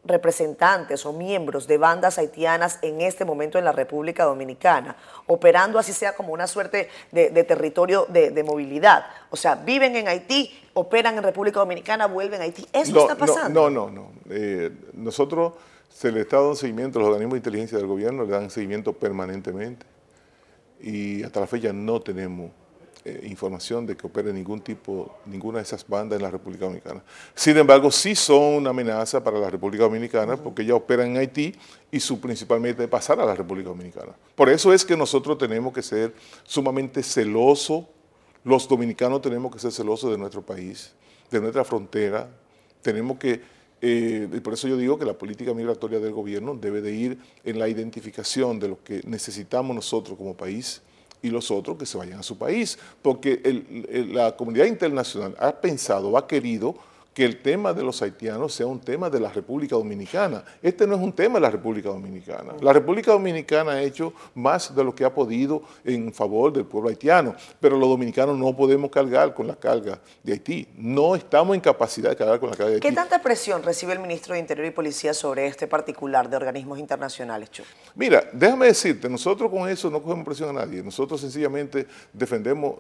representantes 0.05 1.05
o 1.07 1.13
miembros 1.13 1.67
de 1.67 1.79
bandas 1.79 2.19
haitianas 2.19 2.79
en 2.83 3.01
este 3.01 3.25
momento 3.25 3.59
en 3.59 3.65
la 3.65 3.73
República 3.73 4.25
Dominicana, 4.25 4.97
operando 5.27 5.79
así 5.79 5.93
sea 5.93 6.15
como 6.15 6.33
una 6.33 6.47
suerte 6.47 6.89
de, 7.13 7.45
territorio 7.45 8.07
de, 8.09 8.45
movilidad. 8.45 9.07
O 9.31 9.37
sea, 9.37 9.55
viven 9.55 9.97
en 9.97 10.09
Haití, 10.09 10.51
operan 10.75 11.17
en 11.17 11.23
República 11.23 11.61
Dominicana, 11.61 12.07
vuelven 12.07 12.41
a 12.41 12.45
Haití. 12.45 12.67
¿Eso 12.73 13.01
está 13.01 13.17
pasando? 13.17 13.71
No, 13.71 13.89
no, 13.89 13.91
no. 13.91 14.13
Eh, 14.31 14.71
nosotros 14.93 15.55
se 15.89 16.11
le 16.11 16.23
está 16.23 16.37
dando 16.39 16.55
seguimiento, 16.55 16.99
los 16.99 17.09
organismos 17.09 17.35
de 17.35 17.39
inteligencia 17.39 17.79
del 17.79 17.87
gobierno 17.87 18.25
le 18.25 18.31
dan 18.31 18.51
seguimiento 18.51 18.93
permanentemente 18.93 19.87
y 20.81 21.23
hasta 21.23 21.41
la 21.41 21.47
fecha 21.47 21.73
no 21.73 22.01
tenemos 22.01 22.51
eh, 23.05 23.27
información 23.29 23.85
de 23.85 23.97
que 23.97 24.07
opere 24.07 24.33
ningún 24.33 24.61
tipo, 24.61 25.19
ninguna 25.27 25.59
de 25.59 25.65
esas 25.65 25.87
bandas 25.87 26.17
en 26.17 26.23
la 26.23 26.31
República 26.31 26.65
Dominicana. 26.65 27.03
Sin 27.35 27.57
embargo, 27.57 27.91
sí 27.91 28.15
son 28.15 28.55
una 28.55 28.71
amenaza 28.71 29.23
para 29.23 29.39
la 29.39 29.51
República 29.51 29.85
Dominicana 29.85 30.37
porque 30.37 30.63
ellas 30.63 30.77
operan 30.77 31.09
en 31.09 31.17
Haití 31.19 31.55
y 31.91 32.01
su 32.01 32.19
principal 32.19 32.61
meta 32.61 32.83
es 32.83 32.89
pasar 32.89 33.21
a 33.21 33.27
la 33.27 33.35
República 33.35 33.69
Dominicana. 33.69 34.13
Por 34.35 34.49
eso 34.49 34.73
es 34.73 34.85
que 34.85 34.97
nosotros 34.97 35.37
tenemos 35.37 35.75
que 35.75 35.83
ser 35.83 36.15
sumamente 36.45 37.03
celosos, 37.03 37.85
los 38.43 38.67
dominicanos 38.67 39.21
tenemos 39.21 39.53
que 39.53 39.59
ser 39.59 39.73
celosos 39.73 40.11
de 40.11 40.17
nuestro 40.17 40.41
país, 40.41 40.95
de 41.31 41.41
nuestra 41.41 41.63
frontera, 41.63 42.29
tenemos 42.81 43.19
que 43.19 43.43
eh, 43.87 44.27
y 44.33 44.41
por 44.41 44.55
eso 44.55 44.67
yo 44.67 44.79
digo 44.79 44.99
que 44.99 45.05
la 45.05 45.13
política 45.13 45.53
migratoria 45.53 45.99
del 46.01 46.13
gobierno 46.13 46.55
debe 46.55 46.81
de 46.81 46.95
ir 46.95 47.19
en 47.45 47.59
la 47.59 47.69
identificación 47.69 48.59
de 48.59 48.69
lo 48.69 48.83
que 48.83 49.03
necesitamos 49.05 49.77
nosotros 49.77 50.17
como 50.17 50.35
país, 50.35 50.81
y 51.25 51.31
los 51.31 51.51
otros 51.51 51.79
que 51.79 51.87
se 51.87 51.97
vayan 51.97 52.21
a 52.21 52.23
su 52.23 52.37
país, 52.37 52.79
porque 53.01 53.41
la 54.13 54.37
comunidad 54.37 54.67
internacional 54.67 55.35
ha 55.39 55.53
pensado, 55.53 56.17
ha 56.19 56.27
querido 56.29 56.75
que 57.15 57.25
el 57.25 57.41
tema 57.41 57.73
de 57.73 57.83
los 57.85 58.03
haitianos 58.03 58.53
sea 58.53 58.67
un 58.67 58.81
tema 58.81 59.09
de 59.09 59.21
la 59.21 59.31
República 59.31 59.77
Dominicana. 59.77 60.45
Este 60.61 60.85
no 60.85 60.97
es 60.97 61.01
un 61.01 61.13
tema 61.13 61.35
de 61.35 61.43
la 61.43 61.51
República 61.51 61.89
Dominicana. 61.89 62.55
La 62.61 62.73
República 62.73 63.13
Dominicana 63.13 63.73
ha 63.73 63.83
hecho 63.83 64.13
más 64.35 64.75
de 64.75 64.83
lo 64.83 64.93
que 64.93 65.05
ha 65.05 65.15
podido 65.15 65.63
en 65.85 66.13
favor 66.13 66.53
del 66.53 66.65
pueblo 66.65 66.91
haitiano, 66.91 67.37
pero 67.61 67.79
los 67.79 67.89
dominicanos 67.89 68.37
no 68.37 68.55
podemos 68.57 68.91
cargar 68.91 69.33
con 69.33 69.47
la 69.47 69.55
carga 69.55 70.01
de 70.25 70.33
Haití. 70.33 70.67
No 70.77 71.15
estamos 71.15 71.55
en 71.55 71.61
capacidad 71.61 72.11
de 72.11 72.17
cargar 72.17 72.41
con 72.41 72.51
la 72.51 72.57
carga 72.57 72.71
de 72.71 72.75
Haití. 72.77 72.89
¿Qué 72.89 72.95
tanta 72.95 73.23
presión 73.23 73.63
recibe 73.63 73.93
el 73.93 74.01
ministro 74.01 74.35
de 74.35 74.41
Interior 74.41 74.67
y 74.67 74.73
Policía 74.73 75.15
sobre 75.15 75.47
este 75.47 75.69
particular 75.69 76.29
de 76.29 76.37
organismos 76.37 76.81
internacionales, 76.81 77.49
Chu? 77.53 77.63
Mira, 77.95 78.25
déjame 78.33 78.67
decirte, 78.67 79.09
nosotros 79.09 79.49
con 79.53 79.69
eso 79.69 79.89
no 79.89 80.03
cogemos 80.03 80.25
presión 80.25 80.49
a 80.51 80.65
nadie. 80.65 80.83
Nosotros 80.83 81.21
sencillamente 81.21 81.87
defendemos 82.13 82.75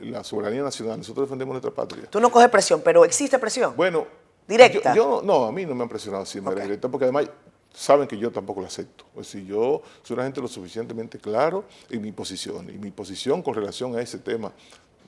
la 0.00 0.24
soberanía 0.24 0.64
nacional, 0.64 0.98
nosotros 0.98 1.28
defendemos 1.28 1.52
nuestra 1.52 1.70
patria. 1.70 2.06
Tú 2.10 2.18
no 2.18 2.28
coges 2.32 2.48
presión, 2.48 2.82
pero 2.84 3.03
existe 3.04 3.38
presión. 3.38 3.74
Bueno, 3.76 4.06
directa. 4.46 4.94
Yo, 4.94 5.22
no, 5.24 5.44
a 5.44 5.52
mí 5.52 5.64
no 5.66 5.74
me 5.74 5.82
han 5.82 5.88
presionado 5.88 6.22
así 6.22 6.38
de 6.38 6.42
manera 6.42 6.64
directa, 6.64 6.88
porque 6.88 7.04
además 7.04 7.30
saben 7.72 8.06
que 8.06 8.16
yo 8.16 8.30
tampoco 8.30 8.60
lo 8.60 8.66
acepto. 8.66 9.04
Es 9.16 9.32
decir, 9.32 9.46
yo 9.46 9.82
soy 10.02 10.14
una 10.14 10.24
gente 10.24 10.40
lo 10.40 10.48
suficientemente 10.48 11.18
claro 11.18 11.64
en 11.90 12.00
mi 12.02 12.12
posición, 12.12 12.70
y 12.70 12.78
mi 12.78 12.90
posición 12.90 13.42
con 13.42 13.54
relación 13.54 13.96
a 13.96 14.00
ese 14.00 14.18
tema 14.18 14.52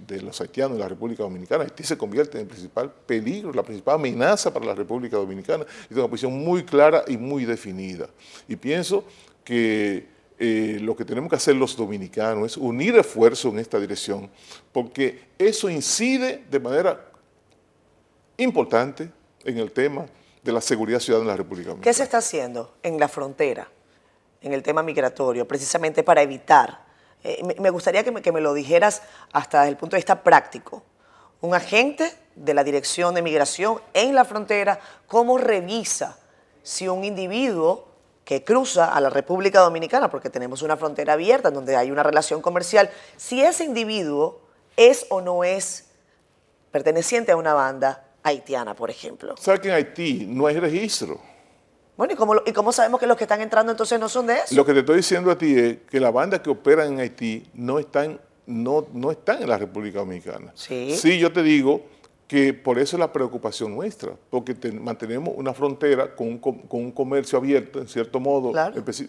de 0.07 0.21
los 0.21 0.41
haitianos 0.41 0.75
en 0.75 0.81
la 0.81 0.89
República 0.89 1.23
Dominicana. 1.23 1.65
Haití 1.65 1.83
se 1.83 1.97
convierte 1.97 2.39
en 2.39 2.43
el 2.43 2.49
principal 2.49 2.93
peligro, 3.07 3.53
la 3.53 3.63
principal 3.63 3.95
amenaza 3.95 4.53
para 4.53 4.67
la 4.67 4.75
República 4.75 5.17
Dominicana, 5.17 5.65
y 5.85 5.89
tengo 5.89 6.03
una 6.03 6.11
posición 6.11 6.33
muy 6.33 6.65
clara 6.65 7.05
y 7.07 7.17
muy 7.17 7.45
definida. 7.45 8.09
Y 8.49 8.57
pienso 8.57 9.05
que 9.43 10.07
eh, 10.39 10.79
lo 10.83 10.95
que 10.95 11.05
tenemos 11.05 11.31
que 11.31 11.37
hacer 11.37 11.57
los 11.57 11.77
dominicanos 11.77 12.53
es 12.53 12.57
unir 12.59 12.97
esfuerzos 12.97 13.53
en 13.53 13.59
esta 13.59 13.79
dirección, 13.79 14.29
porque 14.73 15.29
eso 15.39 15.71
incide 15.71 16.45
de 16.51 16.61
manera 16.61 17.11
importante 18.39 19.11
en 19.45 19.59
el 19.59 19.73
tema 19.73 20.07
de 20.43 20.53
la 20.53 20.61
seguridad 20.61 21.01
ciudadana 21.01 21.31
en 21.31 21.37
la 21.37 21.37
República 21.37 21.71
Dominicana. 21.71 21.91
¿Qué 21.91 21.95
se 21.95 22.03
está 22.03 22.19
haciendo 22.19 22.77
en 22.83 22.99
la 22.99 23.09
frontera, 23.09 23.69
en 24.41 24.53
el 24.53 24.63
tema 24.63 24.83
migratorio, 24.83 25.47
precisamente 25.47 26.03
para 26.03 26.23
evitar? 26.23 26.87
Eh, 27.25 27.43
me 27.59 27.71
gustaría 27.71 28.05
que 28.05 28.33
me, 28.33 28.41
lo 28.41 28.55
dijeras 28.55 29.03
hasta 29.33 29.61
desde 29.61 29.71
el 29.71 29.77
punto 29.77 29.97
de 29.97 29.99
vista 29.99 30.23
práctico. 30.23 30.83
Un 31.41 31.55
agente 31.55 32.13
de 32.37 32.55
la 32.55 32.63
Dirección 32.63 33.15
de 33.15 33.23
Migración 33.23 33.81
en 33.95 34.15
la 34.15 34.25
frontera, 34.25 34.79
¿cómo 35.07 35.39
revisa 35.39 36.19
si 36.63 36.89
un 36.89 37.05
individuo 37.05 37.89
que 38.25 38.45
cruza 38.45 38.93
a 38.93 39.01
la 39.01 39.11
República 39.11 39.61
Dominicana, 39.61 40.11
porque 40.11 40.31
tenemos 40.31 40.63
una 40.63 40.77
frontera 40.77 41.13
abierta 41.13 41.51
donde 41.51 41.77
hay 41.77 41.91
una 41.93 42.03
relación 42.03 42.43
comercial, 42.43 42.91
si 43.17 43.43
ese 43.43 43.65
individuo 43.65 44.41
es 44.77 45.07
o 45.11 45.21
no 45.21 45.45
es 45.45 45.87
perteneciente 46.73 47.33
a 47.33 47.37
una 47.37 47.55
banda 47.55 48.06
haitiana, 48.27 48.75
por 48.75 48.91
ejemplo. 48.91 49.35
¿Sabes 49.39 49.61
que 49.61 49.69
en 49.69 49.75
Haití 49.75 50.27
no 50.29 50.47
hay 50.47 50.59
registro? 50.59 51.21
Bueno, 51.97 52.13
¿y 52.13 52.17
cómo, 52.17 52.35
¿y 52.45 52.53
cómo 52.53 52.73
sabemos 52.73 53.01
que 53.01 53.07
los 53.07 53.17
que 53.17 53.25
están 53.25 53.41
entrando 53.41 53.73
entonces 53.73 53.99
no 53.99 54.09
son 54.09 54.27
de 54.27 54.35
eso? 54.35 54.55
Lo 54.55 54.67
que 54.67 54.75
te 54.75 54.81
estoy 54.81 54.97
diciendo 54.97 55.31
a 55.31 55.39
ti 55.39 55.59
es 55.59 55.79
que 55.89 55.99
las 55.99 56.13
bandas 56.13 56.41
que 56.41 56.51
operan 56.51 56.95
en 56.95 57.01
Haití 57.01 57.49
no 57.55 57.79
están, 57.79 58.21
no, 58.47 58.87
no 58.93 59.11
están 59.11 59.43
en 59.43 59.49
la 59.49 59.57
República 59.57 60.01
Dominicana. 60.01 60.53
Sí. 60.55 60.95
Sí, 60.97 61.19
yo 61.19 61.33
te 61.33 61.43
digo 61.43 61.83
que 62.27 62.53
por 62.53 62.79
eso 62.79 62.97
es 62.97 63.01
la 63.01 63.13
preocupación 63.13 63.75
nuestra, 63.75 64.13
porque 64.31 64.55
mantenemos 64.73 65.33
una 65.37 65.55
frontera 65.55 66.15
con 66.15 66.27
un, 66.27 66.39
con 66.39 66.61
un, 66.73 66.91
comercio 66.91 67.39
abierto, 67.39 67.79
en 67.79 67.87
cierto 67.87 68.19
modo, 68.19 68.53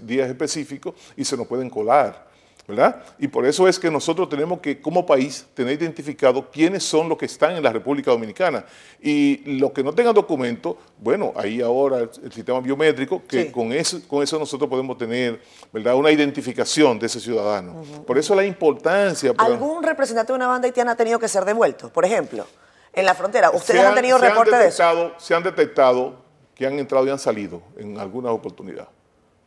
días 0.01 0.29
específicos, 0.29 0.93
y 1.15 1.25
se 1.25 1.35
nos 1.35 1.47
pueden 1.47 1.69
colar. 1.69 2.26
¿Verdad? 2.67 3.01
Y 3.17 3.29
por 3.29 3.45
eso 3.45 3.65
es 3.67 3.79
que 3.79 3.89
nosotros 3.89 4.27
tenemos 4.27 4.59
que, 4.59 4.81
como 4.81 5.05
país, 5.05 5.47
tener 5.53 5.81
identificado 5.81 6.51
quiénes 6.51 6.83
son 6.83 7.07
los 7.07 7.17
que 7.17 7.25
están 7.25 7.55
en 7.55 7.63
la 7.63 7.71
República 7.71 8.11
Dominicana. 8.11 8.65
Y 9.01 9.57
los 9.57 9.71
que 9.71 9.83
no 9.83 9.93
tengan 9.93 10.13
documento, 10.13 10.77
bueno, 10.97 11.31
ahí 11.37 11.61
ahora 11.61 11.99
el, 11.99 12.31
sistema 12.33 12.59
biométrico, 12.59 13.23
que 13.25 13.51
con, 13.53 13.71
eso, 13.71 14.01
con 14.05 14.21
eso 14.21 14.37
nosotros 14.37 14.69
podemos 14.69 14.97
tener, 14.97 15.41
¿verdad?, 15.71 15.95
una 15.95 16.11
identificación 16.11 16.99
de 16.99 17.05
ese 17.05 17.21
ciudadano. 17.21 17.83
Por 18.05 18.17
eso 18.17 18.35
la 18.35 18.43
importancia... 18.43 19.33
¿Algún 19.37 19.81
representante 19.81 20.33
de 20.33 20.35
una 20.35 20.47
banda 20.47 20.65
haitiana 20.65 20.91
ha 20.91 20.95
tenido 20.97 21.19
que 21.19 21.29
ser 21.29 21.45
devuelto, 21.45 21.89
por 21.89 22.03
ejemplo, 22.03 22.45
en 22.91 23.05
la 23.05 23.15
frontera? 23.15 23.49
¿Ustedes 23.51 23.85
han, 23.85 23.95
tenido 23.95 24.17
reporte 24.17 24.57
de 24.57 24.67
eso? 24.67 25.13
Se 25.17 25.33
han 25.33 25.43
detectado 25.43 26.27
que 26.53 26.67
han 26.67 26.77
entrado 26.79 27.07
y 27.07 27.11
han 27.11 27.19
salido 27.19 27.61
en 27.77 27.97
algunas 27.97 28.33
oportunidades. 28.33 28.96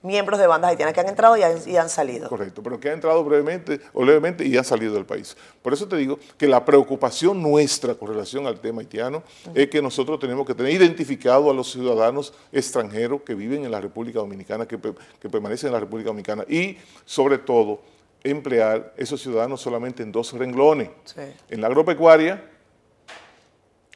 Miembros 0.03 0.38
de 0.40 0.46
bandas 0.46 0.70
haitianas 0.70 0.94
que 0.94 1.01
han 1.01 1.09
entrado 1.09 1.36
y 1.36 1.42
han, 1.42 1.57
y 1.66 1.76
han, 1.76 1.88
salido. 1.88 2.28
Correcto, 2.28 2.62
pero 2.62 2.80
que 2.80 2.88
han 2.88 2.94
entrado 2.94 3.22
brevemente 3.24 3.80
o 3.92 4.05
levemente 4.05 4.46
y 4.46 4.57
han 4.57 4.64
salido 4.64 4.94
del 4.94 5.05
país. 5.05 5.36
Por 5.62 5.72
eso 5.72 5.86
te 5.86 5.96
digo 5.96 6.18
que 6.38 6.46
la 6.46 6.64
preocupación 6.64 7.42
nuestra 7.42 7.94
con 7.94 8.09
relación 8.09 8.46
al 8.46 8.61
tema 8.61 8.80
haitiano 8.80 9.18
uh 9.18 9.51
-huh. 9.51 9.53
es 9.55 9.68
que 9.68 9.82
nosotros 9.82 10.18
tenemos 10.18 10.46
que 10.46 10.55
tener 10.55 10.72
identificado 10.72 11.51
a 11.51 11.55
los 11.55 11.70
ciudadanos 11.70 12.32
extranjeros 12.53 13.22
que 13.22 13.34
viven 13.34 13.64
en 13.64 13.70
la 13.70 13.80
República 13.80 14.18
Dominicana, 14.20 14.66
que, 14.66 14.78
que 14.78 15.28
permanecen 15.28 15.68
en 15.68 15.74
la 15.74 15.80
República 15.80 16.09
Dominicana 16.09 16.44
y 16.48 16.78
sobre 17.05 17.38
todo 17.38 17.80
emplear 18.22 18.92
esos 18.96 19.20
ciudadanos 19.20 19.61
solamente 19.61 20.03
en 20.03 20.12
dos 20.12 20.32
renglones, 20.32 20.90
sí. 21.05 21.20
en 21.48 21.61
la 21.61 21.66
agropecuaria 21.68 22.51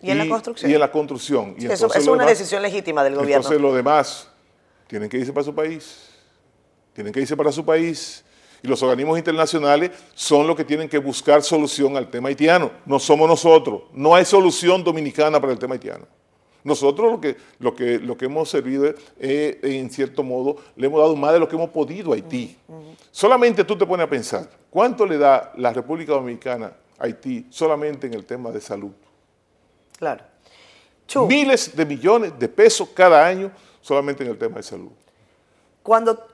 y, 0.01 0.11
en 0.11 0.19
la 0.19 0.29
construcción. 0.29 0.71
Y 0.71 0.75
en 0.75 0.81
la 0.81 0.91
construcción. 0.91 1.57
Y 1.59 1.67
eso, 1.67 1.87
es 1.93 2.07
una 2.07 2.25
demás, 2.25 2.39
decisión 2.39 2.63
legítima 2.63 3.05
del 3.05 3.15
gobierno. 3.15 3.37
Entonces 3.37 3.61
lo 3.61 3.75
demás 3.75 4.31
tienen 4.87 5.09
que 5.09 5.19
irse 5.19 5.33
para 5.33 5.45
su 5.45 5.55
país, 5.55 6.11
tienen 6.93 7.13
que 7.13 7.21
irse 7.21 7.37
para 7.37 7.53
su 7.53 7.65
país. 7.65 8.25
Y 8.63 8.67
los 8.67 8.83
organismos 8.83 9.19
internacionales 9.19 9.91
son 10.15 10.47
los 10.47 10.57
que 10.57 10.65
tienen 10.65 10.89
que 10.89 10.97
buscar 10.97 11.43
solución 11.43 11.99
al 11.99 12.09
tema 12.09 12.31
haitiano. 12.31 12.71
No 12.87 12.99
somos 12.99 13.29
nosotros. 13.29 13.83
No 13.93 14.15
hay 14.15 14.25
solución 14.25 14.83
dominicana 14.83 15.39
para 15.39 15.53
el 15.53 15.59
tema 15.59 15.75
haitiano. 15.75 16.07
Nosotros 16.65 17.13
lo 17.13 17.21
que, 17.21 17.37
lo 17.59 17.75
que, 17.75 17.99
lo 17.99 18.17
que 18.17 18.25
hemos 18.25 18.49
servido 18.49 18.87
es, 18.87 18.95
eh, 19.21 19.59
en 19.63 19.91
cierto 19.91 20.23
modo, 20.23 20.57
le 20.77 20.87
hemos 20.87 20.99
dado 20.99 21.15
más 21.15 21.35
de 21.35 21.41
lo 21.41 21.47
que 21.47 21.57
hemos 21.57 21.69
podido 21.69 22.13
a 22.13 22.15
Haití. 22.15 22.57
Uh 22.67 22.73
-huh. 22.73 22.97
Solamente 23.11 23.65
tú 23.65 23.77
te 23.77 23.85
pones 23.85 24.07
a 24.07 24.09
pensar, 24.09 24.49
¿cuánto 24.71 25.05
le 25.05 25.19
da 25.19 25.53
la 25.59 25.75
República 25.75 26.13
Dominicana 26.15 26.73
a 26.99 27.05
Haití 27.05 27.47
solamente 27.51 28.07
en 28.07 28.15
el 28.15 28.25
tema 28.25 28.51
de 28.51 28.63
salud? 28.63 28.93
Claro. 29.99 30.25
Chu. 31.07 31.27
Miles 31.27 31.77
de 31.77 31.85
millones 31.85 32.33
de 32.39 32.49
pesos 32.49 32.89
cada 32.95 33.27
año 33.27 33.51
solamente 33.85 34.25
en 34.25 34.31
el 34.31 34.39
tema 34.39 34.57
de 34.57 34.63
salud. 34.63 34.91
Cuando 35.83 36.27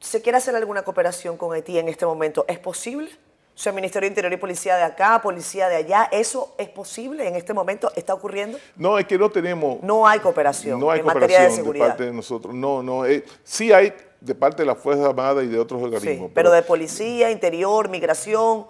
se 0.00 0.22
quiere 0.22 0.38
hacer 0.38 0.56
alguna 0.56 0.82
cooperación 0.82 1.36
con 1.36 1.52
Haití 1.52 1.78
en 1.78 1.88
este 1.88 2.06
momento, 2.06 2.46
¿es 2.48 2.58
posible? 2.58 3.10
O 3.54 3.58
sea, 3.58 3.72
Ministerio 3.72 4.08
de 4.08 4.12
Interior 4.12 4.32
y 4.32 4.38
Policía 4.38 4.76
de 4.76 4.84
acá, 4.84 5.20
Policía 5.22 5.68
de 5.68 5.76
allá, 5.76 6.08
¿eso 6.10 6.54
es 6.56 6.68
posible 6.70 7.28
en 7.28 7.36
este 7.36 7.52
momento? 7.52 7.92
¿Está 7.94 8.14
ocurriendo? 8.14 8.58
No, 8.74 8.98
es 8.98 9.04
que 9.04 9.18
no 9.18 9.30
tenemos... 9.30 9.82
No 9.82 10.06
hay 10.08 10.18
cooperación 10.18 10.80
no 10.80 10.90
hay 10.90 11.00
en 11.00 11.04
cooperación 11.04 11.42
materia 11.42 11.50
de 11.50 11.54
seguridad. 11.54 11.84
de 11.84 11.90
parte 11.90 12.04
de 12.04 12.12
nosotros. 12.12 12.54
No, 12.54 12.82
no. 12.82 13.04
Eh, 13.04 13.22
sí 13.44 13.70
hay 13.70 13.92
de 14.20 14.34
parte 14.34 14.62
de 14.62 14.66
la 14.66 14.74
Fuerza 14.74 15.06
Armada 15.06 15.42
y 15.44 15.48
de 15.48 15.58
otros 15.58 15.82
organismos. 15.82 16.28
Sí, 16.28 16.32
pero, 16.34 16.50
pero 16.50 16.50
de 16.52 16.62
Policía, 16.62 17.30
Interior, 17.30 17.90
Migración... 17.90 18.66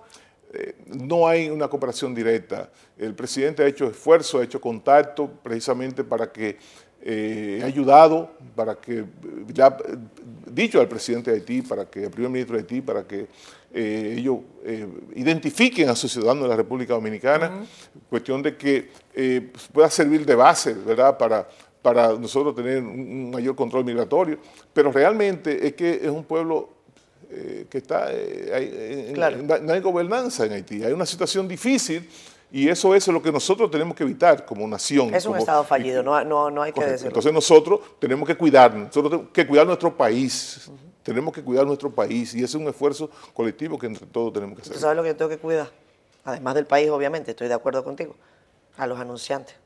Eh, 0.52 0.74
no 0.86 1.26
hay 1.26 1.50
una 1.50 1.66
cooperación 1.68 2.14
directa. 2.14 2.70
El 2.96 3.14
presidente 3.14 3.62
ha 3.62 3.66
hecho 3.66 3.86
esfuerzo, 3.86 4.38
ha 4.38 4.44
hecho 4.44 4.60
contacto 4.60 5.28
precisamente 5.42 6.04
para 6.04 6.30
que 6.30 6.58
eh, 7.06 7.60
ha 7.62 7.66
ayudado, 7.66 8.30
para 8.56 8.76
que, 8.76 9.04
ya 9.52 9.76
dicho 10.50 10.80
al 10.80 10.88
presidente 10.88 11.30
de 11.30 11.36
Haití, 11.36 11.60
para 11.60 11.84
que, 11.84 12.06
al 12.06 12.10
primer 12.10 12.30
ministro 12.30 12.56
de 12.56 12.62
Haití, 12.62 12.80
para 12.80 13.06
que 13.06 13.26
eh, 13.74 14.14
ellos 14.18 14.38
eh, 14.64 14.88
identifiquen 15.16 15.90
a 15.90 15.94
sus 15.94 16.10
ciudadanos 16.12 16.44
de 16.44 16.48
la 16.48 16.56
República 16.56 16.94
Dominicana, 16.94 17.48
uh 17.48 17.60
-huh. 17.60 18.08
cuestión 18.08 18.42
de 18.42 18.56
que 18.56 18.88
eh, 19.14 19.52
pueda 19.72 19.90
servir 19.90 20.24
de 20.24 20.34
base, 20.34 20.72
¿verdad?, 20.72 21.18
para, 21.18 21.46
para 21.82 22.14
nosotros 22.14 22.54
tener 22.54 22.82
un 22.82 23.30
mayor 23.30 23.54
control 23.54 23.84
migratorio, 23.84 24.38
pero 24.72 24.90
realmente 24.90 25.66
es 25.66 25.74
que 25.74 25.96
es 25.96 26.08
un 26.08 26.24
pueblo 26.24 26.70
eh, 27.30 27.66
que 27.68 27.78
está, 27.78 28.06
hay, 28.06 29.10
claro. 29.12 29.40
en, 29.40 29.46
no 29.46 29.72
hay 29.72 29.80
gobernanza 29.80 30.46
en 30.46 30.52
Haití, 30.52 30.82
hay 30.82 30.92
una 30.92 31.04
situación 31.04 31.46
difícil 31.46 32.08
y 32.54 32.68
eso 32.68 32.94
es 32.94 33.08
lo 33.08 33.20
que 33.20 33.32
nosotros 33.32 33.68
tenemos 33.68 33.96
que 33.96 34.04
evitar 34.04 34.46
como 34.46 34.64
nación. 34.68 35.12
Es 35.12 35.26
un 35.26 35.32
como, 35.32 35.40
Estado 35.40 35.64
fallido, 35.64 36.04
no, 36.04 36.22
no, 36.22 36.52
no 36.52 36.62
hay 36.62 36.72
que 36.72 36.84
decirlo. 36.84 37.08
Entonces 37.08 37.32
nosotros 37.32 37.80
tenemos 37.98 38.28
que 38.28 38.36
cuidarnos, 38.36 38.86
nosotros 38.86 39.10
tenemos 39.10 39.32
que 39.32 39.44
cuidar 39.44 39.66
nuestro 39.66 39.96
país, 39.96 40.68
uh 40.68 40.70
-huh. 40.70 41.02
tenemos 41.02 41.34
que 41.34 41.42
cuidar 41.42 41.66
nuestro 41.66 41.90
país 41.90 42.32
y 42.32 42.38
ese 42.38 42.44
es 42.44 42.54
un 42.54 42.68
esfuerzo 42.68 43.10
colectivo 43.32 43.76
que 43.76 43.88
entre 43.88 44.06
todos 44.06 44.32
tenemos 44.32 44.54
que 44.54 44.62
hacer. 44.62 44.74
¿Tú 44.74 44.78
sabes 44.78 44.96
lo 44.96 45.02
que 45.02 45.08
yo 45.08 45.16
tengo 45.16 45.30
que 45.30 45.38
cuidar? 45.38 45.66
Además 46.24 46.54
del 46.54 46.66
país, 46.66 46.88
obviamente, 46.90 47.32
estoy 47.32 47.48
de 47.48 47.54
acuerdo 47.54 47.82
contigo, 47.82 48.14
a 48.76 48.86
los 48.86 49.00
anunciantes, 49.00 49.56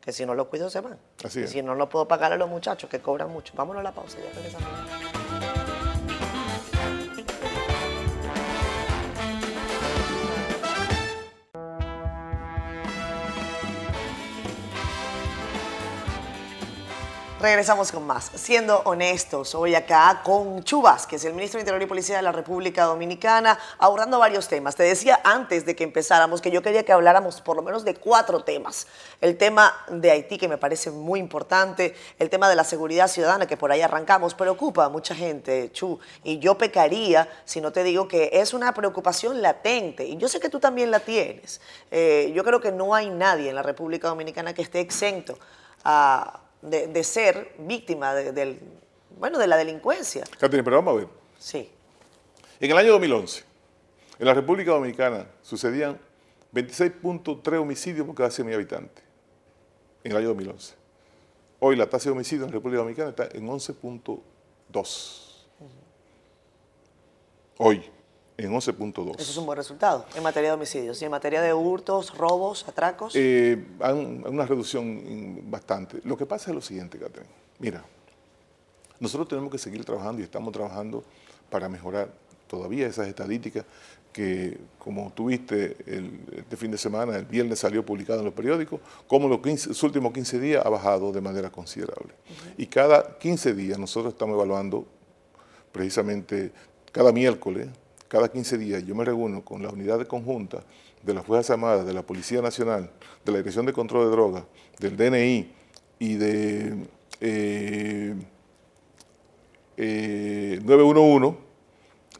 que 0.00 0.12
si 0.12 0.24
no 0.24 0.36
los 0.36 0.46
cuido 0.46 0.70
se 0.70 0.80
van. 0.80 0.98
Así 1.24 1.40
es. 1.40 1.50
Y 1.50 1.54
si 1.54 1.62
no, 1.62 1.74
no 1.74 1.88
puedo 1.88 2.06
pagar 2.06 2.32
a 2.32 2.36
los 2.36 2.48
muchachos 2.48 2.88
que 2.88 3.00
cobran 3.00 3.30
mucho. 3.30 3.52
Vámonos 3.56 3.80
a 3.80 3.82
la 3.82 3.92
pausa, 3.92 4.18
ya 4.18 4.32
regresamos. 4.32 5.21
Regresamos 17.42 17.90
con 17.90 18.06
más. 18.06 18.30
Siendo 18.36 18.82
honestos, 18.84 19.56
hoy 19.56 19.74
acá 19.74 20.20
con 20.22 20.62
Chubas, 20.62 21.08
que 21.08 21.16
es 21.16 21.24
el 21.24 21.34
ministro 21.34 21.58
de 21.58 21.62
Interior 21.62 21.82
y 21.82 21.86
Policía 21.86 22.14
de 22.14 22.22
la 22.22 22.30
República 22.30 22.84
Dominicana, 22.84 23.58
abordando 23.78 24.20
varios 24.20 24.46
temas. 24.46 24.76
Te 24.76 24.84
decía 24.84 25.18
antes 25.24 25.66
de 25.66 25.74
que 25.74 25.82
empezáramos 25.82 26.40
que 26.40 26.52
yo 26.52 26.62
quería 26.62 26.84
que 26.84 26.92
habláramos 26.92 27.40
por 27.40 27.56
lo 27.56 27.62
menos 27.62 27.84
de 27.84 27.96
cuatro 27.96 28.44
temas. 28.44 28.86
El 29.20 29.36
tema 29.36 29.74
de 29.88 30.12
Haití, 30.12 30.38
que 30.38 30.46
me 30.46 30.56
parece 30.56 30.92
muy 30.92 31.18
importante, 31.18 31.96
el 32.20 32.30
tema 32.30 32.48
de 32.48 32.54
la 32.54 32.62
seguridad 32.62 33.08
ciudadana, 33.08 33.48
que 33.48 33.56
por 33.56 33.72
ahí 33.72 33.80
arrancamos, 33.80 34.34
preocupa 34.34 34.84
a 34.84 34.88
mucha 34.88 35.16
gente, 35.16 35.72
Chu, 35.72 35.98
y 36.22 36.38
yo 36.38 36.56
pecaría 36.56 37.28
si 37.44 37.60
no 37.60 37.72
te 37.72 37.82
digo 37.82 38.06
que 38.06 38.30
es 38.34 38.54
una 38.54 38.72
preocupación 38.72 39.42
latente, 39.42 40.04
y 40.04 40.16
yo 40.16 40.28
sé 40.28 40.38
que 40.38 40.48
tú 40.48 40.60
también 40.60 40.92
la 40.92 41.00
tienes. 41.00 41.60
Eh, 41.90 42.30
yo 42.36 42.44
creo 42.44 42.60
que 42.60 42.70
no 42.70 42.94
hay 42.94 43.10
nadie 43.10 43.48
en 43.48 43.56
la 43.56 43.64
República 43.64 44.06
Dominicana 44.06 44.54
que 44.54 44.62
esté 44.62 44.78
exento 44.78 45.36
a 45.82 46.38
de, 46.62 46.86
de 46.86 47.04
ser 47.04 47.54
víctima 47.58 48.14
de, 48.14 48.32
de, 48.32 48.58
bueno, 49.18 49.38
de 49.38 49.46
la 49.46 49.56
delincuencia. 49.56 50.24
Catherine, 50.38 50.64
pero 50.64 50.76
vamos 50.76 50.94
a 50.94 50.96
ver. 50.98 51.08
Sí. 51.38 51.70
En 52.60 52.70
el 52.70 52.78
año 52.78 52.92
2011, 52.92 53.44
en 54.18 54.26
la 54.26 54.34
República 54.34 54.70
Dominicana 54.70 55.26
sucedían 55.42 55.98
26.3 56.54 57.60
homicidios 57.60 58.06
por 58.06 58.14
cada 58.14 58.28
100.000 58.28 58.54
habitantes. 58.54 59.04
En 60.04 60.12
el 60.12 60.18
año 60.18 60.28
2011. 60.28 60.74
Hoy 61.60 61.76
la 61.76 61.88
tasa 61.88 62.06
de 62.06 62.12
homicidios 62.12 62.46
en 62.46 62.50
la 62.50 62.54
República 62.54 62.78
Dominicana 62.78 63.10
está 63.10 63.28
en 63.32 63.46
11.2. 63.46 64.18
Uh 65.60 65.64
-huh. 65.64 65.68
Hoy, 67.58 67.90
en 68.36 68.52
11.2. 68.52 69.18
Eso 69.18 69.30
es 69.30 69.36
un 69.36 69.46
buen 69.46 69.56
resultado 69.56 70.06
en 70.14 70.22
materia 70.22 70.50
de 70.50 70.54
homicidios. 70.54 71.00
¿Y 71.02 71.04
en 71.04 71.10
materia 71.10 71.40
de 71.40 71.52
hurtos, 71.52 72.16
robos, 72.16 72.66
atracos? 72.66 73.14
Eh, 73.14 73.64
hay 73.80 73.92
una 74.24 74.46
reducción 74.46 75.50
bastante. 75.50 76.00
Lo 76.04 76.16
que 76.16 76.26
pasa 76.26 76.50
es 76.50 76.54
lo 76.54 76.62
siguiente, 76.62 76.98
Catherine. 76.98 77.30
Mira, 77.58 77.84
nosotros 79.00 79.28
tenemos 79.28 79.50
que 79.50 79.58
seguir 79.58 79.84
trabajando 79.84 80.20
y 80.20 80.24
estamos 80.24 80.52
trabajando 80.52 81.04
para 81.50 81.68
mejorar 81.68 82.12
todavía 82.46 82.86
esas 82.86 83.08
estadísticas 83.08 83.64
que, 84.12 84.58
como 84.78 85.10
tuviste 85.12 85.76
el, 85.86 86.20
este 86.36 86.56
fin 86.56 86.70
de 86.70 86.78
semana, 86.78 87.16
el 87.16 87.24
viernes 87.24 87.58
salió 87.58 87.84
publicado 87.84 88.18
en 88.18 88.26
los 88.26 88.34
periódicos, 88.34 88.80
como 89.06 89.26
los, 89.26 89.40
15, 89.40 89.70
los 89.70 89.82
últimos 89.82 90.12
15 90.12 90.38
días 90.38 90.64
ha 90.64 90.68
bajado 90.68 91.12
de 91.12 91.20
manera 91.20 91.50
considerable. 91.50 92.12
Uh 92.12 92.32
-huh. 92.32 92.54
Y 92.58 92.66
cada 92.66 93.18
15 93.18 93.54
días 93.54 93.78
nosotros 93.78 94.12
estamos 94.12 94.34
evaluando 94.34 94.86
precisamente 95.72 96.52
cada 96.92 97.10
miércoles 97.10 97.68
cada 98.12 98.28
15 98.28 98.58
días 98.58 98.84
yo 98.84 98.94
me 98.94 99.06
reúno 99.06 99.42
con 99.42 99.62
la 99.62 99.70
unidad 99.70 99.98
de 99.98 100.04
conjunta 100.04 100.62
de 101.02 101.14
las 101.14 101.24
Fuerzas 101.24 101.52
Armadas, 101.52 101.86
de 101.86 101.94
la 101.94 102.02
Policía 102.02 102.42
Nacional, 102.42 102.90
de 103.24 103.32
la 103.32 103.38
Dirección 103.38 103.64
de 103.64 103.72
Control 103.72 104.04
de 104.04 104.10
Drogas, 104.10 104.44
del 104.78 104.98
DNI 104.98 105.50
y 105.98 106.14
de 106.16 106.76
eh, 107.22 108.14
eh, 109.78 110.60
911 110.62 111.38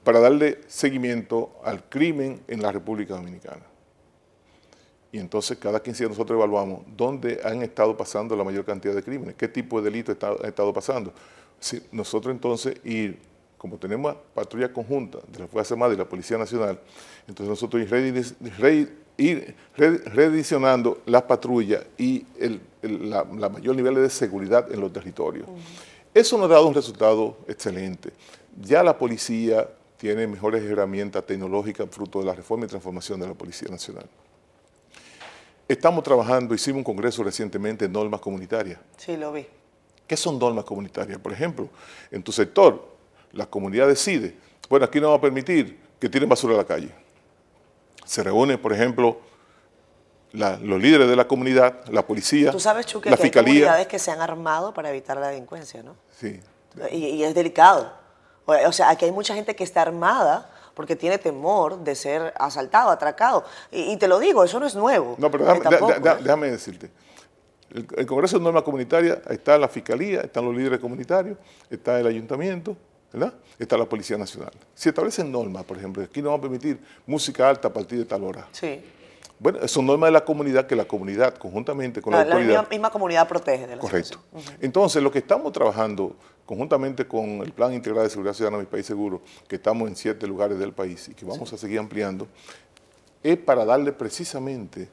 para 0.03 0.20
darle 0.20 0.61
seguimiento 0.66 1.61
al 1.62 1.86
crimen 1.90 2.40
en 2.49 2.62
la 2.62 2.72
República 2.72 3.12
Dominicana. 3.12 3.66
Y 5.12 5.18
entonces 5.18 5.59
cada 5.59 5.82
15 5.82 6.05
días 6.05 6.11
nosotros 6.12 6.38
evaluamos 6.38 6.84
dónde 6.97 7.38
han 7.45 7.61
estado 7.61 7.95
pasando 7.99 8.34
la 8.34 8.45
mayor 8.45 8.64
cantidad 8.64 8.95
de 8.95 9.03
crímenes, 9.03 9.34
qué 9.34 9.47
tipo 9.47 9.82
de 9.82 9.90
delitos 9.90 10.16
ha 10.22 10.49
estado 10.49 10.72
pasando. 10.72 11.12
Si 11.61 11.82
nosotros 11.93 12.34
entonces 12.34 12.76
ir 12.82 13.30
como 13.62 13.78
tenemos 13.78 14.16
patrulla 14.34 14.72
conjunta 14.72 15.20
de 15.28 15.38
la 15.38 15.46
Fuerza 15.46 15.74
Armada 15.74 15.94
y 15.94 15.96
la 15.96 16.04
Policía 16.04 16.36
Nacional, 16.36 16.80
entonces 17.28 17.48
nosotros 17.48 17.80
ir 19.16 19.54
redireccionando 19.76 21.00
las 21.06 21.22
patrullas 21.22 21.84
y 21.96 22.26
el, 22.40 22.60
el 22.82 23.08
la, 23.08 23.24
la, 23.38 23.48
mayor 23.48 23.76
nivel 23.76 23.94
de 23.94 24.10
seguridad 24.10 24.66
en 24.72 24.80
los 24.80 24.92
territorios. 24.92 25.46
Uh 25.46 25.52
-huh. 25.52 26.12
Eso 26.12 26.36
nos 26.38 26.50
ha 26.50 26.54
dado 26.54 26.66
un 26.66 26.74
resultado 26.74 27.36
excelente. 27.46 28.10
Ya 28.60 28.82
la 28.82 28.98
policía 28.98 29.68
tiene 29.96 30.26
mejores 30.26 30.64
herramientas 30.64 31.24
tecnológicas 31.24 31.88
fruto 31.88 32.18
de 32.18 32.24
la 32.24 32.34
reforma 32.34 32.64
y 32.64 32.68
transformación 32.68 33.20
de 33.20 33.28
la 33.28 33.34
Policía 33.34 33.68
Nacional. 33.70 34.06
Estamos 35.68 36.02
trabajando, 36.02 36.52
hicimos 36.52 36.78
un 36.78 36.84
congreso 36.84 37.22
recientemente 37.22 37.84
en 37.84 37.92
normas 37.92 38.20
comunitarias. 38.20 38.80
Sí, 38.96 39.16
lo 39.16 39.32
vi. 39.32 39.46
¿Qué 40.04 40.16
son 40.16 40.36
normas 40.36 40.64
comunitarias? 40.64 41.18
Por 41.20 41.32
ejemplo, 41.32 41.68
en 42.10 42.24
tu 42.24 42.32
sector, 42.32 42.91
la 43.33 43.47
comunidad 43.47 43.89
decide, 43.89 44.37
bueno, 44.68 44.87
aquí 44.87 45.01
no 45.01 45.11
va 45.11 45.16
a 45.16 45.20
permitir 45.20 45.80
que 45.99 46.09
tiren 46.09 46.28
basura 46.28 46.55
a 46.55 46.59
la 46.59 46.64
calle. 46.64 46.91
Se 48.05 48.22
reúnen, 48.22 48.61
por 48.61 48.72
ejemplo, 48.72 49.20
la, 50.33 50.57
los 50.57 50.80
líderes 50.80 51.09
de 51.09 51.16
la 51.16 51.28
comunidad, 51.28 51.87
la 51.89 52.07
policía, 52.07 52.51
Tú 52.51 52.61
sabes, 52.61 52.87
Chuque, 52.87 53.11
la 53.11 53.16
que 53.16 53.22
fiscalía. 53.24 53.53
hay 53.53 53.61
comunidades 53.61 53.87
que 53.87 53.99
se 53.99 54.11
han 54.11 54.20
armado 54.20 54.72
para 54.74 54.91
evitar 54.91 55.16
la 55.18 55.28
delincuencia, 55.28 55.83
¿no? 55.83 55.97
Sí. 56.18 56.41
Y, 56.91 57.22
es 57.22 57.35
delicado. 57.35 57.93
O 58.47 58.72
sea, 58.72 58.91
aquí 58.91 59.05
hay 59.05 59.12
mucha 59.12 59.35
gente 59.35 59.55
que 59.55 59.62
está 59.62 59.83
armada 59.83 60.51
porque 60.74 60.97
tiene 60.97 61.18
temor 61.18 61.78
de 61.85 61.95
ser 61.95 62.33
asaltado, 62.39 62.91
atracado. 62.91 63.45
Y, 63.70 63.97
te 63.99 64.09
lo 64.09 64.18
digo, 64.18 64.43
eso 64.43 64.59
no 64.59 64.66
es 64.66 64.74
nuevo. 64.74 65.16
No, 65.18 65.30
pero 65.30 65.45
déjame, 65.45 66.51
decirte. 66.51 66.91
El, 67.70 68.07
Congreso 68.07 68.39
de 68.39 68.45
Norma 68.45 68.62
Comunitaria, 68.62 69.20
está 69.28 69.57
la 69.59 69.68
Fiscalía, 69.68 70.22
están 70.22 70.45
los 70.45 70.55
líderes 70.57 70.78
comunitarios, 70.78 71.39
está 71.70 72.01
el 72.01 72.07
Ayuntamiento, 72.07 72.76
¿verdad? 73.12 73.34
Está 73.58 73.76
la 73.76 73.86
Policía 73.86 74.16
Nacional. 74.16 74.52
Si 74.74 74.88
establecen 74.88 75.30
normas, 75.30 75.64
por 75.64 75.76
ejemplo, 75.76 76.02
aquí 76.02 76.22
no 76.22 76.30
van 76.30 76.38
a 76.38 76.42
permitir 76.42 76.80
música 77.06 77.48
alta 77.48 77.68
a 77.68 77.72
partir 77.72 77.98
de 77.98 78.04
tal 78.04 78.24
hora. 78.24 78.48
Sí. 78.52 78.80
Bueno, 79.38 79.66
son 79.66 79.86
normas 79.86 80.08
de 80.08 80.12
la 80.12 80.24
comunidad 80.24 80.66
que 80.66 80.76
la 80.76 80.84
comunidad, 80.84 81.34
conjuntamente 81.36 82.00
con 82.00 82.12
la, 82.12 82.24
la 82.24 82.38
La 82.38 82.62
misma, 82.70 82.90
comunidad 82.90 83.26
protege 83.26 83.66
de 83.66 83.76
la 83.76 83.80
Correcto. 83.80 84.18
Entonces, 84.60 85.02
lo 85.02 85.10
que 85.10 85.18
estamos 85.18 85.52
trabajando 85.52 86.14
conjuntamente 86.46 87.06
con 87.06 87.40
el 87.40 87.52
Plan 87.52 87.72
Integral 87.72 88.04
de 88.04 88.10
Seguridad 88.10 88.34
Ciudadana 88.34 88.58
Mi 88.62 88.66
País 88.66 88.86
Seguro, 88.86 89.20
que 89.48 89.56
estamos 89.56 89.88
en 89.88 89.96
siete 89.96 90.26
lugares 90.26 90.58
del 90.58 90.72
país 90.72 91.08
y 91.08 91.14
que 91.14 91.24
vamos 91.24 91.52
a 91.52 91.56
seguir 91.56 91.78
ampliando, 91.78 92.28
es 93.22 93.36
para 93.36 93.64
darle 93.64 93.92
precisamente 93.92 94.88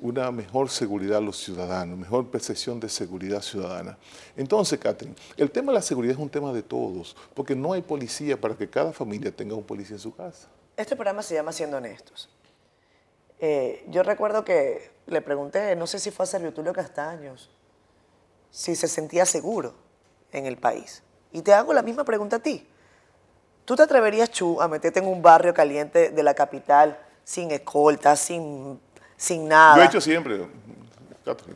una 0.00 0.30
mejor 0.30 0.70
seguridad 0.70 1.18
a 1.18 1.20
los 1.20 1.38
ciudadanos, 1.38 1.98
mejor 1.98 2.28
percepción 2.30 2.78
de 2.80 2.88
seguridad 2.88 3.42
ciudadana. 3.42 3.98
Entonces, 4.36 4.78
Catherine, 4.78 5.16
el 5.36 5.50
tema 5.50 5.72
de 5.72 5.78
la 5.78 5.82
seguridad 5.82 6.14
es 6.14 6.20
un 6.20 6.30
tema 6.30 6.52
de 6.52 6.62
todos, 6.62 7.16
porque 7.34 7.54
no 7.54 7.72
hay 7.72 7.82
policía 7.82 8.40
para 8.40 8.56
que 8.56 8.68
cada 8.68 8.92
familia 8.92 9.30
tenga 9.30 9.54
un 9.54 9.64
policía 9.64 9.96
en 9.96 10.00
su 10.00 10.14
casa. 10.14 10.48
Este 10.76 10.94
programa 10.94 11.22
se 11.22 11.34
llama 11.34 11.52
Siendo 11.52 11.76
Honestos. 11.76 12.28
Eh, 13.40 13.84
yo 13.88 14.02
recuerdo 14.02 14.44
que 14.44 14.90
le 15.06 15.20
pregunté, 15.22 15.74
no 15.76 15.86
sé 15.86 15.98
si 15.98 16.10
fue 16.10 16.24
a 16.24 16.26
Servitulio 16.26 16.72
Castaños, 16.72 17.50
si 18.50 18.74
se 18.74 18.88
sentía 18.88 19.26
seguro 19.26 19.74
en 20.32 20.46
el 20.46 20.56
país. 20.56 21.02
Y 21.32 21.42
te 21.42 21.52
hago 21.52 21.72
la 21.72 21.82
misma 21.82 22.04
pregunta 22.04 22.36
a 22.36 22.38
ti. 22.40 22.66
¿Tú 23.64 23.76
te 23.76 23.82
atreverías, 23.82 24.30
a 24.60 24.68
meterte 24.68 25.00
en 25.00 25.06
un 25.06 25.20
barrio 25.20 25.52
caliente 25.52 26.10
de 26.10 26.22
la 26.22 26.34
capital 26.34 26.98
sin 27.22 27.50
escolta, 27.50 28.16
sin, 28.16 28.80
sin 29.18 29.46
nada? 29.46 29.76
Lo 29.76 29.82
he 29.82 29.86
hecho 29.86 30.00
siempre, 30.00 30.40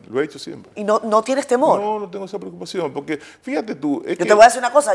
lo 0.07 0.21
he 0.21 0.25
hecho 0.25 0.37
siempre. 0.37 0.71
¿Y 0.75 0.83
no, 0.83 1.01
no 1.03 1.23
tienes 1.23 1.47
temor? 1.47 1.79
No, 1.79 1.99
no 1.99 2.09
tengo 2.11 2.25
esa 2.25 2.37
preocupación, 2.37 2.93
porque 2.93 3.17
fíjate 3.17 3.73
tú... 3.73 4.03
Yo 4.05 4.17
te 4.17 4.33
voy 4.33 4.43
a 4.43 4.45
decir 4.45 4.59
una 4.59 4.71
cosa, 4.71 4.93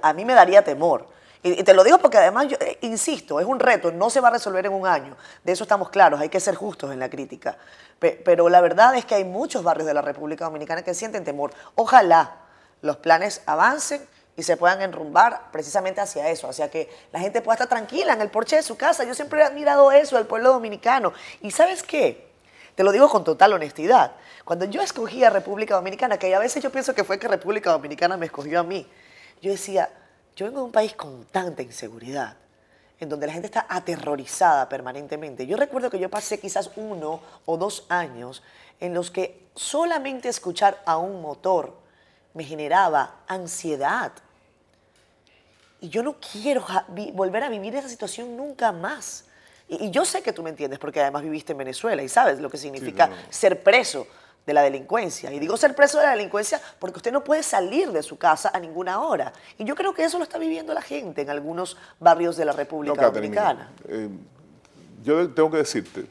a 0.00 0.12
mí 0.12 0.24
me 0.24 0.34
daría 0.34 0.62
temor. 0.62 1.06
Y, 1.42 1.62
te 1.64 1.72
lo 1.72 1.82
digo 1.82 1.98
porque 1.98 2.18
además, 2.18 2.48
yo, 2.48 2.56
eh, 2.60 2.78
insisto, 2.82 3.40
es 3.40 3.46
un 3.46 3.58
reto, 3.58 3.90
no 3.90 4.10
se 4.10 4.20
va 4.20 4.28
a 4.28 4.32
resolver 4.32 4.66
en 4.66 4.72
un 4.72 4.86
año. 4.86 5.16
De 5.42 5.52
eso 5.52 5.64
estamos 5.64 5.88
claros, 5.88 6.20
hay 6.20 6.28
que 6.28 6.38
ser 6.38 6.54
justos 6.54 6.92
en 6.92 6.98
la 6.98 7.08
crítica. 7.08 7.56
pero 7.98 8.48
la 8.48 8.60
verdad 8.60 8.94
es 8.94 9.04
que 9.04 9.14
hay 9.14 9.24
muchos 9.24 9.62
barrios 9.64 9.86
de 9.86 9.94
la 9.94 10.02
República 10.02 10.44
Dominicana 10.44 10.82
que 10.82 10.94
sienten 10.94 11.24
temor. 11.24 11.52
Ojalá 11.74 12.36
los 12.82 12.98
planes 12.98 13.42
avancen 13.46 14.02
y 14.40 14.42
se 14.42 14.56
puedan 14.56 14.80
enrumbar 14.80 15.50
precisamente 15.52 16.00
hacia 16.00 16.30
eso, 16.30 16.48
hacia 16.48 16.70
que 16.70 16.88
la 17.12 17.20
gente 17.20 17.42
pueda 17.42 17.56
estar 17.56 17.68
tranquila 17.68 18.14
en 18.14 18.22
el 18.22 18.30
porche 18.30 18.56
de 18.56 18.62
su 18.62 18.74
casa. 18.74 19.04
Yo 19.04 19.12
siempre 19.14 19.42
he 19.42 19.44
admirado 19.44 19.92
eso 19.92 20.16
del 20.16 20.26
pueblo 20.26 20.50
dominicano. 20.50 21.12
¿Y 21.42 21.50
sabes 21.50 21.82
qué? 21.82 22.26
Te 22.74 22.82
lo 22.82 22.90
digo 22.90 23.10
con 23.10 23.22
total 23.22 23.52
honestidad. 23.52 24.12
Cuando 24.46 24.64
yo 24.64 24.80
escogí 24.80 25.22
a 25.24 25.28
República 25.28 25.74
Dominicana, 25.74 26.16
que 26.16 26.34
a 26.34 26.38
veces 26.38 26.62
yo 26.62 26.72
pienso 26.72 26.94
que 26.94 27.04
fue 27.04 27.18
que 27.18 27.28
República 27.28 27.70
Dominicana 27.70 28.16
me 28.16 28.24
escogió 28.24 28.60
a 28.60 28.62
mí, 28.62 28.88
yo 29.42 29.50
decía, 29.50 29.90
yo 30.34 30.46
vengo 30.46 30.60
de 30.60 30.64
un 30.64 30.72
país 30.72 30.94
con 30.94 31.26
tanta 31.26 31.60
inseguridad, 31.60 32.36
en 32.98 33.10
donde 33.10 33.26
la 33.26 33.34
gente 33.34 33.48
está 33.48 33.66
aterrorizada 33.68 34.70
permanentemente. 34.70 35.46
Yo 35.46 35.58
recuerdo 35.58 35.90
que 35.90 35.98
yo 35.98 36.08
pasé 36.08 36.40
quizás 36.40 36.70
uno 36.76 37.20
o 37.44 37.58
dos 37.58 37.84
años 37.90 38.42
en 38.80 38.94
los 38.94 39.10
que 39.10 39.48
solamente 39.54 40.30
escuchar 40.30 40.80
a 40.86 40.96
un 40.96 41.20
motor 41.20 41.74
me 42.32 42.44
generaba 42.44 43.16
ansiedad. 43.26 44.12
Y 45.80 45.88
yo 45.88 46.02
no 46.02 46.16
quiero 46.20 46.64
volver 47.14 47.42
a 47.42 47.48
vivir 47.48 47.74
esa 47.74 47.88
situación 47.88 48.36
nunca 48.36 48.72
más. 48.72 49.24
Y, 49.68 49.90
yo 49.90 50.04
sé 50.04 50.22
que 50.22 50.32
tú 50.32 50.42
me 50.42 50.50
entiendes 50.50 50.78
porque 50.78 51.00
además 51.00 51.22
viviste 51.22 51.52
en 51.52 51.58
Venezuela 51.58 52.02
y 52.02 52.08
sabes 52.08 52.40
lo 52.40 52.50
que 52.50 52.58
significa 52.58 53.10
ser 53.30 53.62
preso 53.62 54.06
de 54.46 54.52
la 54.52 54.62
delincuencia. 54.62 55.32
Y 55.32 55.38
digo 55.38 55.56
ser 55.56 55.74
preso 55.74 55.98
de 55.98 56.04
la 56.04 56.10
delincuencia 56.12 56.60
porque 56.78 56.98
usted 56.98 57.12
no 57.12 57.22
puede 57.22 57.42
salir 57.42 57.92
de 57.92 58.02
su 58.02 58.18
casa 58.18 58.50
a 58.52 58.58
ninguna 58.58 59.00
hora. 59.00 59.32
Y 59.58 59.64
yo 59.64 59.74
creo 59.74 59.94
que 59.94 60.04
eso 60.04 60.18
lo 60.18 60.24
está 60.24 60.38
viviendo 60.38 60.74
la 60.74 60.82
gente 60.82 61.22
en 61.22 61.30
algunos 61.30 61.76
barrios 61.98 62.36
de 62.36 62.44
la 62.44 62.52
República 62.52 63.10
Dominicana. 63.10 63.72
Eh, 63.88 64.08
yo 65.02 65.30
tengo 65.30 65.50
que 65.50 65.58
decirte 65.58 66.06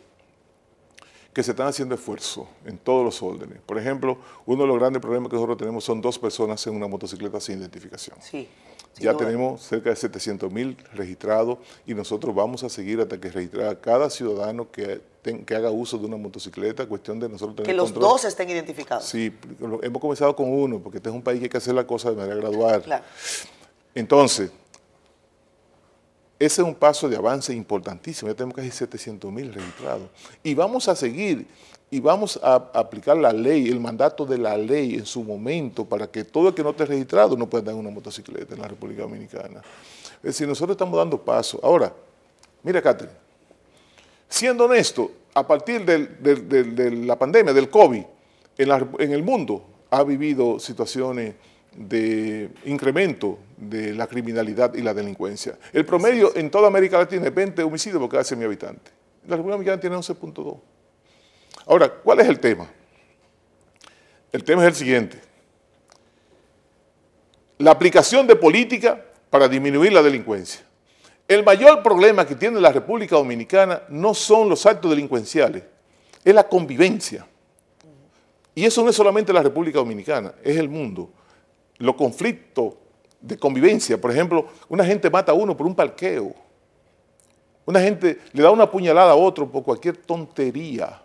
que 1.33 1.43
se 1.43 1.51
están 1.51 1.67
haciendo 1.67 1.95
esfuerzos 1.95 2.47
en 2.65 2.77
todos 2.77 3.03
los 3.05 3.21
órdenes. 3.21 3.59
Por 3.65 3.77
ejemplo, 3.77 4.17
uno 4.45 4.63
de 4.63 4.67
los 4.67 4.79
grandes 4.79 5.01
problemas 5.01 5.29
que 5.29 5.35
nosotros 5.35 5.57
tenemos 5.57 5.83
son 5.83 6.01
dos 6.01 6.17
personas 6.17 6.65
en 6.65 6.75
una 6.75 6.87
motocicleta 6.87 7.39
sin 7.39 7.59
identificación. 7.59 8.17
Sí. 8.21 8.49
Ya 8.97 9.15
tenemos 9.15 9.61
cerca 9.61 9.89
de 9.89 9.95
700 9.95 10.51
mil 10.51 10.75
registrados 10.93 11.59
y 11.85 11.93
nosotros 11.93 12.35
vamos 12.35 12.63
a 12.63 12.69
seguir 12.69 12.99
hasta 12.99 13.19
que 13.19 13.29
registre 13.29 13.67
a 13.67 13.79
cada 13.79 14.09
ciudadano 14.09 14.69
que, 14.71 15.01
que 15.45 15.55
haga 15.55 15.71
uso 15.71 15.97
de 15.97 16.05
una 16.05 16.17
motocicleta, 16.17 16.85
cuestión 16.85 17.19
de 17.19 17.29
nosotros 17.29 17.55
tener 17.55 17.67
Que 17.67 17.73
los 17.73 17.93
dos 17.93 18.25
estén 18.25 18.49
identificados. 18.49 19.05
Sí, 19.05 19.33
hemos 19.81 20.01
comenzado 20.01 20.35
con 20.35 20.51
uno, 20.51 20.79
porque 20.79 20.97
este 20.97 21.09
es 21.09 21.15
un 21.15 21.21
país 21.21 21.39
que 21.39 21.45
hay 21.45 21.49
que 21.49 21.57
hacer 21.57 21.75
la 21.75 21.87
cosa 21.87 22.09
de 22.09 22.17
manera 22.17 22.35
gradual. 22.35 22.81
Claro. 22.81 23.03
Entonces, 23.95 24.51
ese 26.39 26.61
es 26.61 26.67
un 26.67 26.73
paso 26.73 27.09
de 27.09 27.17
avance 27.17 27.53
importantísimo, 27.53 28.31
ya 28.31 28.35
tenemos 28.35 28.55
casi 28.55 28.71
700 28.71 29.31
mil 29.31 29.53
registrados. 29.53 30.09
Y 30.41 30.53
vamos 30.53 30.87
a 30.87 30.95
seguir 30.95 31.45
y 31.91 31.99
vamos 31.99 32.39
a 32.41 32.55
aplicar 32.73 33.17
la 33.17 33.33
ley, 33.33 33.67
el 33.67 33.79
mandato 33.79 34.25
de 34.25 34.37
la 34.37 34.57
ley 34.57 34.95
en 34.95 35.05
su 35.05 35.23
momento 35.23 35.85
para 35.85 36.07
que 36.07 36.23
todo 36.23 36.49
el 36.49 36.53
que 36.53 36.63
no 36.63 36.69
esté 36.69 36.85
registrado 36.85 37.35
no 37.35 37.49
pueda 37.49 37.65
tener 37.65 37.79
una 37.79 37.89
motocicleta 37.89 38.55
en 38.55 38.61
la 38.61 38.67
República 38.67 39.01
Dominicana. 39.01 39.61
Es 40.17 40.23
decir, 40.23 40.47
nosotros 40.47 40.75
estamos 40.75 40.97
dando 40.97 41.19
paso. 41.19 41.59
Ahora, 41.61 41.93
mira, 42.63 42.81
Catherine, 42.81 43.15
siendo 44.27 44.65
honesto, 44.65 45.11
a 45.33 45.45
partir 45.45 45.85
de 45.85 46.91
la 47.05 47.17
pandemia, 47.17 47.53
del 47.53 47.69
COVID, 47.69 48.03
en, 48.59 49.11
el 49.13 49.23
mundo 49.23 49.63
ha 49.89 50.03
vivido 50.03 50.59
situaciones 50.59 51.35
de 51.75 52.49
incremento 52.65 53.39
de 53.57 53.93
la 53.93 54.07
criminalidad 54.07 54.73
y 54.73 54.81
la 54.81 54.93
delincuencia. 54.93 55.57
El 55.73 55.85
promedio 55.85 56.35
en 56.35 56.49
toda 56.49 56.67
América 56.67 56.97
Latina 56.97 57.27
es 57.27 57.33
20 57.33 57.63
homicidios 57.63 57.99
por 57.99 58.09
cada 58.09 58.23
100 58.23 58.43
habitantes. 58.43 58.93
La 59.27 59.35
República 59.35 59.53
Dominicana 59.53 59.79
tiene 59.79 59.95
11.2. 59.95 60.59
Ahora, 61.67 61.89
¿cuál 61.89 62.19
es 62.21 62.27
el 62.27 62.39
tema? 62.39 62.69
El 64.31 64.43
tema 64.43 64.63
es 64.63 64.69
el 64.69 64.75
siguiente. 64.75 65.19
La 67.57 67.71
aplicación 67.71 68.25
de 68.25 68.35
política 68.35 69.03
para 69.29 69.47
disminuir 69.47 69.91
la 69.93 70.01
delincuencia. 70.01 70.61
El 71.27 71.43
mayor 71.43 71.83
problema 71.83 72.25
que 72.25 72.35
tiene 72.35 72.59
la 72.59 72.71
República 72.71 73.15
Dominicana 73.15 73.83
no 73.89 74.15
son 74.15 74.49
los 74.49 74.65
actos 74.65 74.89
delincuenciales, 74.89 75.63
es 76.23 76.33
la 76.33 76.47
convivencia. 76.47 77.27
Y 78.55 78.65
eso 78.65 78.83
no 78.83 78.89
es 78.89 78.95
solamente 78.95 79.31
la 79.31 79.43
República 79.43 79.77
Dominicana, 79.77 80.33
es 80.43 80.57
el 80.57 80.69
mundo. 80.69 81.11
Los 81.79 81.95
conflictos 81.95 82.75
de 83.19 83.37
convivencia, 83.37 83.99
por 83.99 84.11
ejemplo, 84.11 84.47
una 84.69 84.85
gente 84.85 85.09
mata 85.09 85.31
a 85.31 85.35
uno 85.35 85.57
por 85.57 85.65
un 85.65 85.75
parqueo, 85.75 86.33
una 87.65 87.81
gente 87.81 88.19
le 88.33 88.41
da 88.41 88.51
una 88.51 88.69
puñalada 88.69 89.11
a 89.11 89.15
otro 89.15 89.49
por 89.49 89.63
cualquier 89.63 89.97
tontería. 89.97 91.01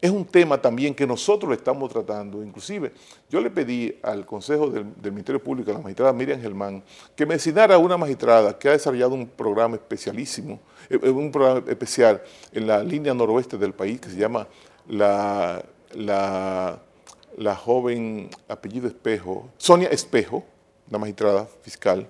Es 0.00 0.10
un 0.10 0.24
tema 0.24 0.60
también 0.60 0.94
que 0.94 1.06
nosotros 1.06 1.52
estamos 1.56 1.90
tratando. 1.90 2.44
Inclusive, 2.44 2.92
yo 3.30 3.40
le 3.40 3.50
pedí 3.50 3.98
al 4.02 4.26
Consejo 4.26 4.68
del, 4.68 4.84
Ministerio 5.02 5.42
Público, 5.42 5.70
a 5.70 5.74
la 5.74 5.80
magistrada 5.80 6.12
Miriam 6.12 6.40
Germán, 6.40 6.84
que 7.16 7.24
me 7.26 7.34
designara 7.34 7.74
a 7.74 7.78
una 7.78 7.96
magistrada 7.96 8.56
que 8.58 8.68
ha 8.68 8.72
desarrollado 8.72 9.14
un 9.14 9.26
programa 9.26 9.76
especialísimo, 9.76 10.60
eh, 10.90 11.00
eh, 11.02 11.10
un 11.10 11.32
programa 11.32 11.64
especial 11.68 12.22
en 12.52 12.66
la 12.66 12.84
línea 12.84 13.14
noroeste 13.14 13.56
del 13.56 13.72
país 13.72 13.98
que 13.98 14.10
se 14.10 14.16
llama 14.16 14.46
la, 14.86 15.64
la, 15.94 16.78
la 17.36 17.56
joven 17.56 18.30
apellido 18.48 18.86
Espejo, 18.86 19.48
Sonia 19.56 19.88
Espejo, 19.88 20.44
la 20.90 20.98
magistrada 20.98 21.46
fiscal, 21.62 22.08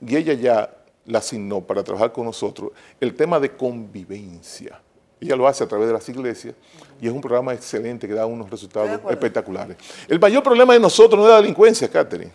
y 0.00 0.16
ella 0.16 0.34
ya 0.34 0.74
la 1.06 1.18
asignó 1.18 1.60
para 1.60 1.82
trabajar 1.82 2.12
con 2.12 2.24
nosotros 2.24 2.72
el 3.00 3.14
tema 3.14 3.40
de 3.40 3.56
convivencia 3.56 4.80
ella 5.20 5.36
lo 5.36 5.48
hace 5.48 5.64
a 5.64 5.66
través 5.66 5.88
de 5.88 5.92
las 5.92 6.08
iglesias 6.08 6.54
y 7.00 7.06
es 7.06 7.12
un 7.12 7.20
programa 7.20 7.52
excelente 7.52 8.06
que 8.06 8.14
da 8.14 8.26
unos 8.26 8.48
resultados 8.50 9.00
espectaculares. 9.10 9.76
El 10.06 10.20
mayor 10.20 10.42
problema 10.42 10.74
de 10.74 10.80
nosotros 10.80 11.18
no 11.18 11.26
es 11.26 11.30
la 11.30 11.40
delincuencia, 11.40 11.88
Catherine. 11.88 12.30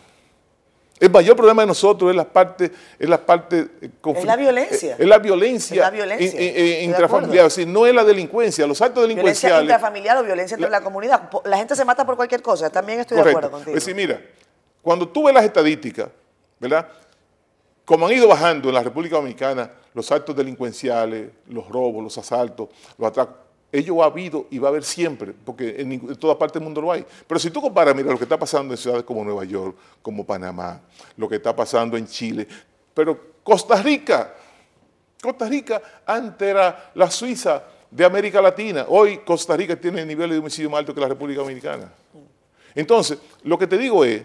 El 1.03 1.11
mayor 1.11 1.35
problema 1.35 1.63
de 1.63 1.67
nosotros 1.67 2.09
es 2.11 2.15
la 2.15 2.23
parte, 2.23 2.71
es 2.97 3.09
la 3.09 3.17
parte 3.17 3.67
eh, 3.81 3.89
es 4.15 4.23
la 4.23 4.37
violencia. 4.37 4.95
Es 4.97 5.05
la 5.05 5.17
violencia, 5.17 5.81
la 5.81 5.89
violencia. 5.89 6.81
intrafamiliar, 6.81 7.51
no 7.67 7.85
es 7.85 7.93
la 7.93 8.05
delincuencia, 8.05 8.65
los 8.65 8.81
actos 8.81 9.03
delincuenciales. 9.03 9.63
Violencia 9.63 9.75
intrafamiliar 9.75 10.17
o 10.19 10.23
violencia 10.23 10.55
entre 10.55 10.69
la, 10.69 10.79
comunidad. 10.79 11.29
La 11.43 11.57
gente 11.57 11.75
se 11.75 11.83
mata 11.83 12.05
por 12.05 12.15
cualquier 12.15 12.41
cosa, 12.41 12.69
también 12.69 13.01
estoy 13.01 13.17
de 13.17 13.29
acuerdo 13.29 13.51
contigo. 13.51 13.75
Es 13.75 13.83
decir, 13.83 13.93
mira, 13.93 14.21
cuando 14.81 15.05
tú 15.05 15.25
ves 15.25 15.33
las 15.33 15.43
estadísticas, 15.43 16.07
¿verdad? 16.57 16.87
Como 17.83 18.07
han 18.07 18.13
ido 18.13 18.29
bajando 18.29 18.69
en 18.69 18.75
la 18.75 18.81
República 18.81 19.17
Dominicana 19.17 19.71
los 19.93 20.09
actos 20.09 20.33
delincuenciales, 20.33 21.31
los 21.49 21.67
robos, 21.67 22.01
los 22.01 22.17
asaltos, 22.17 22.69
los 22.97 23.09
atracos, 23.09 23.35
ello 23.73 24.03
ha 24.03 24.05
habido 24.05 24.45
y 24.51 24.59
va 24.59 24.67
a 24.67 24.71
haber 24.71 24.83
siempre, 24.83 25.33
porque 25.33 25.81
en, 25.81 25.91
en, 25.93 26.15
toda 26.15 26.37
parte 26.37 26.59
del 26.59 26.63
mundo 26.63 26.79
lo 26.79 26.91
hay. 26.91 27.03
Pero 27.27 27.39
si 27.39 27.49
tú 27.49 27.59
comparas, 27.59 27.95
mira, 27.95 28.11
lo 28.11 28.17
que 28.17 28.25
está 28.25 28.37
pasando 28.37 28.73
en 28.73 28.77
ciudades 28.77 29.03
como 29.03 29.23
Nueva 29.23 29.43
York, 29.43 29.75
como 30.01 30.23
Panamá, 30.23 30.79
lo 31.17 31.27
que 31.27 31.37
está 31.37 31.55
pasando 31.55 31.97
en 31.97 32.05
Chile, 32.05 32.47
pero 32.93 33.19
Costa 33.43 33.81
Rica, 33.81 34.35
Costa 35.19 35.49
Rica 35.49 35.81
antes 36.05 36.47
era 36.47 36.91
la 36.93 37.09
Suiza 37.09 37.63
de 37.89 38.05
América 38.05 38.41
Latina. 38.41 38.85
Hoy 38.87 39.17
Costa 39.25 39.57
Rica 39.57 39.75
tiene 39.75 40.01
el 40.01 40.07
nivel 40.07 40.29
de 40.29 40.37
homicidio 40.37 40.69
más 40.69 40.79
alto 40.79 40.93
que 40.93 41.01
la 41.01 41.07
República 41.07 41.41
Dominicana. 41.41 41.91
Entonces, 42.75 43.17
lo 43.43 43.57
que 43.57 43.65
te 43.65 43.77
digo 43.77 44.05
es, 44.05 44.23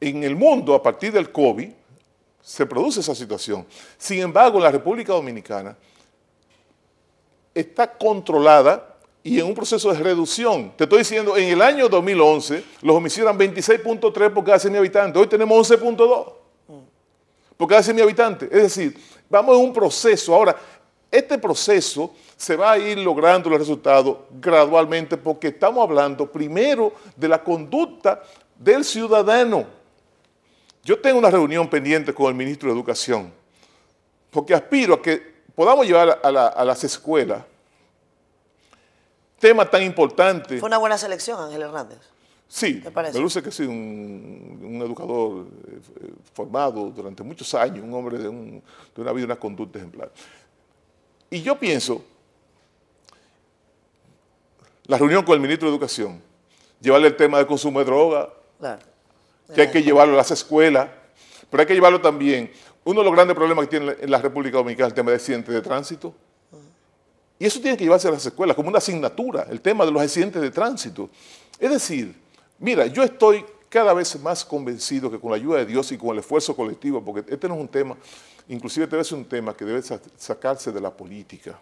en 0.00 0.22
el 0.22 0.36
mundo, 0.36 0.74
a 0.74 0.82
partir 0.82 1.12
del 1.12 1.32
COVID, 1.32 1.70
se 2.40 2.66
produce 2.66 3.00
esa 3.00 3.14
situación. 3.14 3.66
Sin 3.98 4.20
embargo, 4.20 4.60
la 4.60 4.70
República 4.70 5.12
Dominicana 5.12 5.76
está 7.56 7.90
controlada 7.90 8.96
y 9.22 9.40
en 9.40 9.46
un 9.46 9.54
proceso 9.54 9.92
de 9.92 9.98
reducción. 9.98 10.72
Te 10.76 10.84
estoy 10.84 11.00
diciendo, 11.00 11.36
en 11.36 11.48
el 11.48 11.62
año 11.62 11.88
2011, 11.88 12.62
los 12.82 12.96
homicidios 12.96 13.34
eran 13.34 13.38
26.3 13.38 14.32
por 14.32 14.44
cada 14.44 14.58
100 14.58 14.76
habitantes. 14.76 15.20
Hoy 15.20 15.26
tenemos 15.26 15.70
11.2 15.70 16.32
por 17.56 17.68
cada 17.68 17.82
100 17.82 18.00
habitantes. 18.02 18.48
Es 18.52 18.62
decir, 18.62 18.96
vamos 19.28 19.56
en 19.56 19.64
un 19.64 19.72
proceso. 19.72 20.34
Ahora, 20.34 20.54
este 21.10 21.38
proceso 21.38 22.12
se 22.36 22.56
va 22.56 22.72
a 22.72 22.78
ir 22.78 22.98
logrando 22.98 23.48
los 23.48 23.58
resultados 23.58 24.18
gradualmente 24.40 25.16
porque 25.16 25.48
estamos 25.48 25.82
hablando 25.82 26.30
primero 26.30 26.92
de 27.16 27.28
la 27.28 27.42
conducta 27.42 28.22
del 28.58 28.84
ciudadano. 28.84 29.64
Yo 30.84 31.00
tengo 31.00 31.18
una 31.18 31.30
reunión 31.30 31.68
pendiente 31.68 32.12
con 32.12 32.26
el 32.26 32.34
ministro 32.34 32.68
de 32.68 32.74
Educación 32.74 33.32
porque 34.30 34.52
aspiro 34.52 34.94
a 34.94 35.02
que 35.02 35.35
podamos 35.56 35.86
llevar 35.86 36.20
a, 36.22 36.30
la, 36.30 36.46
a 36.46 36.64
las 36.64 36.84
escuelas 36.84 37.42
temas 39.40 39.70
tan 39.70 39.82
importantes. 39.82 40.60
Fue 40.60 40.68
una 40.68 40.78
buena 40.78 40.96
selección, 40.96 41.40
Ángel 41.40 41.62
Hernández. 41.62 41.98
Sí, 42.48 42.80
me 42.94 43.20
luce 43.20 43.42
que 43.42 43.50
sí, 43.50 43.64
un, 43.64 44.60
un 44.62 44.82
educador 44.82 45.46
eh, 45.66 46.12
formado 46.32 46.90
durante 46.90 47.24
muchos 47.24 47.52
años, 47.54 47.82
un 47.82 47.92
hombre 47.92 48.18
de, 48.18 48.28
un, 48.28 48.62
de 48.94 49.02
una 49.02 49.10
vida 49.10 49.22
y 49.22 49.24
una 49.24 49.36
conducta 49.36 49.78
ejemplar. 49.78 50.12
Y 51.28 51.42
yo 51.42 51.58
pienso, 51.58 52.04
la 54.86 54.96
reunión 54.96 55.24
con 55.24 55.34
el 55.34 55.40
ministro 55.40 55.68
de 55.68 55.74
Educación, 55.74 56.22
llevarle 56.80 57.08
el 57.08 57.16
tema 57.16 57.38
del 57.38 57.48
consumo 57.48 57.80
de 57.80 57.84
droga, 57.84 58.32
claro. 58.60 58.82
que 59.52 59.62
hay 59.62 59.70
que 59.72 59.82
llevarlo 59.82 60.14
a 60.14 60.18
las 60.18 60.30
escuelas, 60.30 60.88
pero 61.50 61.62
hay 61.62 61.66
que 61.66 61.74
llevarlo 61.74 62.00
también. 62.00 62.52
Uno 62.86 63.00
de 63.00 63.04
los 63.04 63.14
grandes 63.14 63.34
problemas 63.34 63.64
que 63.66 63.78
tiene 63.78 63.96
en 64.00 64.08
la 64.08 64.18
República 64.18 64.58
Dominicana 64.58 64.86
es 64.86 64.92
el 64.92 64.94
tema 64.94 65.10
de 65.10 65.16
accidentes 65.16 65.52
de 65.52 65.60
tránsito. 65.60 66.14
Y 67.36 67.44
eso 67.44 67.60
tiene 67.60 67.76
que 67.76 67.82
llevarse 67.82 68.06
a 68.06 68.12
las 68.12 68.24
escuelas 68.24 68.54
como 68.54 68.68
una 68.68 68.78
asignatura, 68.78 69.44
el 69.50 69.60
tema 69.60 69.84
de 69.84 69.90
los 69.90 70.00
accidentes 70.00 70.40
de 70.40 70.52
tránsito. 70.52 71.10
Es 71.58 71.68
decir, 71.68 72.14
mira, 72.60 72.86
yo 72.86 73.02
estoy 73.02 73.44
cada 73.68 73.92
vez 73.92 74.16
más 74.20 74.44
convencido 74.44 75.10
que 75.10 75.18
con 75.18 75.32
la 75.32 75.36
ayuda 75.36 75.58
de 75.58 75.66
Dios 75.66 75.90
y 75.90 75.98
con 75.98 76.10
el 76.10 76.20
esfuerzo 76.20 76.54
colectivo, 76.54 77.04
porque 77.04 77.28
este 77.28 77.48
no 77.48 77.54
es 77.56 77.60
un 77.60 77.68
tema, 77.68 77.96
inclusive 78.48 78.86
debe 78.86 79.02
ser 79.02 79.18
un 79.18 79.24
tema 79.24 79.52
que 79.52 79.64
debe 79.64 79.82
sacarse 80.16 80.70
de 80.70 80.80
la 80.80 80.96
política. 80.96 81.58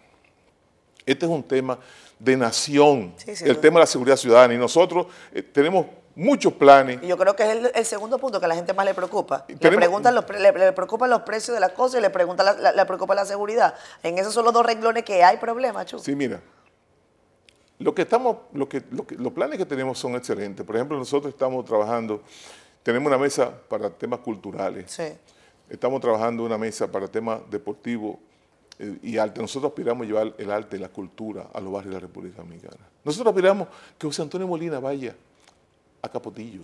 Este 1.03 1.25
es 1.25 1.31
un 1.31 1.41
tema 1.41 1.79
de 2.19 2.37
nación, 2.37 3.15
sí, 3.17 3.31
el 3.43 3.57
tema 3.57 3.79
de 3.79 3.85
la 3.85 3.87
seguridad 3.87 4.15
ciudadana. 4.15 4.53
Y 4.53 4.59
nosotros 4.59 5.07
eh, 5.33 5.41
tenemos 5.41 5.87
muchos 6.15 6.53
planes. 6.53 6.99
Y 7.03 7.07
yo 7.07 7.17
creo 7.17 7.35
que 7.35 7.43
es 7.43 7.49
el, 7.49 7.71
el, 7.73 7.85
segundo 7.85 8.17
punto 8.17 8.39
que 8.39 8.45
a 8.45 8.49
la 8.49 8.55
gente 8.55 8.73
más 8.73 8.85
le 8.85 8.93
preocupa. 8.93 9.45
Le, 9.47 9.71
preguntan 9.71 10.15
los, 10.15 10.25
le, 10.29 10.51
le, 10.51 10.71
preocupan 10.71 11.09
los 11.09 11.21
precios 11.21 11.55
de 11.55 11.61
las 11.61 11.71
cosas 11.71 11.99
y 11.99 12.01
le, 12.01 12.09
pregunta 12.09 12.43
la, 12.43 12.53
la, 12.53 12.71
le 12.71 12.85
preocupa 12.85 13.13
la 13.13 13.25
seguridad. 13.25 13.75
En 14.01 14.17
esos 14.17 14.33
son 14.33 14.45
los 14.45 14.53
dos 14.53 14.65
renglones 14.65 15.03
que 15.03 15.23
hay 15.23 15.37
problemas, 15.37 15.85
Chu. 15.85 15.99
Sí, 15.99 16.15
mira. 16.15 16.41
Lo 17.77 17.93
que 17.93 18.03
estamos, 18.03 18.37
lo 18.53 18.69
que, 18.69 18.83
lo 18.91 19.05
que, 19.05 19.15
los 19.15 19.33
planes 19.33 19.57
que 19.57 19.65
tenemos 19.65 19.99
son 19.99 20.15
excelentes. 20.15 20.65
Por 20.65 20.75
ejemplo, 20.77 20.97
nosotros 20.97 21.33
estamos 21.33 21.65
trabajando, 21.65 22.23
tenemos 22.83 23.07
una 23.07 23.17
mesa 23.17 23.51
para 23.67 23.89
temas 23.89 24.19
culturales. 24.19 24.91
Sí. 24.91 25.03
Estamos 25.69 25.99
trabajando 25.99 26.43
una 26.43 26.57
mesa 26.57 26.89
para 26.89 27.07
temas 27.07 27.41
deportivos 27.49 28.17
eh, 28.79 28.97
y 29.03 29.17
arte. 29.17 29.41
Nosotros 29.41 29.71
aspiramos 29.71 30.05
a 30.05 30.07
llevar 30.07 30.33
el 30.37 30.51
arte 30.51 30.77
y 30.77 30.79
la 30.79 30.89
cultura 30.89 31.47
a 31.53 31.59
los 31.59 31.73
barrios 31.73 31.93
de 31.95 31.99
la 31.99 32.07
República 32.07 32.37
Dominicana. 32.37 32.77
Nosotros 33.03 33.33
aspiramos 33.33 33.67
que 33.97 34.07
José 34.07 34.21
Antonio 34.21 34.47
Molina 34.47 34.79
vaya 34.79 35.13
a 36.05 36.11
Capotillo 36.11 36.63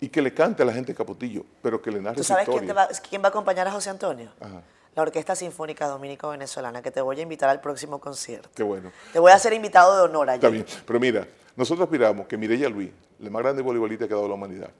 y 0.00 0.08
que 0.08 0.20
le 0.20 0.32
cante 0.34 0.62
a 0.62 0.66
la 0.66 0.72
gente 0.72 0.92
de 0.92 0.96
Capotillo, 0.96 1.44
pero 1.62 1.80
que 1.80 1.90
le 1.90 2.00
narre 2.00 2.16
¿Tú 2.16 2.24
sabes 2.24 2.46
quién, 2.48 2.68
va, 2.76 2.88
quién, 3.08 3.22
va, 3.22 3.26
a 3.26 3.28
acompañar 3.28 3.66
a 3.66 3.72
José 3.72 3.90
Antonio? 3.90 4.30
Ajá. 4.40 4.62
La 4.94 5.02
Orquesta 5.02 5.36
Sinfónica 5.36 5.86
Dominico-Venezolana, 5.88 6.80
que 6.80 6.90
te 6.90 7.02
voy 7.02 7.18
a 7.18 7.22
invitar 7.22 7.50
al 7.50 7.60
próximo 7.60 7.98
concierto. 8.00 8.48
Qué 8.54 8.62
bueno. 8.62 8.90
Te 9.12 9.18
voy 9.18 9.30
a 9.30 9.34
hacer 9.34 9.52
invitado 9.52 9.94
de 9.94 10.02
honor 10.02 10.30
allá. 10.30 10.36
Está 10.36 10.48
bien, 10.48 10.64
pero 10.86 10.98
mira, 10.98 11.28
nosotros 11.54 11.84
aspiramos 11.84 12.26
que 12.26 12.36
Mireya 12.38 12.68
Luis, 12.68 12.90
la 13.18 13.28
más 13.28 13.42
grande 13.42 13.62
voleibolista 13.62 14.06
que 14.06 14.14
ha 14.14 14.16
dado 14.16 14.28
la 14.28 14.34
humanidad, 14.34 14.70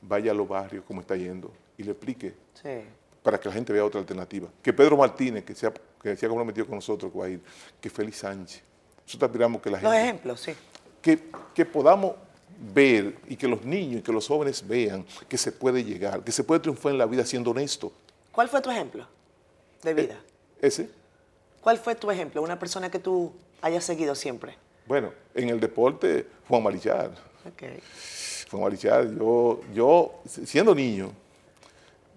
vaya 0.00 0.30
a 0.30 0.34
los 0.34 0.46
barrios 0.46 0.84
como 0.84 1.00
está 1.00 1.16
yendo 1.16 1.52
y 1.76 1.82
le 1.82 1.90
explique 1.90 2.34
sí. 2.54 2.84
para 3.22 3.38
que 3.38 3.48
la 3.48 3.54
gente 3.54 3.72
vea 3.72 3.84
otra 3.84 3.98
alternativa. 3.98 4.48
Que 4.62 4.72
Pedro 4.72 4.96
Martínez, 4.96 5.44
que 5.44 5.56
se 5.56 5.66
ha, 5.66 5.72
que 6.02 6.16
se 6.16 6.26
ha 6.26 6.28
comprometido 6.28 6.66
con 6.66 6.76
nosotros, 6.76 7.10
que 7.10 7.18
va 7.18 7.24
a 7.24 7.28
ir, 7.28 7.42
que 7.80 7.90
Félix 7.90 8.18
Sánchez. 8.18 8.62
Nosotros 9.06 9.28
aspiramos 9.28 9.60
que 9.60 9.70
la 9.70 9.78
gente... 9.78 9.92
Los 9.92 10.04
ejemplos, 10.04 10.40
sí. 10.40 10.54
Que, 11.02 11.30
que 11.52 11.64
podamos 11.64 12.14
ver 12.58 13.16
y 13.28 13.36
que 13.36 13.46
los 13.46 13.64
niños 13.64 14.00
y 14.00 14.02
que 14.02 14.12
los 14.12 14.26
jóvenes 14.26 14.66
vean 14.66 15.04
que 15.28 15.38
se 15.38 15.52
puede 15.52 15.84
llegar, 15.84 16.22
que 16.24 16.32
se 16.32 16.42
puede 16.42 16.60
triunfar 16.60 16.92
en 16.92 16.98
la 16.98 17.06
vida 17.06 17.24
siendo 17.24 17.50
honesto. 17.50 17.92
¿Cuál 18.32 18.48
fue 18.48 18.60
tu 18.60 18.70
ejemplo 18.70 19.06
de 19.82 19.94
vida? 19.94 20.14
Eh, 20.14 20.66
¿Ese? 20.66 20.90
¿Cuál 21.60 21.78
fue 21.78 21.94
tu 21.94 22.10
ejemplo? 22.10 22.42
Una 22.42 22.58
persona 22.58 22.90
que 22.90 22.98
tú 22.98 23.32
hayas 23.60 23.84
seguido 23.84 24.14
siempre. 24.14 24.56
Bueno, 24.86 25.12
en 25.34 25.50
el 25.50 25.60
deporte, 25.60 26.26
Juan 26.48 26.62
Marichal. 26.62 27.12
Okay. 27.52 27.80
Juan 28.50 28.62
Marichal, 28.62 29.16
yo, 29.18 29.60
yo, 29.74 30.20
siendo 30.26 30.74
niño, 30.74 31.12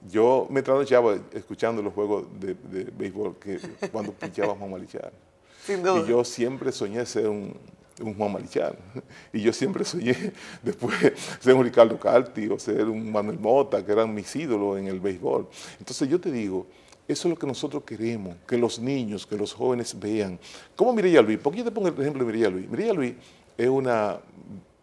yo 0.10 0.48
me 0.50 0.62
trasnochaba 0.62 1.18
escuchando 1.34 1.82
los 1.82 1.94
juegos 1.94 2.26
de, 2.40 2.56
de 2.56 2.84
béisbol 2.92 3.36
que 3.38 3.60
cuando 3.92 4.14
pinchaba 4.14 4.56
Juan 4.56 4.72
Marichal. 4.72 5.12
Sin 5.66 5.84
duda. 5.84 6.00
Y 6.00 6.10
yo 6.10 6.24
siempre 6.24 6.72
soñé 6.72 7.06
ser 7.06 7.28
un, 7.28 7.56
un 8.02 8.16
Juan 8.16 8.32
Marichal. 8.34 8.76
Y 9.34 9.42
yo 9.42 9.54
siempre 9.54 9.84
soñé 9.86 10.16
después 10.64 10.96
ser 11.40 11.54
un 11.56 11.64
Ricardo 11.64 12.00
Carti 12.00 12.48
o 12.48 12.58
ser 12.60 12.86
un 12.88 13.12
Manuel 13.12 13.40
Mota, 13.40 13.86
que 13.86 13.92
eran 13.92 14.14
mis 14.14 14.36
ídolos 14.36 14.80
en 14.80 14.88
el 14.88 15.00
béisbol. 15.00 15.48
Entonces 15.80 16.10
yo 16.10 16.20
te 16.20 16.32
digo, 16.32 16.68
eso 17.08 17.28
es 17.28 17.34
lo 17.34 17.38
que 17.40 17.48
nosotros 17.48 17.84
queremos, 17.84 18.36
que 18.48 18.58
los 18.58 18.80
niños, 18.80 19.26
que 19.28 19.36
los 19.36 19.54
jóvenes 19.54 20.00
vean. 20.00 20.40
¿Cómo 20.76 20.94
Mireya 20.94 21.22
Luis? 21.22 21.40
¿Por 21.40 21.52
qué 21.52 21.60
yo 21.60 21.66
te 21.66 21.72
pongo 21.72 21.88
el 21.88 22.00
ejemplo 22.00 22.24
de 22.24 22.32
Mireya 22.32 22.50
Luis? 22.50 22.70
Mireya 22.70 22.94
Luis 22.94 23.14
es 23.58 23.68
una 23.68 24.18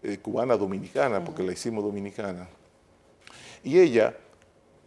eh, 0.03 0.19
cubana 0.19 0.57
dominicana, 0.57 1.25
porque 1.25 1.43
la 1.43 1.53
hicimos 1.53 1.83
dominicana. 1.83 2.49
Y 3.65 3.79
ella 3.79 4.15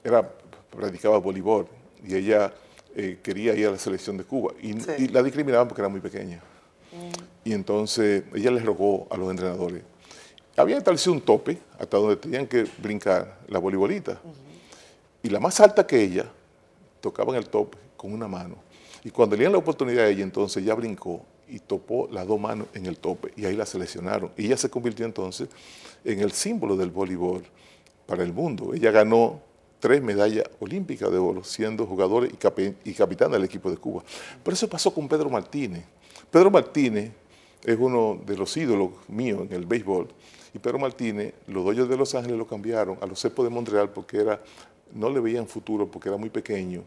era, 0.03 0.29
practicaba 0.69 1.17
voleibol 1.17 1.67
y 2.07 2.15
ella 2.15 2.53
eh, 2.95 3.19
quería 3.23 3.53
ir 3.55 3.67
a 3.67 3.71
la 3.71 3.77
selección 3.77 4.17
de 4.17 4.23
Cuba. 4.23 4.53
Y, 4.61 4.73
Sí. 4.79 4.91
y 4.99 5.07
la 5.07 5.21
discriminaban 5.23 5.67
porque 5.67 5.81
era 5.81 5.89
muy 5.89 5.99
pequeña. 6.01 6.41
Y 7.43 7.53
entonces 7.53 8.23
ella 8.33 8.51
les 8.51 8.65
rogó 8.65 9.07
a 9.09 9.17
los 9.17 9.29
entrenadores. 9.29 9.83
Había 10.57 10.77
establecido 10.77 11.13
un 11.13 11.21
tope 11.21 11.57
hasta 11.79 11.97
donde 11.97 12.17
tenían 12.17 12.45
que 12.47 12.67
brincar 12.77 13.39
la 13.47 13.59
voleibolita. 13.59 14.19
Y 15.23 15.29
la 15.29 15.39
más 15.39 15.59
alta 15.59 15.85
que 15.87 16.01
ella 16.01 16.25
tocaba 16.99 17.31
en 17.31 17.37
el 17.37 17.49
tope 17.49 17.77
con 17.95 18.13
una 18.13 18.27
mano. 18.27 18.55
Y 19.03 19.09
cuando 19.09 19.35
le 19.35 19.41
dieron 19.41 19.53
la 19.53 19.59
oportunidad 19.59 20.05
a 20.05 20.09
ella, 20.09 20.23
entonces 20.23 20.61
ella 20.61 20.75
brincó 20.75 21.25
y 21.47 21.59
topó 21.59 22.07
las 22.11 22.27
dos 22.27 22.39
manos 22.39 22.67
en 22.73 22.85
el 22.85 22.97
tope. 22.97 23.31
Y 23.35 23.45
ahí 23.45 23.55
la 23.55 23.65
seleccionaron. 23.65 24.31
Y 24.37 24.45
ella 24.45 24.57
se 24.57 24.69
convirtió 24.69 25.05
entonces 25.05 25.49
en 26.03 26.19
el 26.19 26.31
símbolo 26.31 26.75
del 26.75 26.91
voleibol 26.91 27.43
para 28.05 28.23
el 28.23 28.33
mundo. 28.33 28.73
Ella 28.73 28.91
ganó 28.91 29.41
tres 29.79 30.01
medallas 30.01 30.45
olímpicas 30.59 31.11
de 31.11 31.17
oro, 31.17 31.43
siendo 31.43 31.85
jugador 31.85 32.25
y, 32.25 32.37
capi 32.37 32.75
y 32.83 32.93
capitán 32.93 33.31
del 33.31 33.43
equipo 33.43 33.69
de 33.71 33.77
Cuba. 33.77 34.03
Pero 34.43 34.53
eso 34.53 34.69
pasó 34.69 34.93
con 34.93 35.07
Pedro 35.07 35.29
Martínez. 35.29 35.83
Pedro 36.31 36.49
Martínez 36.49 37.11
es 37.61 37.77
uno 37.77 38.19
de 38.25 38.37
los 38.37 38.55
ídolos 38.55 38.91
míos 39.09 39.41
en 39.49 39.53
el 39.53 39.65
béisbol. 39.65 40.07
Y 40.53 40.59
Pedro 40.59 40.79
Martínez, 40.79 41.33
los 41.47 41.65
Dodgers 41.65 41.89
de 41.89 41.97
Los 41.97 42.15
Ángeles 42.15 42.37
lo 42.37 42.47
cambiaron 42.47 42.97
a 43.01 43.05
los 43.05 43.19
Cepos 43.19 43.43
de 43.43 43.49
Montreal 43.49 43.89
porque 43.89 44.17
era, 44.17 44.41
no 44.93 45.09
le 45.09 45.19
veían 45.19 45.45
futuro 45.45 45.91
porque 45.91 46.07
era 46.07 46.17
muy 46.17 46.29
pequeño 46.29 46.83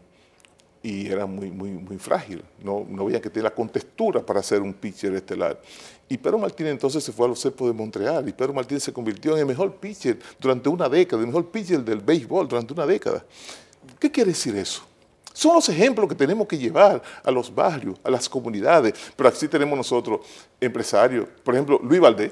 y 0.81 1.07
era 1.07 1.27
muy, 1.27 1.51
muy, 1.51 1.69
muy 1.69 1.97
frágil. 1.99 2.43
No, 2.63 2.85
no 2.89 3.05
veían 3.05 3.21
que 3.21 3.29
tenía 3.29 3.49
la 3.49 3.55
contextura 3.55 4.25
para 4.25 4.41
ser 4.41 4.61
un 4.61 4.73
pitcher 4.73 5.13
estelar. 5.13 5.61
Y 6.09 6.17
Pedro 6.17 6.39
Martínez 6.39 6.73
entonces 6.73 7.03
se 7.03 7.11
fue 7.11 7.27
a 7.27 7.29
los 7.29 7.39
Cepos 7.39 7.67
de 7.67 7.73
Montreal 7.73 8.27
y 8.27 8.33
Pedro 8.33 8.53
Martínez 8.53 8.81
se 8.81 8.93
convirtió 8.93 9.33
en 9.33 9.39
el 9.39 9.45
mejor 9.45 9.75
pitcher 9.75 10.17
durante 10.39 10.69
una 10.69 10.89
década, 10.89 11.21
el 11.21 11.27
mejor 11.27 11.51
pitcher 11.51 11.83
del 11.83 11.99
béisbol 11.99 12.47
durante 12.47 12.73
una 12.73 12.87
década. 12.87 13.23
¿Qué 13.99 14.09
quiere 14.09 14.31
decir 14.31 14.55
eso? 14.55 14.83
Son 15.35 15.53
los 15.53 15.67
ejemplos 15.67 16.07
que 16.07 16.15
tenemos 16.15 16.47
que 16.47 16.57
llevar 16.57 17.01
a 17.21 17.29
los 17.29 17.53
barrios, 17.53 17.99
a 18.05 18.09
las 18.09 18.29
comunidades. 18.29 18.93
Pero 19.17 19.27
así 19.27 19.49
tenemos 19.49 19.75
nosotros 19.75 20.21
empresarios. 20.61 21.27
Por 21.43 21.53
ejemplo, 21.53 21.77
Luis 21.83 21.99
Valdés. 21.99 22.31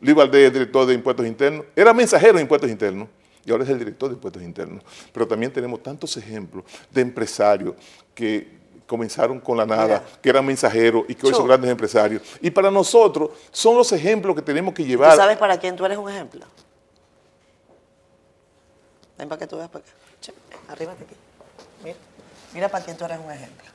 Luis 0.00 0.16
Valdés 0.16 0.48
es 0.48 0.52
director 0.52 0.84
de 0.84 0.94
Impuestos 0.94 1.24
Internos. 1.24 1.64
Era 1.76 1.94
mensajero 1.94 2.34
de 2.34 2.42
Impuestos 2.42 2.68
Internos 2.68 3.08
y 3.46 3.52
ahora 3.52 3.62
es 3.62 3.70
el 3.70 3.78
director 3.78 4.08
de 4.08 4.16
Impuestos 4.16 4.42
Internos. 4.42 4.82
Pero 5.12 5.28
también 5.28 5.52
tenemos 5.52 5.80
tantos 5.80 6.16
ejemplos 6.16 6.64
de 6.90 7.02
empresarios 7.02 7.76
que, 8.12 8.64
comenzaron 8.84 9.38
con 9.38 9.56
la 9.56 9.64
nada, 9.64 10.04
que 10.20 10.28
eran 10.28 10.44
mensajeros 10.44 11.04
y 11.08 11.14
que 11.14 11.28
hoy 11.28 11.34
son 11.34 11.46
grandes 11.46 11.70
empresarios. 11.70 12.20
Y 12.40 12.50
para 12.50 12.70
nosotros 12.70 13.30
son 13.52 13.76
los 13.76 13.90
ejemplos 13.92 14.34
que 14.34 14.42
tenemos 14.42 14.74
que 14.74 14.84
llevar. 14.84 15.12
¿Tú 15.12 15.18
sabes 15.18 15.38
para 15.38 15.56
quién 15.56 15.76
tú 15.76 15.86
eres 15.86 15.96
un 15.96 16.10
ejemplo? 16.10 16.44
Ven 19.16 19.28
para 19.28 19.38
que 19.38 19.46
tú 19.46 19.56
veas 19.56 19.70
para 19.70 19.84
acá. 19.84 19.94
Arríbate 20.68 21.04
aquí. 21.04 21.14
Mira, 21.82 21.96
mira 22.54 22.68
para 22.68 22.84
quién 22.84 22.96
tú 22.96 23.04
eres 23.04 23.18
un 23.18 23.30
ejemplo. 23.30 23.66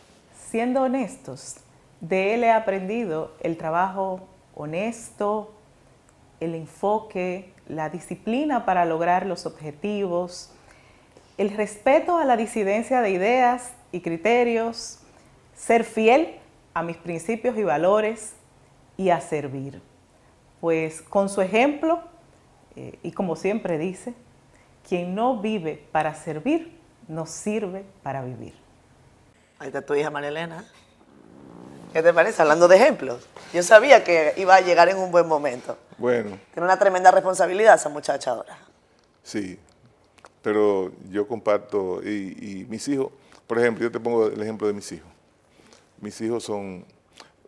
Siendo 0.50 0.84
honestos, 0.84 1.58
de 2.02 2.34
él 2.34 2.44
he 2.44 2.52
aprendido 2.52 3.34
el 3.42 3.58
trabajo 3.58 4.22
honesto, 4.56 5.54
el 6.40 6.56
enfoque, 6.56 7.54
la 7.68 7.90
disciplina 7.90 8.66
para 8.66 8.86
lograr 8.86 9.26
los 9.26 9.46
objetivos, 9.46 10.52
el 11.38 11.52
respeto 11.52 12.18
a 12.18 12.26
la 12.26 12.38
disidencia 12.38 13.02
de 13.02 13.12
ideas 13.12 13.74
y 13.92 14.02
criterios, 14.02 15.00
ser 15.56 15.84
fiel 15.84 16.36
a 16.74 16.84
mis 16.84 16.98
principios 16.98 17.58
y 17.58 17.64
valores 17.64 18.34
y 18.98 19.10
a 19.10 19.22
servir. 19.22 19.82
Pues 20.62 21.02
con 21.02 21.30
su 21.30 21.42
ejemplo, 21.42 22.02
eh, 22.76 23.00
y 23.04 23.12
como 23.12 23.36
siempre 23.36 23.78
dice, 23.78 24.14
quien 24.88 25.16
no 25.16 25.40
vive 25.40 25.86
para 25.92 26.16
servir, 26.16 26.78
no 27.08 27.26
sirve 27.26 27.86
para 28.04 28.22
vivir. 28.22 28.59
Ahí 29.60 29.68
está 29.68 29.82
tu 29.82 29.94
hija 29.94 30.10
María 30.10 30.30
Elena. 30.30 30.66
¿Qué 31.92 32.02
te 32.02 32.14
parece? 32.14 32.42
Hablando 32.42 32.70
de 32.70 32.78
ejemplos. 32.78 33.28
Yo 33.54 33.62
sabía 33.62 34.06
que 34.06 34.34
iba 34.38 34.56
a 34.56 34.62
llegar 34.62 34.88
en 34.88 34.98
un 34.98 35.12
buen 35.12 35.28
momento. 35.28 35.78
Bueno. 35.98 36.40
Tiene 36.54 36.66
una 36.66 36.80
tremenda 36.80 37.12
responsabilidad 37.12 37.76
esa 37.76 37.90
muchacha 37.90 38.32
ahora. 38.32 38.58
Sí, 39.22 39.60
pero 40.42 40.94
yo 41.10 41.28
comparto, 41.28 42.02
y, 42.02 42.66
mis 42.70 42.88
hijos, 42.88 43.12
por 43.48 43.60
ejemplo, 43.60 43.84
yo 43.84 43.92
te 43.92 44.00
pongo 44.00 44.28
el 44.28 44.42
ejemplo 44.42 44.66
de 44.66 44.74
mis 44.74 44.90
hijos. 44.94 45.10
Mis 46.00 46.20
hijos 46.22 46.44
son, 46.44 46.86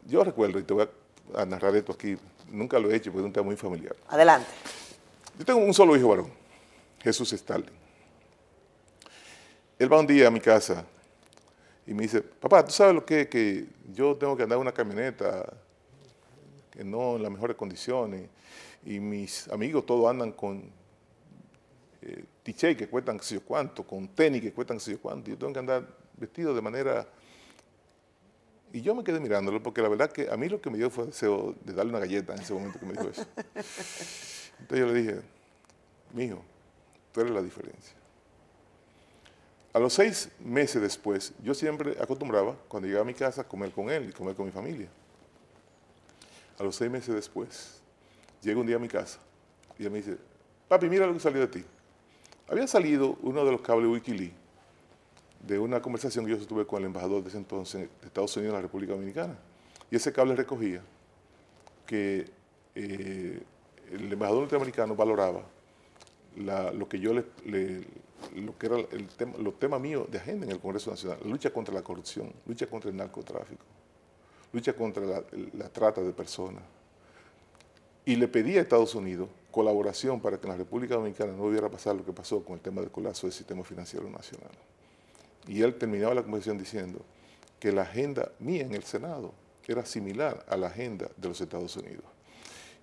yo 0.05 0.23
recuerdo, 0.23 0.59
y 0.59 0.63
te 0.63 0.73
voy 0.73 0.89
a, 1.33 1.45
narrar 1.45 1.73
esto 1.77 1.93
aquí, 1.93 2.17
nunca 2.49 2.77
lo 2.77 2.91
he 2.91 2.95
hecho 2.95 3.09
porque 3.11 3.23
es 3.23 3.27
un 3.27 3.33
tema 3.33 3.45
muy 3.45 3.55
familiar. 3.55 3.95
Adelante. 4.09 4.49
Yo 5.39 5.45
tengo 5.45 5.59
un 5.59 5.73
solo 5.73 5.95
hijo 5.95 6.09
varón, 6.09 6.31
Jesús 7.01 7.31
Stalin. 7.31 7.71
Él 9.79 9.91
va 9.91 9.99
un 9.99 10.07
día 10.07 10.27
a 10.27 10.31
mi 10.31 10.41
casa 10.41 10.85
y 11.91 11.93
me 11.93 12.03
dice, 12.03 12.21
papá, 12.21 12.63
¿tú 12.63 12.71
sabes 12.71 12.95
lo 12.95 13.05
que 13.05 13.21
es 13.21 13.27
que 13.27 13.67
yo 13.93 14.15
tengo 14.15 14.37
que 14.37 14.43
andar 14.43 14.55
en 14.55 14.61
una 14.61 14.71
camioneta 14.71 15.45
que 16.71 16.85
no 16.85 17.17
en 17.17 17.23
las 17.23 17.29
mejores 17.29 17.57
condiciones 17.57 18.29
y 18.85 18.97
mis 19.01 19.49
amigos 19.49 19.85
todos 19.85 20.09
andan 20.09 20.31
con 20.31 20.71
eh, 22.01 22.23
que 22.45 22.87
cuestan 22.87 23.19
qué 23.19 23.25
sé 23.25 23.35
yo 23.35 23.41
cuánto, 23.43 23.85
con 23.85 24.07
tenis 24.07 24.41
que 24.41 24.53
cuestan 24.53 24.77
qué 24.77 24.83
sé 24.85 24.91
yo 24.91 25.01
cuánto, 25.01 25.29
yo 25.31 25.37
tengo 25.37 25.51
que 25.51 25.59
andar 25.59 25.85
vestido 26.15 26.55
de 26.55 26.61
manera... 26.61 27.05
Y 28.71 28.81
yo 28.81 28.95
me 28.95 29.03
quedé 29.03 29.19
mirándolo 29.19 29.61
porque 29.61 29.81
la 29.81 29.89
verdad 29.89 30.13
que 30.13 30.29
a 30.29 30.37
mí 30.37 30.47
lo 30.47 30.61
que 30.61 30.69
me 30.69 30.77
dio 30.77 30.89
fue 30.89 31.07
deseo 31.07 31.55
de 31.65 31.73
darle 31.73 31.89
una 31.89 31.99
galleta 31.99 32.33
en 32.33 32.39
ese 32.39 32.53
momento 32.53 32.79
que 32.79 32.85
me 32.85 32.93
dijo 32.93 33.09
eso. 33.09 33.25
Entonces 34.59 34.79
yo 34.79 34.85
le 34.85 34.93
dije, 34.93 35.19
mijo, 36.13 36.41
tú 37.11 37.19
eres 37.19 37.33
la 37.33 37.41
diferencia. 37.41 38.00
A 39.73 39.79
los 39.79 39.93
seis 39.93 40.29
meses 40.39 40.81
después, 40.81 41.33
yo 41.41 41.53
siempre 41.53 41.95
acostumbraba, 42.01 42.55
cuando 42.67 42.87
llegaba 42.87 43.03
a 43.03 43.07
mi 43.07 43.13
casa, 43.13 43.43
comer 43.43 43.71
con 43.71 43.89
él 43.89 44.09
y 44.09 44.11
comer 44.11 44.35
con 44.35 44.45
mi 44.45 44.51
familia. 44.51 44.89
A 46.59 46.63
los 46.63 46.75
seis 46.75 46.91
meses 46.91 47.15
después, 47.15 47.81
llego 48.41 48.61
un 48.61 48.67
día 48.67 48.75
a 48.75 48.79
mi 48.79 48.89
casa 48.89 49.19
y 49.79 49.85
él 49.85 49.91
me 49.91 49.97
dice, 49.97 50.17
papi, 50.67 50.89
mira 50.89 51.07
lo 51.07 51.13
que 51.13 51.19
salió 51.19 51.39
de 51.41 51.47
ti. 51.47 51.63
Había 52.49 52.67
salido 52.67 53.17
uno 53.21 53.45
de 53.45 53.51
los 53.51 53.61
cables 53.61 53.89
Wikileaks 53.89 54.35
de 55.47 55.57
una 55.57 55.81
conversación 55.81 56.25
que 56.25 56.31
yo 56.31 56.45
tuve 56.45 56.65
con 56.65 56.79
el 56.79 56.85
embajador 56.85 57.23
de 57.23 57.29
ese 57.29 57.37
entonces 57.37 57.89
de 58.01 58.07
Estados 58.07 58.35
Unidos 58.37 58.53
en 58.53 58.55
la 58.57 58.61
República 58.61 58.93
Dominicana. 58.93 59.37
Y 59.89 59.95
ese 59.95 60.13
cable 60.13 60.35
recogía 60.35 60.81
que 61.85 62.29
eh, 62.75 63.41
el 63.91 64.13
embajador 64.13 64.41
norteamericano 64.41 64.95
valoraba 64.95 65.43
lo 66.35 66.87
que 66.87 66.99
yo 66.99 67.13
le, 67.13 67.87
lo 68.35 68.57
que 68.57 68.67
era 68.67 68.77
el 68.77 69.07
tema, 69.07 69.37
los 69.37 69.57
temas 69.59 69.81
míos 69.81 70.07
de 70.09 70.17
agenda 70.17 70.45
en 70.45 70.51
el 70.51 70.59
Congreso 70.59 70.91
Nacional, 70.91 71.19
lucha 71.25 71.51
contra 71.51 71.73
la 71.73 71.81
corrupción, 71.81 72.31
lucha 72.45 72.67
contra 72.67 72.89
el 72.89 72.97
narcotráfico, 72.97 73.63
lucha 74.53 74.73
contra 74.73 75.05
la, 75.05 75.23
la 75.53 75.69
trata 75.69 76.01
de 76.01 76.13
personas. 76.13 76.63
Y 78.05 78.15
le 78.15 78.27
pedí 78.27 78.57
a 78.57 78.61
Estados 78.61 78.95
Unidos 78.95 79.29
colaboración 79.51 80.19
para 80.19 80.39
que 80.39 80.47
en 80.47 80.53
la 80.53 80.57
República 80.57 80.95
Dominicana 80.95 81.33
no 81.33 81.43
hubiera 81.43 81.69
pasar 81.69 81.95
lo 81.95 82.05
que 82.05 82.13
pasó 82.13 82.43
con 82.43 82.55
el 82.55 82.61
tema 82.61 82.81
del 82.81 82.89
colapso 82.89 83.27
del 83.27 83.33
sistema 83.33 83.63
financiero 83.63 84.09
nacional. 84.09 84.51
Y 85.47 85.61
él 85.61 85.75
terminaba 85.75 86.15
la 86.15 86.23
conversación 86.23 86.57
diciendo 86.57 86.99
que 87.59 87.71
la 87.71 87.83
agenda 87.83 88.31
mía 88.39 88.63
en 88.63 88.73
el 88.73 88.83
Senado 88.83 89.33
era 89.67 89.85
similar 89.85 90.45
a 90.47 90.57
la 90.57 90.67
agenda 90.67 91.09
de 91.17 91.27
los 91.27 91.39
Estados 91.41 91.75
Unidos. 91.77 92.05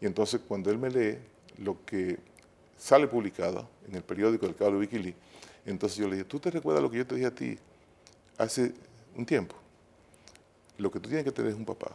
Y 0.00 0.06
entonces 0.06 0.40
cuando 0.46 0.70
él 0.70 0.78
me 0.78 0.90
lee 0.90 1.18
lo 1.58 1.84
que 1.84 2.18
sale 2.76 3.08
publicado 3.08 3.68
en 3.88 3.96
el 3.96 4.02
periódico 4.02 4.46
del 4.46 4.54
cable 4.54 4.78
Wikileaks, 4.78 5.18
entonces 5.70 5.98
yo 5.98 6.08
le 6.08 6.16
dije, 6.16 6.24
¿tú 6.24 6.38
te 6.38 6.50
recuerdas 6.50 6.82
lo 6.82 6.90
que 6.90 6.98
yo 6.98 7.06
te 7.06 7.14
dije 7.14 7.26
a 7.26 7.34
ti 7.34 7.58
hace 8.36 8.74
un 9.16 9.26
tiempo? 9.26 9.54
Lo 10.76 10.90
que 10.90 11.00
tú 11.00 11.08
tienes 11.08 11.24
que 11.24 11.32
tener 11.32 11.52
es 11.52 11.56
un 11.56 11.64
papá, 11.64 11.92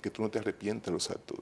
que 0.00 0.10
tú 0.10 0.22
no 0.22 0.30
te 0.30 0.38
arrepientes 0.38 0.86
de 0.86 0.92
los 0.92 1.10
actos 1.10 1.38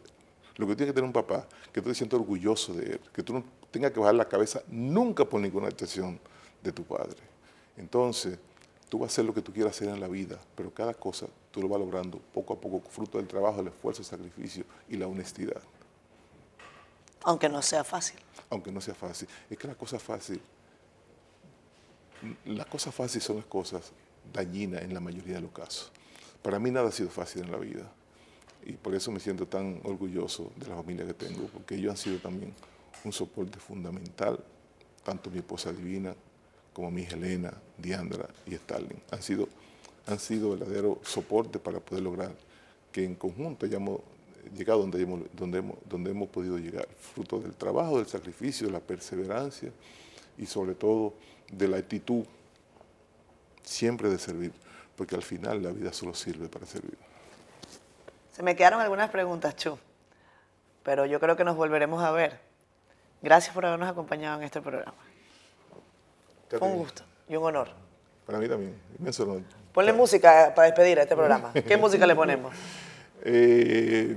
lo 0.57 0.66
que 0.66 0.74
tiene 0.74 0.91
que 0.91 0.95
tener 0.95 1.07
un 1.07 1.12
papá, 1.12 1.47
que 1.72 1.81
tú 1.83 1.89
te 1.89 1.95
sientas 1.95 2.18
orgulloso 2.18 2.72
de 2.72 2.93
él, 2.93 3.01
que 3.12 3.22
tú 3.22 3.35
no 3.35 3.45
tengas 3.70 3.93
que 3.93 4.01
bajar 4.01 4.14
la 4.14 4.29
cabeza 4.29 4.62
nunca 4.68 5.24
por 5.24 5.41
ninguna 5.41 5.68
actuación 5.68 6.18
de 6.62 6.72
tu 6.72 6.83
padre. 6.85 7.16
Entonces, 7.77 8.39
tú 8.89 8.99
vas 8.99 9.11
a 9.11 9.12
hacer 9.12 9.24
lo 9.24 9.35
que 9.35 9.43
tú 9.43 9.53
quieras 9.53 9.77
hacer 9.77 9.89
en 9.89 10.01
la 10.01 10.09
vida, 10.09 10.39
pero 10.55 10.72
cada 10.72 10.95
cosa 10.95 11.27
tú 11.51 11.61
lo 11.61 11.68
vas 11.68 11.79
logrando 11.79 12.18
poco 12.33 12.55
a 12.55 12.61
poco, 12.61 12.81
fruto 12.89 13.18
del 13.18 13.27
trabajo, 13.27 13.61
el 13.61 13.68
esfuerzo, 13.68 14.03
el 14.03 14.07
sacrificio 14.07 14.64
y 14.89 14.97
la 14.97 15.07
honestidad. 15.07 15.61
Aunque 17.22 17.49
no 17.49 17.61
sea 17.61 17.85
fácil. 17.85 18.18
Aunque 18.49 18.72
no 18.72 18.81
sea 18.81 18.95
fácil. 18.95 19.29
Es 19.51 19.59
que 19.59 19.68
la 19.68 19.74
cosa 19.74 19.99
fácil, 19.99 20.41
las 22.45 22.67
cosas 22.67 22.95
fáciles 22.95 23.25
son 23.25 23.37
las 23.37 23.47
cosas 23.47 23.93
dañinas 24.33 24.83
en 24.83 24.95
la 24.95 25.01
mayoría 25.01 25.35
de 25.35 25.41
los 25.43 25.53
casos. 25.53 25.91
Para 26.43 26.59
mí 26.59 26.71
nada 26.71 26.89
ha 26.89 26.93
sido 26.93 27.11
fácil 27.11 27.43
en 27.43 27.53
la 27.53 27.59
vida 27.59 27.91
y 28.64 28.73
por 28.73 28.95
eso 28.95 29.11
me 29.11 29.21
siento 29.21 29.47
tan 29.47 29.81
orgulloso 29.85 30.53
de 30.57 30.67
la 30.67 30.77
familia 30.77 31.07
que 31.07 31.14
tengo, 31.14 31.47
porque 31.47 31.77
ellos 31.77 31.91
han 31.91 31.97
sido 31.97 32.19
también 32.19 32.53
un 33.05 33.12
soporte 33.12 33.59
fundamental, 33.59 34.39
tanto 35.05 35.31
mi 35.31 35.39
esposa 35.39 35.73
Divina 35.73 36.14
como 36.73 36.91
mi 36.91 37.03
hija 37.03 37.17
Elena, 37.17 37.55
Diandra 37.79 38.29
y 38.47 38.55
Stalin. 38.55 39.01
Han 39.11 39.23
sido, 39.23 39.49
han 40.07 40.19
sido 40.19 40.51
verdadero 40.51 41.01
soporte 41.05 41.59
para 41.59 41.81
poder 41.81 42.03
lograr 42.03 42.35
que 42.93 43.05
en 43.05 43.14
conjunto 43.14 43.67
hayamos 43.67 44.01
llegado 44.57 44.81
donde 44.81 45.03
hemos, 45.03 45.21
donde, 45.35 45.59
hemos, 45.59 45.77
donde 45.89 46.11
hemos 46.11 46.29
podido 46.29 46.59
llegar, 46.59 46.87
fruto 46.99 47.39
del 47.39 47.55
trabajo, 47.55 47.99
del 47.99 48.07
sacrificio, 48.07 48.67
de 48.67 48.73
la 48.73 48.81
perseverancia 48.81 49.71
y 50.39 50.47
sobre 50.47 50.74
todo 50.74 51.14
de 51.51 51.68
la 51.68 51.78
actitud 51.78 52.24
siempre 53.62 54.09
de 54.09 54.18
servir, 54.18 54.53
porque 54.97 55.14
al 55.14 55.22
final 55.22 55.62
la 55.62 55.70
vida 55.70 55.93
solo 55.93 56.14
sirve 56.14 56.49
para 56.49 56.66
servir. 56.66 56.97
Se 58.32 58.43
me 58.43 58.55
quedaron 58.55 58.80
algunas 58.80 59.11
preguntas, 59.11 59.57
Chu, 59.57 59.78
pero 60.82 61.07
yo 61.07 61.18
creo 61.20 61.37
que 61.37 61.45
nos 61.45 61.57
volveremos 61.57 62.03
a 62.03 62.11
ver. 62.11 62.39
Gracias 63.22 63.55
por 63.55 63.64
habernos 63.66 63.89
acompañado 63.89 64.39
en 64.39 64.45
este 64.45 64.61
programa. 64.61 64.99
Fue 66.51 66.68
un 66.68 66.76
gusto 66.76 67.03
y 67.28 67.37
un 67.37 67.45
honor. 67.45 67.68
Para 68.24 68.39
mí 68.39 68.49
también, 68.49 68.74
inmenso 68.99 69.24
honor. 69.24 69.43
Ponle 69.72 69.93
música 69.93 70.53
para 70.55 70.66
despedir 70.66 70.99
a 70.99 71.03
este 71.03 71.16
programa. 71.16 71.53
¿Qué 71.53 71.76
música 71.78 72.07
le 72.07 72.14
ponemos? 72.14 72.55
Eh, 73.22 74.16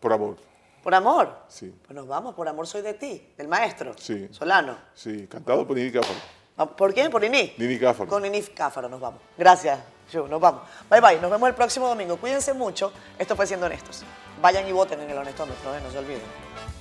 por 0.00 0.12
amor. 0.12 0.51
¿Por 0.82 0.94
amor? 0.94 1.44
Sí. 1.48 1.72
Pues 1.86 1.94
nos 1.94 2.06
vamos, 2.06 2.34
por 2.34 2.48
amor 2.48 2.66
soy 2.66 2.82
de 2.82 2.94
ti, 2.94 3.32
del 3.36 3.48
maestro. 3.48 3.94
Sí. 3.98 4.28
Solano. 4.30 4.76
Sí, 4.94 5.26
cantado 5.26 5.66
por 5.66 5.76
Nini 5.76 5.92
Cáfaro. 5.92 6.18
Ah, 6.56 6.66
¿Por 6.66 6.92
quién? 6.92 7.10
¿Por 7.10 7.22
Nini? 7.22 7.54
Nini 7.56 7.78
Cáfaro. 7.78 8.08
Con 8.08 8.22
Nini 8.22 8.42
Cáfaro 8.42 8.88
nos 8.88 9.00
vamos. 9.00 9.20
Gracias 9.38 9.78
nos 10.20 10.40
vamos. 10.40 10.62
Bye 10.90 11.00
bye, 11.00 11.20
nos 11.20 11.30
vemos 11.30 11.48
el 11.48 11.54
próximo 11.54 11.88
domingo. 11.88 12.16
Cuídense 12.16 12.52
mucho. 12.52 12.92
Esto 13.18 13.34
fue 13.34 13.46
Siendo 13.46 13.66
Honestos. 13.66 14.02
Vayan 14.40 14.66
y 14.68 14.72
voten 14.72 15.00
en 15.00 15.10
el 15.10 15.16
honestómetro, 15.16 15.74
¿eh? 15.74 15.80
no 15.82 15.90
se 15.90 15.98
olviden. 15.98 16.71